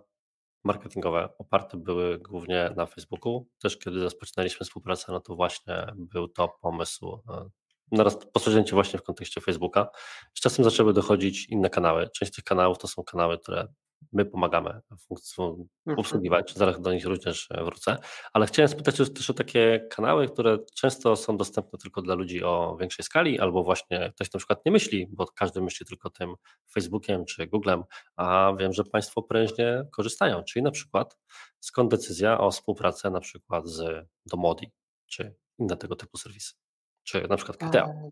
marketingowe 0.64 1.30
oparte 1.38 1.78
były 1.78 2.18
głównie 2.18 2.74
na 2.76 2.86
Facebooku. 2.86 3.48
Też 3.62 3.78
kiedy 3.78 4.04
rozpoczynaliśmy 4.04 4.66
współpracę, 4.66 5.12
no 5.12 5.20
to 5.20 5.36
właśnie 5.36 5.88
był 5.96 6.28
to 6.28 6.48
pomysł 6.62 7.22
e, 7.30 7.50
naraz 7.92 8.18
posunięcie 8.34 8.72
właśnie 8.72 9.00
w 9.00 9.04
kontekście 9.04 9.42
Facebooka. 9.42 9.88
Z 10.34 10.42
czasem 10.42 10.66
zaczęły 10.66 10.94
dochodzić 10.94 11.50
inne 11.50 11.70
kanały. 11.70 12.10
Część 12.10 12.32
tych 12.32 12.44
kanałów 12.44 12.78
to 12.78 12.88
są 12.88 13.04
kanały, 13.04 13.40
które 13.40 13.68
my 14.14 14.26
pomagamy 14.26 14.70
mhm. 14.70 15.68
obsługiwać, 15.98 16.54
zaraz 16.56 16.82
do 16.82 16.94
nich 16.94 17.06
również 17.06 17.48
e, 17.52 17.64
wrócę, 17.64 17.98
ale 18.34 18.46
chciałem 18.46 18.70
spytać 18.70 18.98
też 18.98 19.30
o 19.30 19.34
takie 19.34 19.88
kanały, 19.90 20.28
które 20.28 20.58
często 20.76 21.16
są 21.16 21.38
dostępne 21.38 21.80
tylko 21.80 22.02
dla 22.02 22.16
ludzi 22.16 22.44
o 22.44 22.78
większej 22.80 23.06
skali, 23.06 23.40
albo 23.40 23.64
właśnie 23.64 24.12
ktoś 24.16 24.34
na 24.34 24.38
przykład 24.38 24.66
nie 24.66 24.72
myśli, 24.72 25.08
bo 25.12 25.26
każdy 25.26 25.62
myśli 25.62 25.86
tylko 25.86 26.10
tym 26.10 26.36
Facebookiem 26.74 27.26
czy 27.26 27.48
Googlem, 27.48 27.84
a 28.16 28.54
wiem, 28.60 28.74
że 28.74 28.84
Państwo 28.84 29.24
prężnie 29.24 29.86
korzystają, 29.92 30.44
czyli 30.44 30.64
na 30.64 30.72
przykład 30.72 31.18
skąd 31.60 31.92
decyzja 31.92 32.40
o 32.40 32.52
współpracy 32.52 33.10
na 33.10 33.20
przykład 33.20 33.68
z 33.68 34.08
Domodi, 34.26 34.72
czy 35.08 35.36
inne 35.60 35.78
tego 35.78 35.96
typu 35.96 36.18
serwisy? 36.18 36.61
Czy 37.04 37.28
na 37.28 37.38
przykład? 37.38 37.76
E, 37.76 38.10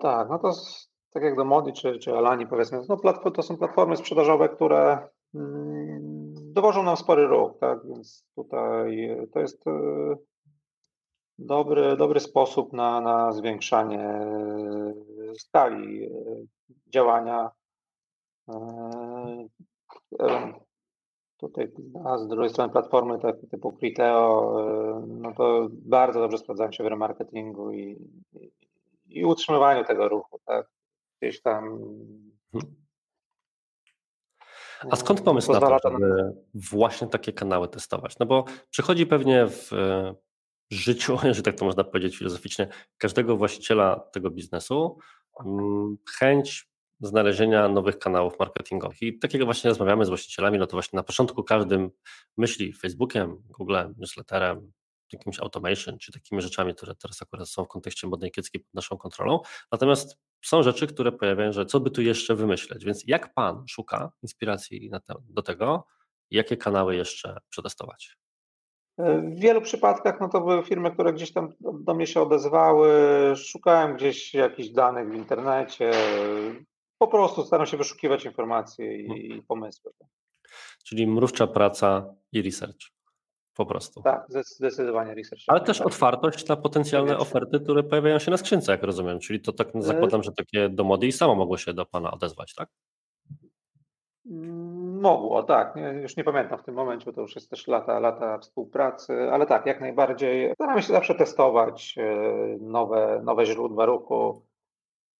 tak, 0.00 0.28
no 0.28 0.38
to 0.38 0.52
tak 1.12 1.22
jak 1.22 1.36
do 1.36 1.44
Modi 1.44 1.72
czy, 1.72 1.98
czy 1.98 2.16
Alani 2.16 2.46
powiedzmy, 2.46 2.80
no 2.88 2.96
platform, 2.96 3.34
to 3.34 3.42
są 3.42 3.56
platformy 3.56 3.96
sprzedażowe, 3.96 4.48
które 4.48 5.08
mm, 5.34 6.52
dowożą 6.52 6.82
nam 6.82 6.96
spory 6.96 7.26
ruch, 7.26 7.52
tak, 7.60 7.78
więc 7.88 8.26
tutaj 8.34 9.16
to 9.34 9.40
jest 9.40 9.66
e, 9.66 9.70
dobry, 11.38 11.96
dobry 11.96 12.20
sposób 12.20 12.72
na, 12.72 13.00
na 13.00 13.32
zwiększanie 13.32 14.00
e, 14.00 14.94
skali 15.38 16.08
działania. 16.86 17.50
Tutaj 21.38 21.72
a 22.04 22.18
z 22.18 22.28
drugiej 22.28 22.50
strony 22.50 22.72
platformy 22.72 23.18
tak, 23.18 23.36
typu 23.50 23.72
Criteo, 23.72 24.54
y, 25.02 25.06
no 25.06 25.34
to 25.34 25.68
bardzo 25.70 26.20
dobrze 26.20 26.38
sprawdzają 26.38 26.72
się 26.72 26.84
w 26.84 26.86
remarketingu 26.86 27.72
i, 27.72 27.96
i, 28.32 28.50
i 29.08 29.24
utrzymywaniu 29.24 29.84
tego 29.84 30.08
ruchu, 30.08 30.40
tak? 30.44 30.68
Gdzieś 31.20 31.42
tam. 31.42 31.64
Mhm. 32.54 32.74
A 34.90 34.96
skąd 34.96 35.20
pomysł 35.20 35.52
na 35.52 35.60
to, 35.60 35.78
żeby 35.84 36.32
właśnie 36.54 37.06
takie 37.06 37.32
kanały 37.32 37.68
testować? 37.68 38.18
No 38.18 38.26
bo 38.26 38.44
przychodzi 38.70 39.06
pewnie 39.06 39.46
w 39.46 39.70
życiu, 40.70 41.18
że 41.36 41.42
tak 41.42 41.54
to 41.54 41.64
można 41.64 41.84
powiedzieć 41.84 42.18
filozoficznie, 42.18 42.68
każdego 42.98 43.36
właściciela 43.36 44.00
tego 44.12 44.30
biznesu 44.30 44.98
mm, 45.44 45.98
chęć 46.18 46.68
znalezienia 47.00 47.68
nowych 47.68 47.98
kanałów 47.98 48.38
marketingowych. 48.38 49.02
I 49.02 49.18
takiego 49.18 49.44
właśnie 49.44 49.68
rozmawiamy 49.68 50.04
z 50.04 50.08
właścicielami, 50.08 50.58
no 50.58 50.66
to 50.66 50.72
właśnie 50.72 50.96
na 50.96 51.02
początku 51.02 51.44
każdym 51.44 51.90
myśli 52.36 52.72
Facebookiem, 52.72 53.42
Googlem, 53.58 53.94
newsletterem, 53.98 54.72
jakimś 55.12 55.40
automation, 55.40 55.98
czy 55.98 56.12
takimi 56.12 56.42
rzeczami, 56.42 56.74
które 56.74 56.94
teraz 56.94 57.22
akurat 57.22 57.48
są 57.48 57.64
w 57.64 57.68
kontekście 57.68 58.06
modnej 58.06 58.30
kieckiej 58.30 58.60
pod 58.60 58.74
naszą 58.74 58.96
kontrolą. 58.96 59.40
Natomiast 59.72 60.18
są 60.44 60.62
rzeczy, 60.62 60.86
które 60.86 61.12
pojawiają, 61.12 61.52
że 61.52 61.66
co 61.66 61.80
by 61.80 61.90
tu 61.90 62.02
jeszcze 62.02 62.34
wymyśleć. 62.34 62.84
Więc 62.84 63.04
jak 63.06 63.34
Pan 63.34 63.64
szuka 63.68 64.12
inspiracji 64.22 64.90
do 65.28 65.42
tego, 65.42 65.86
jakie 66.30 66.56
kanały 66.56 66.96
jeszcze 66.96 67.36
przetestować? 67.48 68.16
W 68.98 69.40
wielu 69.40 69.60
przypadkach 69.60 70.20
no 70.20 70.28
to 70.28 70.40
były 70.40 70.64
firmy, 70.64 70.90
które 70.90 71.12
gdzieś 71.12 71.32
tam 71.32 71.48
do 71.60 71.94
mnie 71.94 72.06
się 72.06 72.20
odezwały. 72.20 72.90
Szukałem 73.36 73.96
gdzieś 73.96 74.34
jakichś 74.34 74.68
danych 74.68 75.10
w 75.10 75.14
internecie. 75.14 75.90
Po 76.98 77.08
prostu 77.08 77.44
staram 77.44 77.66
się 77.66 77.76
wyszukiwać 77.76 78.24
informacje 78.24 78.96
i, 78.96 79.08
hmm. 79.08 79.42
pomysły. 79.48 79.92
Czyli 80.84 81.06
mrówcza 81.06 81.46
praca 81.46 82.14
i 82.32 82.42
research. 82.42 82.98
Po 83.54 83.66
prostu. 83.66 84.02
Tak, 84.02 84.26
zdecydowanie 84.28 85.14
research. 85.14 85.42
Ale 85.46 85.60
też 85.60 85.80
otwartość 85.80 86.48
na 86.48 86.56
potencjalne 86.56 87.18
oferty, 87.18 87.60
które 87.60 87.82
pojawiają 87.82 88.18
się 88.18 88.30
na 88.30 88.36
skrzynce, 88.36 88.72
jak 88.72 88.82
rozumiem. 88.82 89.20
Czyli 89.20 89.40
to 89.40 89.52
tak 89.52 89.68
zakładam, 89.74 90.22
że 90.22 90.32
takie 90.32 90.68
do 90.68 90.84
mody 90.84 91.06
i 91.06 91.12
samo 91.12 91.34
mogło 91.34 91.56
się 91.56 91.74
do 91.74 91.86
Pana 91.86 92.10
odezwać, 92.10 92.54
tak? 92.54 92.68
Mogło, 95.00 95.42
tak. 95.42 95.74
Już 96.02 96.16
nie 96.16 96.24
pamiętam 96.24 96.58
w 96.58 96.62
tym 96.62 96.74
momencie, 96.74 97.06
bo 97.06 97.12
to 97.12 97.20
już 97.20 97.34
jest 97.34 97.50
też 97.50 97.66
lata, 97.66 97.98
lata 97.98 98.38
współpracy, 98.38 99.30
ale 99.32 99.46
tak, 99.46 99.66
jak 99.66 99.80
najbardziej. 99.80 100.54
Staramy 100.54 100.82
się 100.82 100.92
zawsze 100.92 101.14
testować 101.14 101.94
e, 101.98 102.02
nowe, 102.60 103.20
nowe 103.24 103.46
źródła 103.46 103.86
ruchu. 103.86 104.47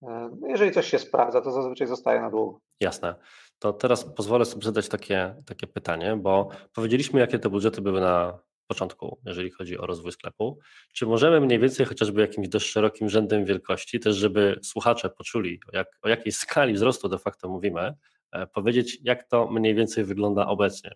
E, 0.03 0.31
jeżeli 0.49 0.73
coś 0.73 0.87
się 0.87 0.99
sprawdza, 0.99 1.41
to 1.41 1.53
zazwyczaj 1.53 1.87
zostaje 1.87 2.21
na 2.21 2.31
długo. 2.31 2.61
Jasne. 2.81 3.15
To 3.59 3.73
teraz 3.73 4.05
pozwolę 4.05 4.45
sobie 4.45 4.65
zadać 4.65 4.89
takie, 4.89 5.35
takie 5.47 5.67
pytanie, 5.67 6.17
bo 6.17 6.49
powiedzieliśmy, 6.75 7.21
jakie 7.21 7.39
te 7.39 7.49
budżety 7.49 7.83
były 7.83 8.01
na 8.01 8.39
początku, 8.67 9.19
jeżeli 9.25 9.51
chodzi 9.51 9.79
o 9.79 9.87
rozwój 9.87 10.13
sklepu. 10.13 10.59
Czy 10.95 11.07
możemy 11.07 11.41
mniej 11.41 11.59
więcej 11.59 11.87
chociażby 11.87 12.21
jakimś 12.21 12.49
dość 12.49 12.71
szerokim 12.71 13.09
rzędem 13.09 13.45
wielkości, 13.45 14.01
też 14.01 14.17
żeby 14.17 14.59
słuchacze 14.63 15.11
poczuli, 15.11 15.61
o, 15.73 15.77
jak, 15.77 15.89
o 16.03 16.09
jakiej 16.09 16.33
skali 16.33 16.75
wzrostu 16.75 17.09
de 17.09 17.19
facto 17.19 17.49
mówimy, 17.49 17.95
e, 18.33 18.47
powiedzieć, 18.47 18.99
jak 19.03 19.29
to 19.29 19.47
mniej 19.47 19.75
więcej 19.75 20.05
wygląda 20.05 20.47
obecnie, 20.47 20.91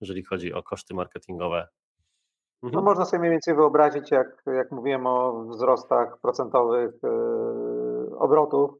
jeżeli 0.00 0.24
chodzi 0.24 0.54
o 0.54 0.62
koszty 0.62 0.94
marketingowe 0.94 1.68
no, 2.62 2.68
mhm. 2.68 2.84
można 2.84 3.04
sobie 3.04 3.20
mniej 3.20 3.30
więcej 3.30 3.54
wyobrazić, 3.54 4.10
jak, 4.10 4.42
jak 4.46 4.72
mówiłem 4.72 5.06
o 5.06 5.44
wzrostach 5.44 6.18
procentowych 6.20 6.94
yy, 7.02 7.10
obrotów, 8.18 8.70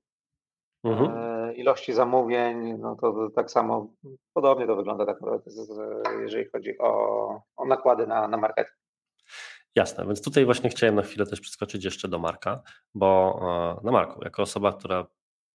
mhm. 0.84 1.46
yy, 1.46 1.54
ilości 1.54 1.92
zamówień, 1.92 2.78
no 2.78 2.96
to, 3.00 3.30
tak 3.34 3.50
samo 3.50 3.88
podobnie 4.34 4.66
to 4.66 4.76
wygląda 4.76 5.06
tak 5.06 5.20
naprawdę, 5.20 5.50
jeżeli 6.20 6.50
chodzi 6.50 6.78
o, 6.78 7.42
o 7.56 7.64
nakłady 7.64 8.06
na, 8.06 8.28
na 8.28 8.36
marketing. 8.36 8.76
Jasne, 9.74 10.06
więc 10.06 10.22
tutaj 10.22 10.44
właśnie 10.44 10.70
chciałem 10.70 10.94
na 10.94 11.02
chwilę 11.02 11.26
też 11.26 11.40
przeskoczyć 11.40 11.84
jeszcze 11.84 12.08
do 12.08 12.18
Marka, 12.18 12.62
bo 12.94 13.40
na 13.84 13.92
Marku, 13.92 14.24
jako 14.24 14.42
osoba, 14.42 14.72
która 14.72 15.06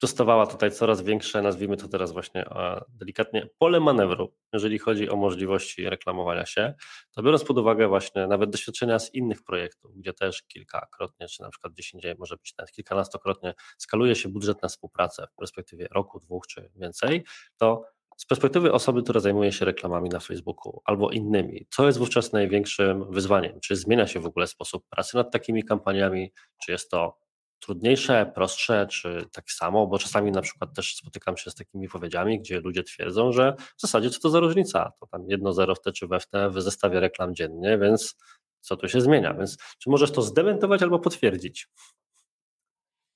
dostawała 0.01 0.47
tutaj 0.47 0.71
coraz 0.71 1.01
większe, 1.01 1.41
nazwijmy 1.41 1.77
to 1.77 1.87
teraz 1.87 2.11
właśnie 2.11 2.45
delikatnie, 2.89 3.49
pole 3.57 3.79
manewru, 3.79 4.33
jeżeli 4.53 4.79
chodzi 4.79 5.09
o 5.09 5.15
możliwości 5.15 5.89
reklamowania 5.89 6.45
się, 6.45 6.73
to 7.11 7.23
biorąc 7.23 7.43
pod 7.43 7.57
uwagę 7.57 7.87
właśnie 7.87 8.27
nawet 8.27 8.49
doświadczenia 8.49 8.99
z 8.99 9.13
innych 9.13 9.43
projektów, 9.43 9.97
gdzie 9.97 10.13
też 10.13 10.43
kilkakrotnie, 10.43 11.27
czy 11.27 11.41
na 11.41 11.49
przykład 11.49 11.73
indziej 11.93 12.15
może 12.19 12.37
być 12.37 12.53
nawet 12.57 12.71
kilkunastokrotnie 12.71 13.53
skaluje 13.77 14.15
się 14.15 14.29
budżet 14.29 14.61
na 14.61 14.69
współpracę 14.69 15.27
w 15.33 15.35
perspektywie 15.35 15.87
roku, 15.91 16.19
dwóch 16.19 16.47
czy 16.47 16.71
więcej, 16.75 17.25
to 17.57 17.83
z 18.17 18.25
perspektywy 18.25 18.73
osoby, 18.73 19.03
która 19.03 19.19
zajmuje 19.19 19.51
się 19.51 19.65
reklamami 19.65 20.09
na 20.09 20.19
Facebooku 20.19 20.81
albo 20.85 21.09
innymi, 21.09 21.67
co 21.69 21.85
jest 21.85 21.99
wówczas 21.99 22.33
największym 22.33 23.11
wyzwaniem? 23.11 23.59
Czy 23.59 23.75
zmienia 23.75 24.07
się 24.07 24.19
w 24.19 24.25
ogóle 24.25 24.47
sposób 24.47 24.89
pracy 24.89 25.17
nad 25.17 25.31
takimi 25.31 25.63
kampaniami? 25.63 26.31
Czy 26.65 26.71
jest 26.71 26.91
to 26.91 27.17
trudniejsze, 27.61 28.31
prostsze, 28.35 28.87
czy 28.87 29.25
tak 29.33 29.51
samo, 29.51 29.87
bo 29.87 29.99
czasami 29.99 30.31
na 30.31 30.41
przykład 30.41 30.73
też 30.75 30.95
spotykam 30.95 31.37
się 31.37 31.51
z 31.51 31.55
takimi 31.55 31.89
powiedziami, 31.89 32.39
gdzie 32.39 32.59
ludzie 32.59 32.83
twierdzą, 32.83 33.31
że 33.31 33.55
w 33.77 33.81
zasadzie 33.81 34.09
co 34.09 34.19
to 34.19 34.29
za 34.29 34.39
różnica, 34.39 34.91
to 34.99 35.07
tam 35.07 35.23
jedno 35.27 35.53
zero 35.53 35.75
w 35.75 35.81
czy 35.93 36.07
w 36.07 36.11
w 36.51 36.61
zestawie 36.61 36.99
reklam 36.99 37.35
dziennie, 37.35 37.77
więc 37.77 38.15
co 38.61 38.77
tu 38.77 38.87
się 38.87 39.01
zmienia, 39.01 39.33
więc 39.33 39.57
czy 39.57 39.89
możesz 39.89 40.11
to 40.11 40.21
zdementować 40.21 40.83
albo 40.83 40.99
potwierdzić? 40.99 41.69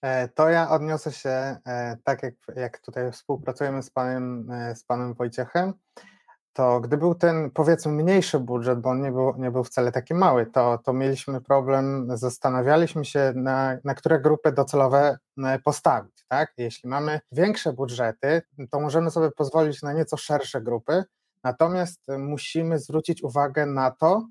E, 0.02 0.28
to 0.28 0.50
ja 0.50 0.70
odniosę 0.70 1.12
się, 1.12 1.30
e, 1.30 1.98
tak 2.04 2.24
jak, 2.24 2.34
jak 2.56 2.80
tutaj 2.80 3.12
współpracujemy 3.12 3.84
z 3.84 3.90
panem, 3.90 4.52
e, 4.52 4.76
z 4.76 4.84
panem 4.84 5.14
Wojciechem, 5.14 5.74
to 6.56 6.82
gdy 6.82 6.98
był 6.98 7.16
ten 7.16 7.52
powiedzmy 7.52 7.92
mniejszy 7.92 8.40
budżet, 8.40 8.80
bo 8.80 8.90
on 8.90 9.02
nie 9.02 9.12
był, 9.12 9.34
nie 9.38 9.52
był 9.52 9.64
wcale 9.64 9.92
taki 9.92 10.14
mały, 10.14 10.46
to, 10.46 10.78
to 10.78 10.94
mieliśmy 10.94 11.42
problem, 11.42 12.08
zastanawialiśmy 12.18 13.06
się, 13.06 13.34
na, 13.36 13.78
na 13.84 13.96
które 13.96 14.20
grupy 14.20 14.52
docelowe 14.52 15.18
e, 15.44 15.60
postawić. 15.60 16.26
Tak? 16.28 16.54
Jeśli 16.58 16.90
mamy 16.90 17.20
większe 17.32 17.74
budżety, 17.74 18.42
to 18.72 18.80
możemy 18.80 19.12
sobie 19.12 19.32
pozwolić 19.32 19.82
na 19.82 19.94
nieco 19.94 20.18
szersze 20.18 20.62
grupy, 20.62 21.04
natomiast 21.44 22.02
musimy 22.18 22.80
zwrócić 22.80 23.24
uwagę 23.24 23.66
na 23.66 23.92
to, 23.92 24.28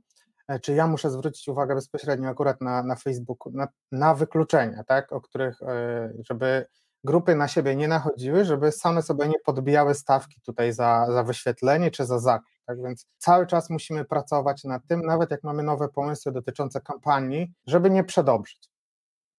e, 0.49 0.61
czy 0.61 0.73
ja 0.75 0.87
muszę 0.87 1.11
zwrócić 1.11 1.49
uwagę 1.49 1.75
bezpośrednio 1.75 2.29
akurat 2.29 2.61
na, 2.61 2.83
na 2.83 2.97
Facebooku, 2.97 3.53
na, 3.53 3.69
na 3.93 4.15
wykluczenia, 4.15 4.85
tak? 4.85 5.13
o 5.13 5.21
których, 5.21 5.63
e, 5.63 6.13
żeby 6.19 6.67
grupy 7.05 7.35
na 7.35 7.49
siebie 7.49 7.77
nie 7.77 7.89
nachodziły, 7.89 8.45
żeby 8.45 8.73
same 8.73 9.03
sobie 9.03 9.29
nie 9.29 9.39
podbijały 9.45 9.95
stawki 9.95 10.41
tutaj 10.41 10.73
za, 10.73 11.07
za 11.13 11.23
wyświetlenie 11.23 11.91
czy 11.91 12.05
za 12.05 12.19
zakup. 12.19 12.55
Tak 12.67 12.83
więc 12.83 13.07
cały 13.19 13.47
czas 13.47 13.71
musimy 13.71 14.05
pracować 14.05 14.65
nad 14.65 14.87
tym, 14.87 15.01
nawet 15.01 15.31
jak 15.31 15.45
mamy 15.45 15.63
nowe 15.63 15.89
pomysły 15.89 16.33
dotyczące 16.33 16.81
kampanii, 16.81 17.53
żeby 17.67 17.91
nie 17.91 18.05
przedobrzyć. 18.05 18.69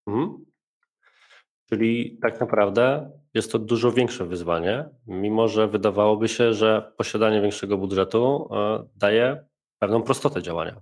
Mhm. 0.06 0.44
Czyli 1.68 2.18
tak 2.22 2.40
naprawdę 2.40 3.10
jest 3.34 3.52
to 3.52 3.58
dużo 3.58 3.92
większe 3.92 4.26
wyzwanie, 4.26 4.88
mimo 5.06 5.48
że 5.48 5.68
wydawałoby 5.68 6.28
się, 6.28 6.54
że 6.54 6.92
posiadanie 6.96 7.40
większego 7.40 7.78
budżetu 7.78 8.48
e, 8.52 8.84
daje 8.96 9.46
pewną 9.78 10.02
prostotę 10.02 10.42
działania. 10.42 10.80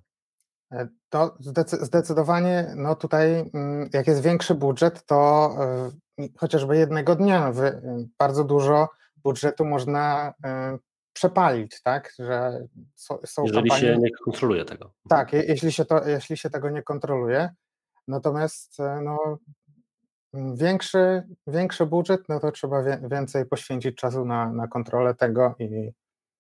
E, 0.73 0.89
to 1.09 1.37
zdecydowanie, 1.81 2.73
no 2.77 2.95
tutaj, 2.95 3.51
mm, 3.55 3.89
jak 3.93 4.07
jest 4.07 4.23
większy 4.23 4.55
budżet, 4.55 5.07
to 5.07 5.51
e, 5.61 5.91
chociażby 6.37 6.77
jednego 6.77 7.17
dnia 7.17 7.53
bardzo 8.19 8.45
dużo 8.45 8.89
budżetu 9.17 9.65
można 9.65 10.35
y, 10.75 10.79
przepalić, 11.13 11.83
tak? 11.83 12.13
Że 12.19 12.67
są 12.97 13.45
Jeżeli 13.45 13.71
kampanie... 13.71 13.81
się 13.81 13.99
nie 13.99 14.11
kontroluje 14.25 14.65
tego. 14.65 14.93
Tak, 15.09 15.33
jeśli 15.33 15.73
się, 15.73 15.85
to, 15.85 16.09
jeśli 16.09 16.37
się 16.37 16.51
tego 16.51 16.71
nie 16.71 16.83
kontroluje. 16.83 17.51
Natomiast 18.09 18.81
e, 18.81 19.01
no, 19.05 19.39
większy, 20.55 21.23
większy 21.47 21.87
budżet, 21.87 22.21
no 22.29 22.41
to 22.41 22.53
trzeba 22.53 22.83
więcej 23.11 23.47
poświęcić 23.47 23.97
czasu 23.97 24.25
na, 24.25 24.53
na 24.53 24.69
kontrolę 24.69 25.15
tego 25.15 25.55
i, 25.59 25.91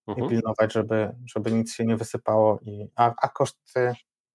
mhm. 0.07 0.27
i 0.27 0.31
pilnować, 0.31 0.73
żeby, 0.73 1.15
żeby 1.35 1.53
nic 1.53 1.75
się 1.75 1.85
nie 1.85 1.97
wysypało, 1.97 2.59
i, 2.63 2.91
a, 2.97 3.15
a 3.23 3.29
koszty 3.29 3.93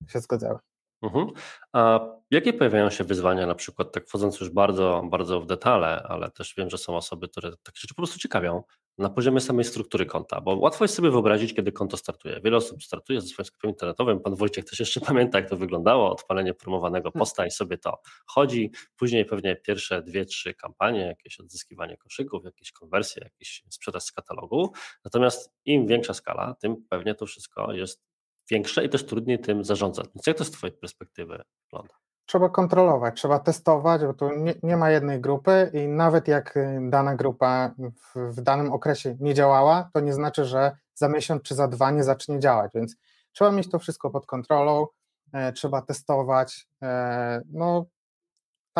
się 0.07 0.19
zgadzały. 0.19 0.59
Mhm. 1.02 1.28
A 1.74 2.00
jakie 2.32 2.54
pojawiają 2.54 2.89
się 2.89 3.04
wyzwania, 3.04 3.47
na 3.47 3.56
przykład, 3.56 3.91
tak 3.91 4.08
wchodząc 4.08 4.39
już 4.39 4.50
bardzo, 4.50 5.04
bardzo 5.12 5.41
w 5.41 5.45
detale, 5.45 6.04
ale 6.04 6.32
też 6.32 6.54
wiem, 6.58 6.70
że 6.70 6.78
są 6.78 6.97
osoby, 6.97 7.30
które 7.30 7.52
takie 7.52 7.80
rzeczy 7.80 7.93
po 7.93 8.02
prostu 8.02 8.20
ciekawią 8.20 8.64
na 9.00 9.10
poziomie 9.10 9.41
samej 9.41 9.66
struktury 9.66 10.06
konta, 10.06 10.41
bo 10.41 10.56
łatwo 10.56 10.84
jest 10.84 10.95
sobie 10.95 11.12
wyobrazić, 11.12 11.54
kiedy 11.54 11.72
konto 11.72 11.97
startuje. 11.97 12.41
Wiele 12.43 12.58
osób 12.58 12.84
startuje 12.84 13.22
ze 13.22 13.28
swoim 13.28 13.45
sklepem 13.45 13.70
internetowym. 13.70 14.20
Pan 14.20 14.36
Wojciech 14.36 14.66
też 14.66 14.80
jeszcze 14.80 15.02
pamięta, 15.12 15.39
jak 15.39 15.50
to 15.50 15.58
wyglądało, 15.58 16.12
odpalenie 16.12 16.54
promowanego 16.54 17.12
hmm. 17.12 17.20
posta 17.20 17.45
i 17.45 17.52
sobie 17.52 17.78
to 17.78 18.02
chodzi. 18.26 18.72
Później 18.97 19.26
pewnie 19.26 19.56
pierwsze 19.56 20.02
dwie, 20.02 20.26
trzy 20.26 20.54
kampanie, 20.54 21.00
jakieś 21.00 21.39
odzyskiwanie 21.39 21.97
koszyków, 21.97 22.45
jakieś 22.45 22.72
konwersje, 22.72 23.24
jakiś 23.24 23.64
sprzedaż 23.70 24.04
z 24.04 24.12
katalogu. 24.12 24.72
Natomiast 25.06 25.54
im 25.66 25.88
większa 25.88 26.14
skala, 26.14 26.56
tym 26.62 26.76
pewnie 26.89 27.16
to 27.16 27.26
wszystko 27.26 27.74
jest 27.74 28.09
większe 28.52 28.86
i 28.86 28.89
też 28.89 29.06
trudniej 29.06 29.39
tym 29.39 29.64
zarządzać. 29.64 30.06
Więc 30.16 30.28
jak 30.28 30.38
to 30.38 30.45
z 30.45 30.52
Twojej 30.52 30.78
perspektywy 30.78 31.43
wygląda? 31.64 31.93
Trzeba 32.26 32.50
kontrolować, 32.50 33.16
trzeba 33.16 33.39
testować, 33.39 34.02
bo 34.02 34.14
tu 34.14 34.30
nie, 34.36 34.56
nie 34.64 34.78
ma 34.78 34.91
jednej 34.91 35.22
grupy 35.22 35.72
i 35.74 35.88
nawet 35.88 36.28
jak 36.28 36.58
y, 36.58 36.80
dana 36.82 37.16
grupa 37.16 37.72
w, 37.78 38.36
w, 38.36 38.41
danym 38.41 38.74
okresie 38.74 39.18
nie 39.20 39.34
działała, 39.34 39.89
to 39.93 40.00
nie 40.00 40.14
znaczy, 40.14 40.45
że 40.45 40.78
za 40.95 41.10
miesiąc 41.10 41.43
czy 41.43 41.56
za 41.56 41.68
dwa 41.68 41.91
nie 41.91 42.04
zacznie 42.04 42.39
działać, 42.39 42.72
więc 42.76 42.95
trzeba 43.32 43.52
mieć 43.52 43.70
to 43.70 43.80
wszystko 43.80 44.10
pod 44.10 44.26
kontrolą, 44.26 44.88
e, 45.34 45.54
trzeba 45.54 45.82
testować. 45.82 46.68
E, 46.84 47.41
no, 47.52 47.86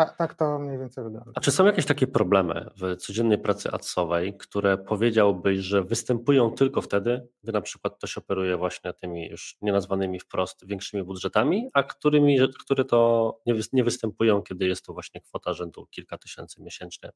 tak, 0.06 0.34
to 0.34 0.58
mniej 0.58 0.78
więcej 0.78 1.04
wygląda. 1.04 1.32
A 1.34 1.40
czy 1.40 1.50
są 1.50 1.66
jakieś 1.66 1.86
takie 1.86 2.06
problemy 2.06 2.70
w 2.76 2.96
codziennej 2.96 3.38
pracy 3.38 3.70
adsowej, 3.70 4.36
które 4.36 4.78
powiedziałbyś, 4.78 5.58
że 5.58 5.82
występują 5.82 6.50
tylko 6.50 6.82
wtedy, 6.82 7.28
gdy 7.42 7.52
na 7.52 7.60
przykład 7.60 7.96
ktoś 7.96 8.18
operuje 8.18 8.56
właśnie 8.56 8.92
tymi 8.92 9.28
już 9.28 9.56
nienazwanymi 9.62 10.20
wprost 10.20 10.66
większymi 10.66 11.02
budżetami, 11.02 11.68
a 11.74 11.82
którymi, 11.82 12.38
które 12.60 12.84
to 12.84 13.40
nie 13.72 13.84
występują, 13.84 14.42
kiedy 14.42 14.66
jest 14.66 14.86
to 14.86 14.92
właśnie 14.92 15.20
kwota 15.20 15.52
rzędu 15.52 15.86
kilka 15.86 16.18
tysięcy 16.18 16.62
miesięcznie? 16.62 17.10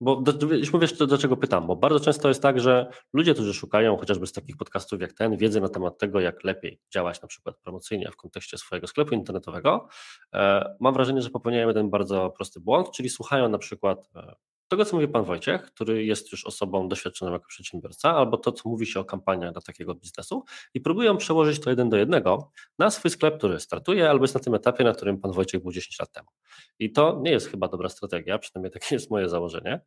Bo 0.00 0.22
już 0.50 0.72
mówię, 0.72 0.86
do, 0.98 1.06
do 1.06 1.18
czego 1.18 1.36
pytam, 1.36 1.66
bo 1.66 1.76
bardzo 1.76 2.00
często 2.00 2.28
jest 2.28 2.42
tak, 2.42 2.60
że 2.60 2.90
ludzie, 3.12 3.34
którzy 3.34 3.54
szukają 3.54 3.96
chociażby 3.96 4.26
z 4.26 4.32
takich 4.32 4.56
podcastów 4.56 5.00
jak 5.00 5.12
ten, 5.12 5.36
wiedzy 5.36 5.60
na 5.60 5.68
temat 5.68 5.98
tego, 5.98 6.20
jak 6.20 6.44
lepiej 6.44 6.80
działać 6.94 7.22
na 7.22 7.28
przykład 7.28 7.56
promocyjnie 7.56 8.10
w 8.10 8.16
kontekście 8.16 8.58
swojego 8.58 8.86
sklepu 8.86 9.14
internetowego, 9.14 9.88
e, 10.34 10.74
mam 10.80 10.94
wrażenie, 10.94 11.22
że 11.22 11.30
popełniają 11.30 11.68
jeden 11.68 11.90
bardzo 11.90 12.30
prosty 12.30 12.60
błąd, 12.60 12.90
czyli 12.90 13.08
słuchają 13.08 13.48
na 13.48 13.58
przykład 13.58 14.10
e, 14.16 14.34
tego, 14.74 14.84
co 14.84 14.96
mówi 14.96 15.08
pan 15.08 15.24
Wojciech, 15.24 15.62
który 15.62 16.04
jest 16.04 16.32
już 16.32 16.46
osobą 16.46 16.88
doświadczoną 16.88 17.32
jako 17.32 17.46
przedsiębiorca, 17.48 18.10
albo 18.10 18.36
to, 18.36 18.52
co 18.52 18.68
mówi 18.68 18.86
się 18.86 19.00
o 19.00 19.04
kampaniach 19.04 19.52
dla 19.52 19.62
takiego 19.62 19.94
biznesu 19.94 20.44
i 20.74 20.80
próbują 20.80 21.16
przełożyć 21.16 21.60
to 21.60 21.70
jeden 21.70 21.88
do 21.88 21.96
jednego 21.96 22.50
na 22.78 22.90
swój 22.90 23.10
sklep, 23.10 23.38
który 23.38 23.60
startuje, 23.60 24.10
albo 24.10 24.24
jest 24.24 24.34
na 24.34 24.40
tym 24.40 24.54
etapie, 24.54 24.84
na 24.84 24.92
którym 24.92 25.20
pan 25.20 25.32
Wojciech 25.32 25.62
był 25.62 25.72
10 25.72 25.98
lat 25.98 26.12
temu. 26.12 26.28
I 26.78 26.92
to 26.92 27.20
nie 27.22 27.30
jest 27.30 27.48
chyba 27.48 27.68
dobra 27.68 27.88
strategia, 27.88 28.38
przynajmniej 28.38 28.72
takie 28.72 28.94
jest 28.94 29.10
moje 29.10 29.28
założenie. 29.28 29.80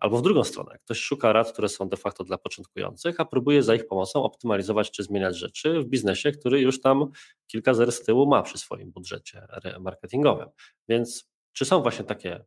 Albo 0.00 0.18
w 0.18 0.22
drugą 0.22 0.44
stronę, 0.44 0.78
ktoś 0.84 0.98
szuka 0.98 1.32
rad, 1.32 1.52
które 1.52 1.68
są 1.68 1.88
de 1.88 1.96
facto 1.96 2.24
dla 2.24 2.38
początkujących, 2.38 3.20
a 3.20 3.24
próbuje 3.24 3.62
za 3.62 3.74
ich 3.74 3.86
pomocą 3.86 4.22
optymalizować 4.22 4.90
czy 4.90 5.02
zmieniać 5.02 5.36
rzeczy 5.36 5.80
w 5.80 5.84
biznesie, 5.84 6.32
który 6.32 6.60
już 6.60 6.80
tam 6.80 7.10
kilka 7.46 7.74
zer 7.74 7.92
z 7.92 8.02
tyłu 8.02 8.26
ma 8.26 8.42
przy 8.42 8.58
swoim 8.58 8.92
budżecie 8.92 9.46
marketingowym. 9.80 10.48
Więc 10.88 11.30
czy 11.52 11.64
są 11.64 11.82
właśnie 11.82 12.04
takie 12.04 12.44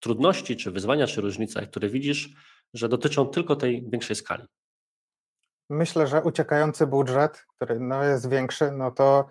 trudności, 0.00 0.56
czy 0.56 0.70
wyzwania, 0.70 1.06
czy 1.06 1.20
różnice, 1.20 1.66
które 1.66 1.88
widzisz, 1.88 2.34
że 2.74 2.88
dotyczą 2.88 3.26
tylko 3.26 3.56
tej 3.56 3.90
większej 3.90 4.16
skali? 4.16 4.44
Myślę, 5.70 6.06
że 6.06 6.22
uciekający 6.22 6.86
budżet, 6.86 7.46
który 7.48 7.80
no 7.80 8.04
jest 8.04 8.28
większy, 8.28 8.70
no 8.72 8.90
to 8.90 9.26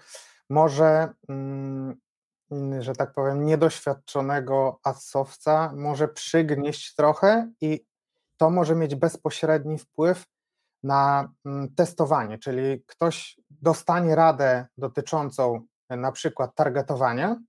może, 0.49 1.13
mm, 1.29 1.99
że 2.79 2.93
tak 2.93 3.13
powiem, 3.13 3.45
niedoświadczonego 3.45 4.79
asowca 4.83 5.73
może 5.75 6.07
przygnieść 6.07 6.95
trochę 6.95 7.51
i 7.61 7.85
to 8.37 8.49
może 8.49 8.75
mieć 8.75 8.95
bezpośredni 8.95 9.77
wpływ 9.77 10.25
na 10.83 11.31
mm, 11.45 11.75
testowanie, 11.75 12.37
czyli 12.37 12.83
ktoś 12.85 13.39
dostanie 13.49 14.15
radę 14.15 14.67
dotyczącą 14.77 15.65
na 15.89 16.11
przykład 16.11 16.55
targetowania, 16.55 17.39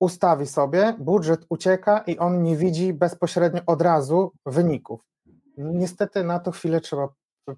ustawi 0.00 0.46
sobie, 0.46 0.94
budżet 0.98 1.46
ucieka 1.48 1.98
i 1.98 2.18
on 2.18 2.42
nie 2.42 2.56
widzi 2.56 2.92
bezpośrednio 2.92 3.60
od 3.66 3.82
razu 3.82 4.32
wyników. 4.46 5.00
Niestety 5.56 6.24
na 6.24 6.38
to 6.38 6.50
chwilę 6.50 6.80
trzeba 6.80 7.08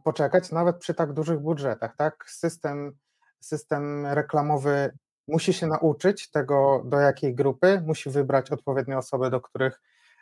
poczekać, 0.05 0.51
nawet 0.51 0.77
przy 0.77 0.95
tak 0.95 1.13
dużych 1.13 1.41
budżetach. 1.41 1.97
Tak? 1.97 2.25
System, 2.31 2.93
system 3.41 4.07
reklamowy 4.07 4.91
musi 5.29 5.53
się 5.53 5.67
nauczyć 5.67 6.31
tego, 6.31 6.83
do 6.85 7.01
jakiej 7.01 7.35
grupy, 7.35 7.83
musi 7.87 8.11
wybrać 8.11 8.51
odpowiednie 8.51 8.99
osoby, 8.99 9.31
do 9.31 9.41
których 9.41 9.81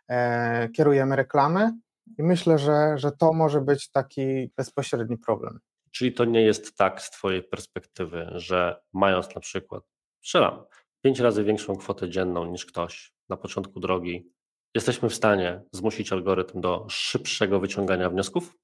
e, 0.09 0.69
kierujemy 0.69 1.17
reklamy. 1.17 1.73
I 2.19 2.23
myślę, 2.23 2.59
że, 2.59 2.99
że 2.99 3.13
to 3.13 3.33
może 3.33 3.61
być 3.61 3.91
taki 3.91 4.53
bezpośredni 4.57 5.19
problem. 5.19 5.61
Czyli 5.91 6.13
to 6.13 6.25
nie 6.25 6.43
jest 6.43 6.77
tak 6.77 7.03
z 7.03 7.11
Twojej 7.11 7.43
perspektywy, 7.43 8.27
że 8.35 8.83
mając 8.93 9.35
na 9.35 9.41
przykład, 9.41 9.85
strzelam, 10.21 10.65
pięć 11.03 11.21
razy 11.21 11.45
większą 11.45 11.77
kwotę 11.77 12.11
dzienną 12.11 12.45
niż 12.45 12.67
ktoś 12.67 13.13
na 13.29 13.37
początku 13.37 13.81
drogi, 13.81 14.33
jesteśmy 14.75 15.09
w 15.09 15.15
stanie 15.15 15.63
zmusić 15.73 16.13
algorytm 16.13 16.61
do 16.61 16.87
szybszego 16.89 17.61
wyciągania 17.61 18.11
wniosków? 18.11 18.57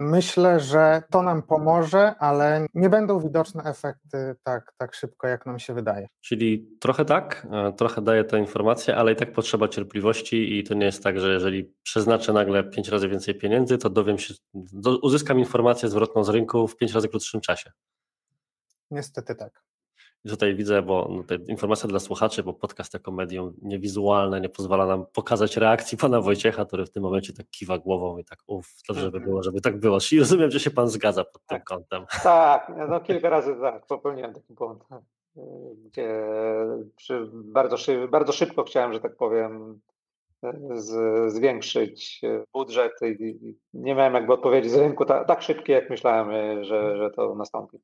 Myślę, 0.00 0.60
że 0.60 1.02
to 1.10 1.22
nam 1.22 1.42
pomoże, 1.42 2.14
ale 2.18 2.66
nie 2.74 2.90
będą 2.90 3.20
widoczne 3.20 3.62
efekty 3.62 4.36
tak, 4.42 4.72
tak 4.78 4.94
szybko, 4.94 5.26
jak 5.26 5.46
nam 5.46 5.58
się 5.58 5.74
wydaje. 5.74 6.06
Czyli 6.20 6.68
trochę 6.80 7.04
tak, 7.04 7.46
e, 7.52 7.72
trochę 7.72 8.02
daje 8.02 8.24
to 8.24 8.36
informację, 8.36 8.96
ale 8.96 9.12
i 9.12 9.16
tak 9.16 9.32
potrzeba 9.32 9.68
cierpliwości 9.68 10.58
i 10.58 10.64
to 10.64 10.74
nie 10.74 10.86
jest 10.86 11.02
tak, 11.02 11.20
że 11.20 11.32
jeżeli 11.32 11.74
przeznaczę 11.82 12.32
nagle 12.32 12.64
pięć 12.64 12.88
razy 12.88 13.08
więcej 13.08 13.34
pieniędzy, 13.34 13.78
to 13.78 13.90
dowiem 13.90 14.18
się, 14.18 14.34
uzyskam 15.02 15.38
informację 15.38 15.88
zwrotną 15.88 16.24
z 16.24 16.28
rynku 16.28 16.68
w 16.68 16.76
pięć 16.76 16.92
razy 16.92 17.08
krótszym 17.08 17.40
czasie. 17.40 17.72
Niestety 18.90 19.34
tak. 19.34 19.62
I 20.26 20.28
tutaj 20.28 20.54
widzę, 20.54 20.82
bo 20.82 21.08
no, 21.10 21.36
informacja 21.48 21.88
dla 21.88 21.98
słuchaczy, 21.98 22.42
bo 22.42 22.52
podcast 22.52 22.94
jako 22.94 23.10
medium 23.10 23.54
niewizualne 23.62 24.40
nie 24.40 24.48
pozwala 24.48 24.86
nam 24.86 25.06
pokazać 25.12 25.56
reakcji 25.56 25.98
pana 25.98 26.20
Wojciecha, 26.20 26.64
który 26.64 26.86
w 26.86 26.90
tym 26.90 27.02
momencie 27.02 27.32
tak 27.32 27.46
kiwa 27.50 27.78
głową 27.78 28.18
i 28.18 28.24
tak 28.24 28.38
uff, 28.46 28.68
dobrze 28.88 29.10
by 29.10 29.20
było, 29.20 29.42
żeby 29.42 29.60
tak 29.60 29.80
było. 29.80 30.00
Czyli 30.00 30.18
rozumiem, 30.18 30.50
że 30.50 30.60
się 30.60 30.70
pan 30.70 30.88
zgadza 30.88 31.24
pod 31.24 31.46
tym 31.46 31.58
tak. 31.58 31.64
kątem. 31.64 32.04
Tak, 32.22 32.72
no 32.88 33.00
kilka 33.00 33.30
razy 33.30 33.56
tak, 33.60 33.86
popełniłem 33.86 34.34
taki 34.34 34.54
błąd, 34.54 34.84
gdzie 35.84 36.28
przy, 36.96 37.28
bardzo, 37.32 37.76
szyb, 37.76 38.10
bardzo 38.10 38.32
szybko 38.32 38.64
chciałem, 38.64 38.92
że 38.92 39.00
tak 39.00 39.16
powiem, 39.16 39.80
z, 40.74 41.32
zwiększyć 41.32 42.20
budżet 42.52 42.92
i 43.02 43.56
nie 43.74 43.94
miałem 43.94 44.14
jakby 44.14 44.32
odpowiedzi 44.32 44.68
z 44.68 44.74
rynku 44.74 45.04
tak, 45.04 45.26
tak 45.26 45.42
szybkie, 45.42 45.72
jak 45.72 45.90
myślałem, 45.90 46.64
że, 46.64 46.96
że 46.96 47.10
to 47.10 47.34
nastąpi. 47.34 47.78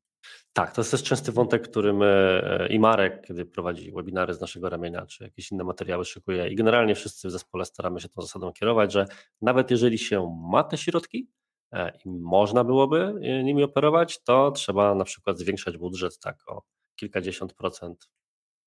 Tak, 0.53 0.73
to 0.73 0.81
jest 0.81 0.91
też 0.91 1.03
częsty 1.03 1.33
wątek, 1.33 1.63
który 1.63 1.93
my 1.93 2.43
e, 2.45 2.69
i 2.69 2.79
Marek, 2.79 3.23
kiedy 3.27 3.45
prowadzi 3.45 3.93
webinary 3.93 4.35
z 4.35 4.41
naszego 4.41 4.69
ramienia, 4.69 5.07
czy 5.07 5.25
jakieś 5.25 5.53
inne 5.53 5.65
materiały 5.65 6.05
szykuje. 6.05 6.49
I 6.49 6.57
generalnie 6.57 6.95
wszyscy 6.95 7.29
w 7.29 7.31
zespole 7.31 7.65
staramy 7.65 8.01
się 8.01 8.09
tą 8.09 8.23
zasadą 8.23 8.53
kierować, 8.53 8.93
że 8.93 9.07
nawet 9.43 9.71
jeżeli 9.71 9.99
się 9.99 10.39
ma 10.51 10.65
te 10.65 10.79
środki 10.79 11.31
e, 11.73 11.93
i 12.05 12.09
można 12.09 12.65
byłoby 12.65 13.15
e, 13.23 13.45
nimi 13.45 13.63
operować, 13.63 14.23
to 14.23 14.51
trzeba 14.51 14.95
na 14.95 15.05
przykład 15.05 15.39
zwiększać 15.39 15.79
budżet 15.79 16.19
tak 16.19 16.37
o 16.47 16.63
kilkadziesiąt 16.97 17.55
procent 17.55 18.09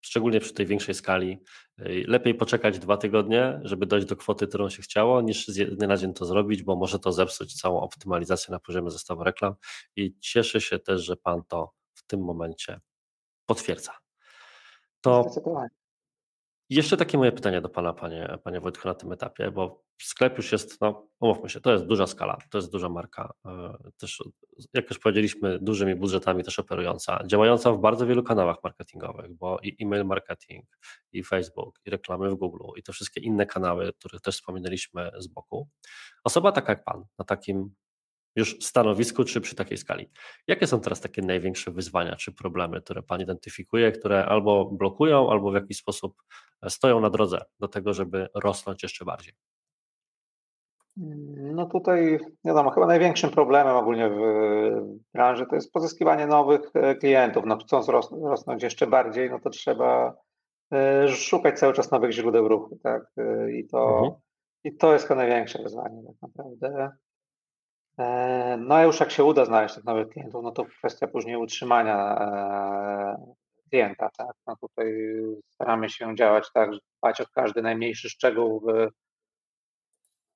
szczególnie 0.05 0.39
przy 0.39 0.53
tej 0.53 0.65
większej 0.65 0.95
skali. 0.95 1.43
Lepiej 2.07 2.35
poczekać 2.35 2.79
dwa 2.79 2.97
tygodnie, 2.97 3.59
żeby 3.63 3.85
dojść 3.85 4.07
do 4.07 4.15
kwoty, 4.15 4.47
którą 4.47 4.69
się 4.69 4.81
chciało, 4.81 5.21
niż 5.21 5.47
z 5.47 5.77
dnia 5.77 5.87
na 5.87 5.97
dzień 5.97 6.13
to 6.13 6.25
zrobić, 6.25 6.63
bo 6.63 6.75
może 6.75 6.99
to 6.99 7.11
zepsuć 7.11 7.53
całą 7.53 7.79
optymalizację 7.79 8.51
na 8.51 8.59
poziomie 8.59 8.91
zestawu 8.91 9.23
reklam. 9.23 9.55
I 9.95 10.15
cieszę 10.19 10.61
się 10.61 10.79
też, 10.79 11.01
że 11.05 11.17
Pan 11.17 11.43
to 11.47 11.71
w 11.93 12.03
tym 12.07 12.19
momencie 12.23 12.79
potwierdza. 13.45 13.91
To 15.01 15.25
jeszcze 16.69 16.97
takie 16.97 17.17
moje 17.17 17.31
pytanie 17.31 17.61
do 17.61 17.69
Pana, 17.69 17.93
Panie, 17.93 18.37
panie 18.43 18.59
Wojtku, 18.59 18.87
na 18.87 18.93
tym 18.93 19.11
etapie, 19.11 19.51
bo 19.51 19.83
sklep 20.01 20.37
już 20.37 20.51
jest, 20.51 20.81
no 20.81 21.07
umówmy 21.19 21.49
się, 21.49 21.61
to 21.61 21.71
jest 21.71 21.85
duża 21.85 22.07
skala, 22.07 22.37
to 22.49 22.57
jest 22.57 22.71
duża 22.71 22.89
marka, 22.89 23.33
e, 23.45 23.77
też 23.97 24.23
jak 24.73 24.89
już 24.89 24.99
powiedzieliśmy, 24.99 25.59
dużymi 25.59 25.95
budżetami 25.95 26.43
też 26.43 26.59
operująca, 26.59 27.23
działająca 27.25 27.71
w 27.71 27.79
bardzo 27.79 28.07
wielu 28.07 28.23
kanałach 28.23 28.57
marketingowych, 28.63 29.33
bo 29.33 29.59
i 29.63 29.83
e-mail 29.83 30.05
marketing, 30.05 30.65
i 31.11 31.23
Facebook, 31.23 31.79
i 31.85 31.89
reklamy 31.89 32.29
w 32.29 32.35
Google, 32.35 32.63
i 32.75 32.83
te 32.83 32.93
wszystkie 32.93 33.21
inne 33.21 33.45
kanały, 33.45 33.93
których 33.93 34.21
też 34.21 34.35
wspominaliśmy 34.35 35.11
z 35.17 35.27
boku. 35.27 35.67
Osoba 36.23 36.51
taka 36.51 36.71
jak 36.71 36.83
Pan, 36.83 37.05
na 37.19 37.25
takim 37.25 37.75
już 38.35 38.57
stanowisku, 38.61 39.23
czy 39.23 39.41
przy 39.41 39.55
takiej 39.55 39.77
skali. 39.77 40.09
Jakie 40.47 40.67
są 40.67 40.79
teraz 40.79 41.01
takie 41.01 41.21
największe 41.21 41.71
wyzwania 41.71 42.15
czy 42.15 42.31
problemy, 42.31 42.81
które 42.81 43.03
Pan 43.03 43.21
identyfikuje, 43.21 43.91
które 43.91 44.25
albo 44.25 44.65
blokują, 44.65 45.31
albo 45.31 45.51
w 45.51 45.55
jakiś 45.55 45.77
sposób 45.77 46.21
e, 46.61 46.69
stoją 46.69 46.99
na 46.99 47.09
drodze 47.09 47.41
do 47.59 47.67
tego, 47.67 47.93
żeby 47.93 48.27
rosnąć 48.35 48.83
jeszcze 48.83 49.05
bardziej? 49.05 49.33
No 51.37 51.65
tutaj, 51.65 52.19
wiadomo, 52.45 52.71
chyba 52.71 52.85
największym 52.85 53.29
problemem 53.29 53.75
ogólnie 53.75 54.09
w 54.09 54.17
branży 55.13 55.45
to 55.49 55.55
jest 55.55 55.71
pozyskiwanie 55.71 56.27
nowych 56.27 56.61
e, 56.73 56.95
klientów. 56.95 57.43
No, 57.45 57.57
chcąc 57.57 57.89
rosnąć 58.11 58.63
jeszcze 58.63 58.87
bardziej, 58.87 59.29
no 59.29 59.39
to 59.39 59.49
trzeba 59.49 60.13
e, 60.73 61.07
szukać 61.07 61.59
cały 61.59 61.73
czas 61.73 61.91
nowych 61.91 62.11
źródeł 62.11 62.47
ruchu, 62.47 62.79
tak? 62.83 63.11
I 63.53 63.67
to, 63.67 63.89
mhm. 63.89 64.11
i 64.63 64.75
to 64.75 64.93
jest 64.93 65.07
chyba 65.07 65.17
największe 65.17 65.63
wyzwanie 65.63 66.03
tak 66.07 66.15
naprawdę. 66.21 66.91
E, 67.97 68.57
no 68.57 68.75
a 68.75 68.83
już 68.83 68.99
jak 68.99 69.11
się 69.11 69.23
uda 69.23 69.45
znaleźć 69.45 69.75
tych 69.75 69.83
nowych 69.83 70.09
klientów, 70.09 70.43
no 70.43 70.51
to 70.51 70.65
kwestia 70.65 71.07
później 71.07 71.35
utrzymania 71.35 72.17
e, 72.19 73.35
klienta, 73.69 74.09
tak? 74.17 74.35
No 74.47 74.55
tutaj 74.55 74.93
staramy 75.49 75.89
się 75.89 76.15
działać 76.15 76.51
tak, 76.53 76.69
dbać 76.99 77.21
o 77.21 77.25
każdy 77.33 77.61
najmniejszy 77.61 78.09
szczegół 78.09 78.59
w, 78.59 78.89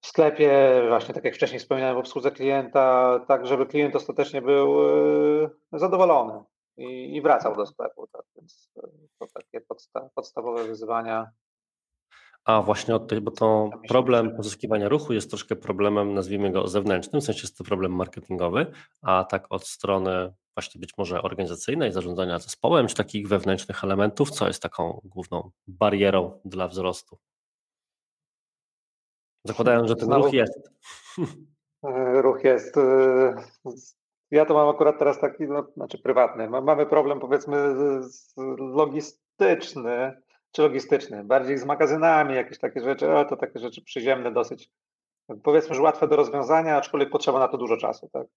sklepie, 0.05 0.81
właśnie 0.87 1.13
tak 1.13 1.23
jak 1.23 1.35
wcześniej 1.35 1.59
wspominałem, 1.59 1.95
w 1.95 1.99
obsłudze 1.99 2.31
klienta, 2.31 3.19
tak 3.27 3.47
żeby 3.47 3.65
klient 3.65 3.95
ostatecznie 3.95 4.41
był 4.41 4.89
e, 5.43 5.49
zadowolony 5.73 6.43
i, 6.77 7.15
i 7.15 7.21
wracał 7.21 7.55
do 7.55 7.65
sklepu, 7.65 8.07
tak? 8.07 8.21
Więc 8.35 8.71
to 9.19 9.27
takie 9.33 9.61
podsta 9.61 10.09
podstawowe 10.15 10.63
wyzwania 10.63 11.31
A 12.45 12.61
właśnie 12.61 12.95
od 12.95 13.07
tej, 13.07 13.21
bo 13.21 13.31
to 13.31 13.69
problem 13.87 14.35
pozyskiwania 14.35 14.89
ruchu 14.89 15.13
jest 15.13 15.29
troszkę 15.29 15.55
problemem, 15.55 16.13
nazwijmy 16.13 16.51
go 16.51 16.67
zewnętrznym, 16.67 17.21
w 17.21 17.25
sensie 17.25 17.41
jest 17.41 17.57
to 17.57 17.63
problem 17.63 17.95
marketingowy, 17.95 18.71
a 19.01 19.23
tak 19.23 19.45
od 19.49 19.67
strony 19.67 20.33
właśnie 20.55 20.79
być 20.79 20.97
może 20.97 21.21
organizacyjnej, 21.21 21.91
zarządzania 21.91 22.39
zespołem, 22.39 22.87
czy 22.87 22.95
takich 22.95 23.27
wewnętrznych 23.27 23.83
elementów, 23.83 24.31
co 24.31 24.47
jest 24.47 24.61
taką 24.61 25.01
główną 25.03 25.51
barierą 25.67 26.39
dla 26.45 26.67
wzrostu? 26.67 27.17
Zakładając, 29.45 29.89
że 29.89 29.95
ten 29.95 30.05
Znowu, 30.05 30.23
ruch 30.23 30.33
jest. 30.33 30.71
Ruch 32.23 32.43
jest. 32.43 32.77
Y, 32.77 32.81
ja 34.31 34.45
to 34.45 34.53
mam 34.53 34.69
akurat 34.69 34.99
teraz 34.99 35.19
taki, 35.19 35.43
no, 35.43 35.67
znaczy 35.75 35.97
prywatny. 35.97 36.49
Mamy 36.49 36.85
problem 36.85 37.19
powiedzmy 37.19 37.57
logistyczny, 38.57 40.21
czy 40.51 40.61
logistyczny, 40.61 41.23
bardziej 41.23 41.57
z 41.57 41.65
magazynami, 41.65 42.35
jakieś 42.35 42.59
takie 42.59 42.81
rzeczy, 42.81 43.11
ale 43.11 43.25
to 43.25 43.37
takie 43.37 43.59
rzeczy 43.59 43.81
przyziemne 43.81 44.31
dosyć, 44.31 44.69
powiedzmy, 45.43 45.75
że 45.75 45.81
łatwe 45.81 46.07
do 46.07 46.15
rozwiązania, 46.15 46.77
aczkolwiek 46.77 47.09
potrzeba 47.09 47.39
na 47.39 47.47
to 47.47 47.57
dużo 47.57 47.77
czasu, 47.77 48.09
tak? 48.13 48.27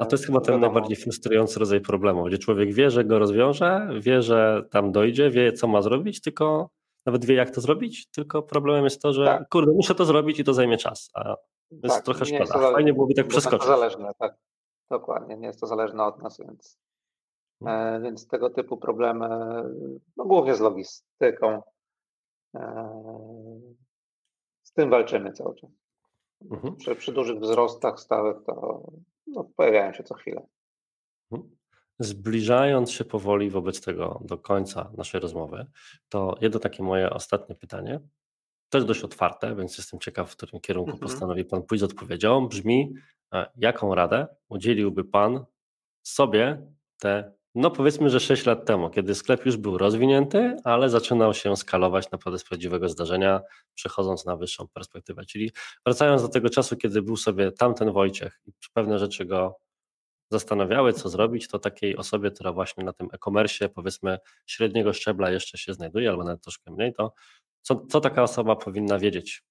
A 0.00 0.04
to 0.04 0.16
jest 0.16 0.26
chyba 0.26 0.40
ten 0.40 0.60
najbardziej 0.60 0.96
frustrujący 0.96 1.60
rodzaj 1.60 1.80
problemu, 1.80 2.24
gdzie 2.24 2.38
człowiek 2.38 2.72
wie, 2.72 2.90
że 2.90 3.04
go 3.04 3.18
rozwiąże, 3.18 3.88
wie, 4.00 4.22
że 4.22 4.64
tam 4.70 4.92
dojdzie, 4.92 5.30
wie, 5.30 5.52
co 5.52 5.66
ma 5.66 5.82
zrobić, 5.82 6.20
tylko 6.20 6.70
nawet 7.06 7.24
wie, 7.24 7.34
jak 7.34 7.50
to 7.50 7.60
zrobić, 7.60 8.10
tylko 8.10 8.42
problemem 8.42 8.84
jest 8.84 9.02
to, 9.02 9.12
że 9.12 9.24
tak. 9.24 9.48
kurde, 9.48 9.72
muszę 9.72 9.94
to 9.94 10.04
zrobić 10.04 10.40
i 10.40 10.44
to 10.44 10.54
zajmie 10.54 10.76
czas, 10.76 11.10
a 11.14 11.36
jest 11.70 11.94
tak, 11.94 12.04
trochę 12.04 12.24
szkoda. 12.24 12.40
Jest 12.40 12.52
Fajnie 12.52 12.92
byłoby 12.92 13.14
tak 13.14 13.26
przeskoczyć. 13.26 13.68
Zależne, 13.68 14.12
tak. 14.18 14.34
Dokładnie, 14.90 15.36
nie 15.36 15.46
jest 15.46 15.60
to 15.60 15.66
zależne 15.66 16.04
od 16.04 16.22
nas, 16.22 16.38
więc, 16.38 16.78
hmm. 17.64 17.94
e, 17.94 18.00
więc 18.00 18.28
tego 18.28 18.50
typu 18.50 18.76
problemy, 18.76 19.28
no 20.16 20.24
głównie 20.24 20.54
z 20.54 20.60
logistyką, 20.60 21.62
e, 22.56 23.00
z 24.62 24.72
tym 24.72 24.90
walczymy 24.90 25.32
cały 25.32 25.54
czas. 25.54 25.70
Mhm. 26.50 26.76
Przy, 26.76 26.96
przy, 26.96 27.12
dużych 27.12 27.40
wzrostach 27.40 28.00
stałych 28.00 28.36
to 28.46 28.82
no, 29.26 29.44
pojawiają 29.56 29.92
się 29.92 30.02
co 30.02 30.14
chwilę. 30.14 30.46
Mhm. 31.32 31.56
Zbliżając 31.98 32.90
się 32.90 33.04
powoli 33.04 33.50
wobec 33.50 33.80
tego 33.80 34.20
do 34.24 34.38
końca 34.38 34.90
naszej 34.96 35.20
rozmowy, 35.20 35.66
to 36.08 36.36
jedno 36.40 36.60
takie 36.60 36.82
moje 36.82 37.10
ostatnie 37.10 37.54
pytanie, 37.54 38.00
też 38.68 38.84
dość 38.84 39.04
otwarte, 39.04 39.56
więc 39.56 39.78
jestem 39.78 40.00
ciekaw, 40.00 40.30
w 40.30 40.36
którym 40.36 40.60
kierunku 40.60 40.90
mhm. 40.90 41.08
postanowi 41.08 41.44
Pan 41.44 41.62
pójść 41.62 41.80
z 41.80 41.84
odpowiedzią. 41.84 42.48
Brzmi, 42.48 42.94
e, 43.34 43.50
jaką 43.56 43.94
radę 43.94 44.26
udzieliłby 44.48 45.04
Pan 45.04 45.44
sobie 46.02 46.66
te, 46.98 47.32
no 47.56 47.70
powiedzmy, 47.70 48.10
że 48.10 48.20
6 48.20 48.46
lat 48.46 48.66
temu, 48.66 48.90
kiedy 48.90 49.14
sklep 49.14 49.46
już 49.46 49.56
był 49.56 49.78
rozwinięty, 49.78 50.56
ale 50.64 50.88
zaczynał 50.88 51.34
się 51.34 51.56
skalować 51.56 52.10
naprawdę 52.10 52.38
z 52.38 52.44
prawdziwego 52.44 52.88
zdarzenia, 52.88 53.40
przechodząc 53.74 54.26
na 54.26 54.36
wyższą 54.36 54.68
perspektywę. 54.68 55.24
Czyli 55.24 55.50
wracając 55.84 56.22
do 56.22 56.28
tego 56.28 56.50
czasu, 56.50 56.76
kiedy 56.76 57.02
był 57.02 57.16
sobie 57.16 57.52
tamten 57.52 57.92
Wojciech 57.92 58.40
i 58.46 58.52
pewne 58.74 58.98
rzeczy 58.98 59.24
go 59.24 59.56
zastanawiały, 60.30 60.92
co 60.92 61.08
zrobić, 61.08 61.48
to 61.48 61.58
takiej 61.58 61.96
osobie, 61.96 62.30
która 62.30 62.52
właśnie 62.52 62.84
na 62.84 62.92
tym 62.92 63.08
e-commerce, 63.12 63.68
powiedzmy, 63.68 64.18
średniego 64.46 64.92
szczebla 64.92 65.30
jeszcze 65.30 65.58
się 65.58 65.74
znajduje, 65.74 66.10
albo 66.10 66.24
nawet 66.24 66.42
troszkę 66.42 66.70
mniej, 66.70 66.94
to 66.94 67.12
co, 67.62 67.86
co 67.86 68.00
taka 68.00 68.22
osoba 68.22 68.56
powinna 68.56 68.98
wiedzieć? 68.98 69.42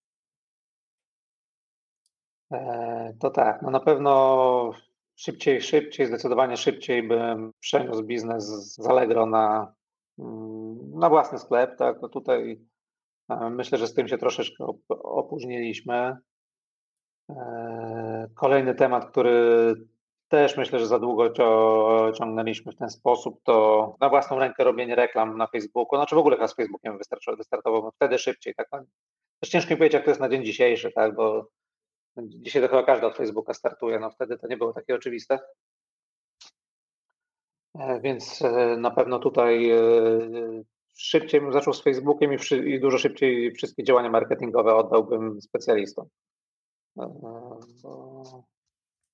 E, 2.51 3.14
to 3.20 3.30
tak, 3.30 3.62
no 3.62 3.72
na 3.72 3.80
pewno 3.80 4.72
szybciej, 5.16 5.61
szybciej, 5.61 6.07
zdecydowanie 6.07 6.57
szybciej 6.57 7.07
bym 7.07 7.51
przeniósł 7.59 8.03
biznes 8.03 8.45
z 8.76 8.88
Allegro 8.88 9.26
na, 9.26 9.74
mm, 10.20 10.99
na 10.99 11.09
własny 11.09 11.39
sklep. 11.39 11.78
Tak? 11.78 12.01
No 12.01 12.09
tutaj 12.09 12.61
e, 13.30 13.49
myślę, 13.49 13.78
że 13.78 13.88
z 13.88 13.93
tym 13.93 14.07
się 14.07 14.18
troszeczkę 14.18 14.66
opóźniliśmy. 14.89 16.18
E, 17.30 18.28
kolejny 18.36 18.76
temat, 18.76 19.05
który 19.05 19.76
też 20.28 20.57
myślę, 20.57 20.80
że 20.80 20.88
za 20.88 20.99
długo 20.99 21.30
ciągnęliśmy 22.13 22.72
w 22.72 22.76
ten 22.76 22.89
sposób, 22.89 23.43
to 23.43 23.95
na 24.01 24.09
własną 24.09 24.39
rękę 24.39 24.63
robienie 24.63 24.95
reklam 24.95 25.38
na 25.38 25.47
Facebooku, 25.47 25.97
znaczy 25.99 26.16
w 26.16 26.18
ogóle 26.18 26.36
chyba 26.36 26.47
z 26.47 26.55
Facebookiem 26.55 26.97
wystartował, 27.38 27.82
bo 27.82 27.91
wtedy 27.91 28.20
szybciej, 28.20 28.55
tak? 28.55 28.70
Też 29.39 29.49
ciężko 29.49 29.72
mi 29.72 29.78
powiedzieć, 29.78 29.93
jak 29.93 30.03
to 30.03 30.11
jest 30.11 30.22
na 30.22 30.30
dzień 30.30 30.45
dzisiejszy, 30.45 30.91
tak, 30.91 31.16
bo 31.16 31.47
dzisiaj 32.18 32.61
to 32.61 32.68
chyba 32.68 32.84
każdy 32.84 33.07
od 33.07 33.18
Facebooka 33.18 33.53
startuje, 33.53 33.99
no 33.99 34.11
wtedy 34.11 34.38
to 34.38 34.47
nie 34.47 34.57
było 34.57 34.74
takie 34.74 34.95
oczywiste. 34.95 35.39
E, 37.80 37.99
więc 38.01 38.41
e, 38.41 38.78
na 38.78 38.91
pewno 38.91 39.20
tutaj 39.20 39.70
e, 39.70 39.80
szybciej 40.97 41.41
bym 41.41 41.53
zaczął 41.53 41.74
z 41.74 41.84
Facebookiem 41.84 42.34
i, 42.34 42.38
i 42.70 42.80
dużo 42.80 42.97
szybciej 42.97 43.51
wszystkie 43.51 43.84
działania 43.84 44.09
marketingowe 44.09 44.76
oddałbym 44.76 45.41
specjalistom. 45.41 46.07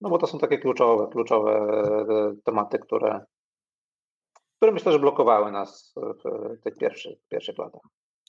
No 0.02 0.10
bo 0.10 0.18
to 0.18 0.28
są 0.28 0.40
takie 0.40 0.58
kluczowe, 0.58 1.08
kluczowe 1.12 1.68
tematy, 2.44 2.80
które, 2.80 3.26
które 4.58 4.72
myślę, 4.72 4.92
że 4.92 5.00
blokowały 5.00 5.52
nas 5.52 5.94
w 5.96 6.62
tych 6.64 6.78
pierwszych, 6.78 7.18
pierwszych 7.30 7.58
latach. 7.58 7.82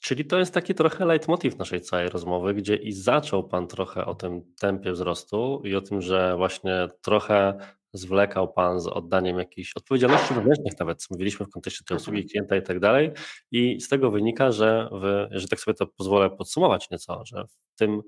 Czyli 0.03 0.25
to 0.25 0.39
jest 0.39 0.53
taki 0.53 0.75
trochę 0.75 1.05
leitmotiv 1.05 1.57
naszej 1.57 1.81
całej 1.81 2.09
rozmowy, 2.09 2.53
gdzie 2.53 2.75
i 2.75 2.91
zaczął 2.91 3.47
Pan 3.47 3.67
trochę 3.67 4.05
o 4.05 4.15
tym 4.15 4.41
tempie 4.59 4.91
wzrostu 4.91 5.61
i 5.65 5.75
o 5.75 5.81
tym, 5.81 6.01
że 6.01 6.35
właśnie 6.37 6.87
trochę 7.01 7.57
zwlekał 7.93 8.53
Pan 8.53 8.79
z 8.79 8.87
oddaniem 8.87 9.37
jakichś 9.37 9.71
odpowiedzialności 9.75 10.33
wewnętrznych, 10.33 10.79
nawet 10.79 11.05
mówiliśmy 11.11 11.45
w 11.45 11.49
kontekście 11.49 11.83
tej 11.87 11.97
usługi 11.97 12.25
klienta 12.25 12.55
i 12.55 12.61
tak 12.61 12.79
dalej. 12.79 13.11
I 13.51 13.81
z 13.81 13.89
tego 13.89 14.11
wynika, 14.11 14.51
że, 14.51 14.89
wy, 14.91 15.27
że 15.31 15.47
tak 15.47 15.59
sobie 15.59 15.75
to 15.75 15.87
pozwolę 15.87 16.29
podsumować 16.29 16.89
nieco, 16.89 17.21
że 17.25 17.45
w 17.47 17.77
tym 17.79 18.01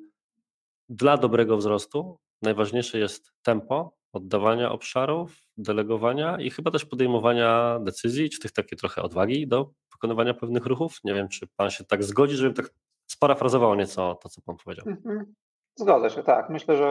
dla 0.89 1.17
dobrego 1.17 1.57
wzrostu 1.57 2.17
najważniejsze 2.41 2.99
jest 2.99 3.33
tempo 3.43 3.97
oddawania 4.15 4.71
obszarów, 4.71 5.35
delegowania 5.57 6.37
i 6.39 6.49
chyba 6.49 6.71
też 6.71 6.85
podejmowania 6.85 7.79
decyzji, 7.79 8.29
czy 8.29 8.39
tych 8.39 8.51
takiej 8.51 8.77
trochę 8.77 9.01
odwagi 9.01 9.47
do 9.47 9.71
wykonywania 9.91 10.33
pewnych 10.33 10.65
ruchów. 10.65 10.99
Nie 11.03 11.13
wiem, 11.13 11.27
czy 11.27 11.47
pan 11.55 11.69
się 11.69 11.83
tak 11.83 12.03
zgodzi, 12.03 12.35
żebym 12.35 12.53
tak 12.53 12.69
sparafrazował 13.07 13.75
nieco 13.75 14.19
to, 14.23 14.29
co 14.29 14.41
pan 14.41 14.57
powiedział. 14.63 14.85
Mhm. 14.87 15.33
Zgodzę 15.75 16.09
się, 16.09 16.23
tak. 16.23 16.49
Myślę, 16.49 16.77
że 16.77 16.89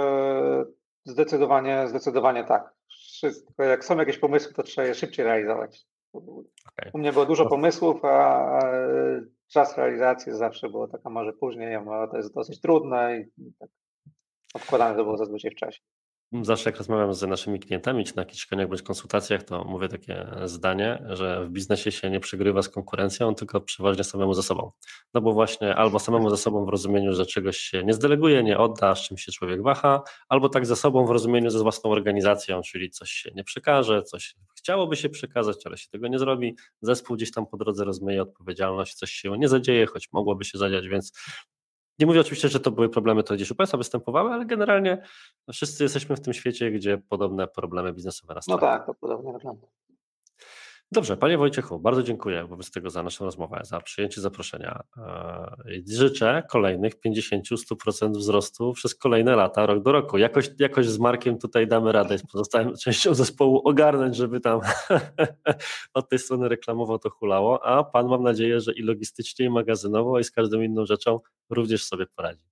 zdecydowanie, 1.05 1.89
zdecydowanie 1.89 2.45
tak. 2.45 2.75
Wszystko, 2.89 3.63
jak 3.63 3.85
są 3.85 3.97
jakieś 3.97 4.19
pomysły, 4.19 4.53
to 4.55 4.63
trzeba 4.63 4.87
je 4.87 4.95
szybciej 4.95 5.25
realizować. 5.25 5.87
Okay. 6.13 6.91
U 6.95 6.99
mnie 6.99 7.13
było 7.13 7.27
dużo 7.27 7.47
pomysłów, 7.47 8.05
a 8.05 8.49
czas 9.53 9.77
realizacji 9.77 10.33
zawsze 10.33 10.69
było 10.69 10.89
taka 10.89 11.11
może 11.11 11.33
później, 11.33 11.79
to 12.11 12.17
jest 12.17 12.35
dosyć 12.35 12.61
trudne 12.61 13.21
i 13.21 13.53
tak 13.59 13.71
Odkładane 14.55 14.97
to 14.97 15.05
było 15.05 15.17
zazwyczaj 15.17 15.51
w 15.51 15.55
czasie. 15.55 15.81
Zawsze 16.43 16.71
jak 16.71 16.79
rozmawiam 16.79 17.15
z 17.15 17.23
naszymi 17.23 17.61
klientami, 17.61 18.05
czy 18.05 18.17
na 18.17 18.23
jakichś 18.23 18.43
szkoleniach 18.43 18.69
bądź 18.69 18.83
konsultacjach, 18.83 19.43
to 19.43 19.65
mówię 19.65 19.89
takie 19.89 20.27
zdanie, 20.45 21.03
że 21.09 21.45
w 21.45 21.51
biznesie 21.51 21.93
się 21.93 22.11
nie 22.11 22.21
przegrywa 22.21 22.63
z 22.63 22.69
konkurencją, 22.69 23.35
tylko 23.35 23.61
przeważnie 23.61 24.05
samemu 24.05 24.35
ze 24.35 24.43
sobą. 24.43 24.71
No 25.15 25.21
bo 25.21 25.33
właśnie 25.33 25.77
albo 25.77 25.99
samemu 25.99 26.31
ze 26.31 26.37
sobą 26.37 26.65
w 26.65 26.69
rozumieniu, 26.69 27.15
że 27.15 27.27
czegoś 27.27 27.57
się 27.57 27.85
nie 27.85 27.95
zdeleguje, 27.95 28.43
nie 28.43 28.59
odda, 28.59 28.95
z 28.95 29.01
czym 29.01 29.19
się 29.19 29.33
człowiek 29.33 29.63
waha, 29.63 30.03
albo 30.29 30.49
tak 30.49 30.67
ze 30.67 30.77
sobą 30.77 31.07
w 31.07 31.11
rozumieniu 31.11 31.51
ze 31.51 31.59
własną 31.59 31.91
organizacją, 31.91 32.63
czyli 32.63 32.91
coś 32.91 33.11
się 33.11 33.31
nie 33.35 33.45
przekaże, 33.45 34.03
coś 34.03 34.35
chciałoby 34.59 34.97
się 34.97 35.09
przekazać, 35.09 35.57
ale 35.67 35.77
się 35.77 35.89
tego 35.91 36.09
nie 36.09 36.19
zrobi. 36.19 36.57
Zespół 36.83 37.17
gdzieś 37.17 37.33
tam 37.33 37.47
po 37.47 37.57
drodze 37.57 37.85
rozmyje 37.85 38.23
odpowiedzialność, 38.23 38.95
coś 38.95 39.11
się 39.11 39.39
nie 39.39 39.49
zadzieje, 39.49 39.87
choć 39.87 40.09
mogłoby 40.13 40.45
się 40.45 40.59
zadziać, 40.59 40.89
więc 40.89 41.13
nie 41.99 42.07
mówię 42.07 42.21
oczywiście, 42.21 42.49
że 42.49 42.61
to 42.61 42.71
były 42.71 42.89
problemy, 42.89 43.23
które 43.23 43.37
gdzieś 43.37 43.51
u 43.51 43.55
Państwa 43.55 43.79
występowały, 43.79 44.31
ale 44.31 44.47
generalnie 44.47 45.03
wszyscy 45.53 45.83
jesteśmy 45.83 46.17
w 46.17 46.21
tym 46.21 46.35
świecie, 46.35 46.71
gdzie 46.71 46.99
podobne 46.99 47.49
problemy 47.49 47.93
biznesowe 47.93 48.35
nastają. 48.35 48.57
No 48.57 48.61
tak, 48.61 48.87
to 48.87 48.95
podobnie 48.95 49.33
wygląda. 49.33 49.67
Dobrze, 50.95 51.17
Panie 51.17 51.39
Wojciechu, 51.39 51.79
bardzo 51.79 52.03
dziękuję 52.03 52.45
wobec 52.45 52.71
tego 52.71 52.91
za 52.91 53.03
naszą 53.03 53.25
rozmowę, 53.25 53.61
za 53.65 53.81
przyjęcie 53.81 54.21
zaproszenia. 54.21 54.83
E, 54.97 55.57
życzę 55.87 56.43
kolejnych 56.51 57.01
50-100% 57.01 58.11
wzrostu 58.11 58.73
przez 58.73 58.95
kolejne 58.95 59.37
lata, 59.37 59.67
rok 59.67 59.83
do 59.83 59.93
roku. 59.93 60.19
Jakoś, 60.19 60.51
jakoś 60.59 60.87
z 60.87 60.99
Markiem 60.99 61.39
tutaj 61.39 61.67
damy 61.67 61.93
radę, 61.93 62.19
z 62.19 62.27
pozostałą 62.27 62.73
częścią 62.85 63.15
zespołu 63.15 63.69
ogarnąć, 63.69 64.17
żeby 64.17 64.41
tam 64.41 64.61
od 65.95 66.09
tej 66.09 66.19
strony 66.19 66.49
reklamowo 66.49 66.99
to 66.99 67.11
hulało, 67.11 67.67
a 67.67 67.85
Pan 67.85 68.09
mam 68.09 68.23
nadzieję, 68.23 68.61
że 68.61 68.73
i 68.73 68.83
logistycznie, 68.83 69.47
i 69.47 69.51
magazynowo, 69.51 70.19
i 70.19 70.25
z 70.25 70.31
każdą 70.31 70.61
inną 70.61 70.87
rzeczą 70.87 71.21
również 71.51 71.85
sobie 71.85 72.07
poradzi. 72.17 72.45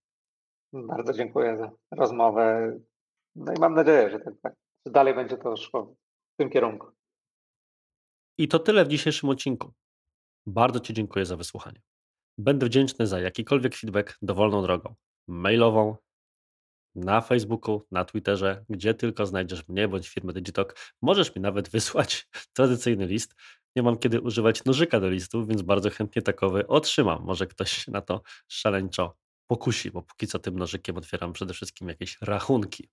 Bardzo 0.72 1.12
dziękuję 1.12 1.56
za 1.56 1.70
rozmowę. 1.96 2.76
No 3.36 3.52
i 3.52 3.60
mam 3.60 3.74
nadzieję, 3.74 4.10
że 4.10 4.18
tak, 4.20 4.34
tak 4.42 4.54
dalej 4.86 5.14
będzie 5.14 5.36
to 5.36 5.56
szło 5.56 5.94
w 6.34 6.36
tym 6.36 6.50
kierunku. 6.50 7.01
I 8.38 8.48
to 8.48 8.58
tyle 8.58 8.84
w 8.84 8.88
dzisiejszym 8.88 9.28
odcinku. 9.28 9.72
Bardzo 10.46 10.80
Ci 10.80 10.94
dziękuję 10.94 11.26
za 11.26 11.36
wysłuchanie. 11.36 11.82
Będę 12.38 12.66
wdzięczny 12.66 13.06
za 13.06 13.20
jakikolwiek 13.20 13.76
feedback 13.76 14.18
dowolną 14.22 14.62
drogą. 14.62 14.94
Mailową, 15.28 15.96
na 16.94 17.20
Facebooku, 17.20 17.86
na 17.90 18.04
Twitterze, 18.04 18.64
gdzie 18.68 18.94
tylko 18.94 19.26
znajdziesz 19.26 19.68
mnie 19.68 19.88
bądź 19.88 20.08
firmę 20.08 20.32
Digitalk. 20.32 20.76
Możesz 21.02 21.34
mi 21.36 21.42
nawet 21.42 21.68
wysłać 21.68 22.28
tradycyjny 22.56 23.06
list 23.06 23.34
nie 23.76 23.82
mam 23.82 23.98
kiedy 23.98 24.20
używać 24.20 24.64
nożyka 24.64 25.00
do 25.00 25.10
listów, 25.10 25.48
więc 25.48 25.62
bardzo 25.62 25.90
chętnie 25.90 26.22
takowy 26.22 26.66
otrzymam. 26.66 27.22
Może 27.24 27.46
ktoś 27.46 27.88
na 27.88 28.00
to 28.00 28.22
szaleńczo 28.48 29.16
pokusi, 29.46 29.90
bo 29.90 30.02
póki 30.02 30.26
co 30.26 30.38
tym 30.38 30.58
nożykiem 30.58 30.96
otwieram 30.96 31.32
przede 31.32 31.54
wszystkim 31.54 31.88
jakieś 31.88 32.18
rachunki. 32.20 32.88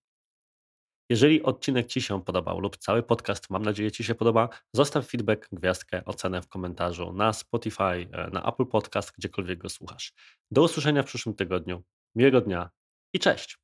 Jeżeli 1.09 1.43
odcinek 1.43 1.87
Ci 1.87 2.01
się 2.01 2.23
podobał 2.23 2.59
lub 2.59 2.77
cały 2.77 3.03
podcast, 3.03 3.49
mam 3.49 3.61
nadzieję 3.61 3.91
Ci 3.91 4.03
się 4.03 4.15
podoba, 4.15 4.49
zostaw 4.73 5.07
feedback, 5.07 5.49
gwiazdkę, 5.51 6.05
ocenę 6.05 6.41
w 6.41 6.47
komentarzu 6.47 7.13
na 7.13 7.33
Spotify, 7.33 7.83
e, 7.83 8.29
na 8.33 8.43
Apple 8.43 8.65
Podcast, 8.65 9.11
gdziekolwiek 9.17 9.59
go 9.59 9.69
słuchasz. 9.69 10.13
Do 10.51 10.63
usłyszenia 10.63 11.03
w 11.03 11.05
przyszłym 11.05 11.35
tygodniu. 11.35 11.83
Miłego 12.15 12.41
dnia 12.41 12.69
i 13.13 13.19
cześć! 13.19 13.57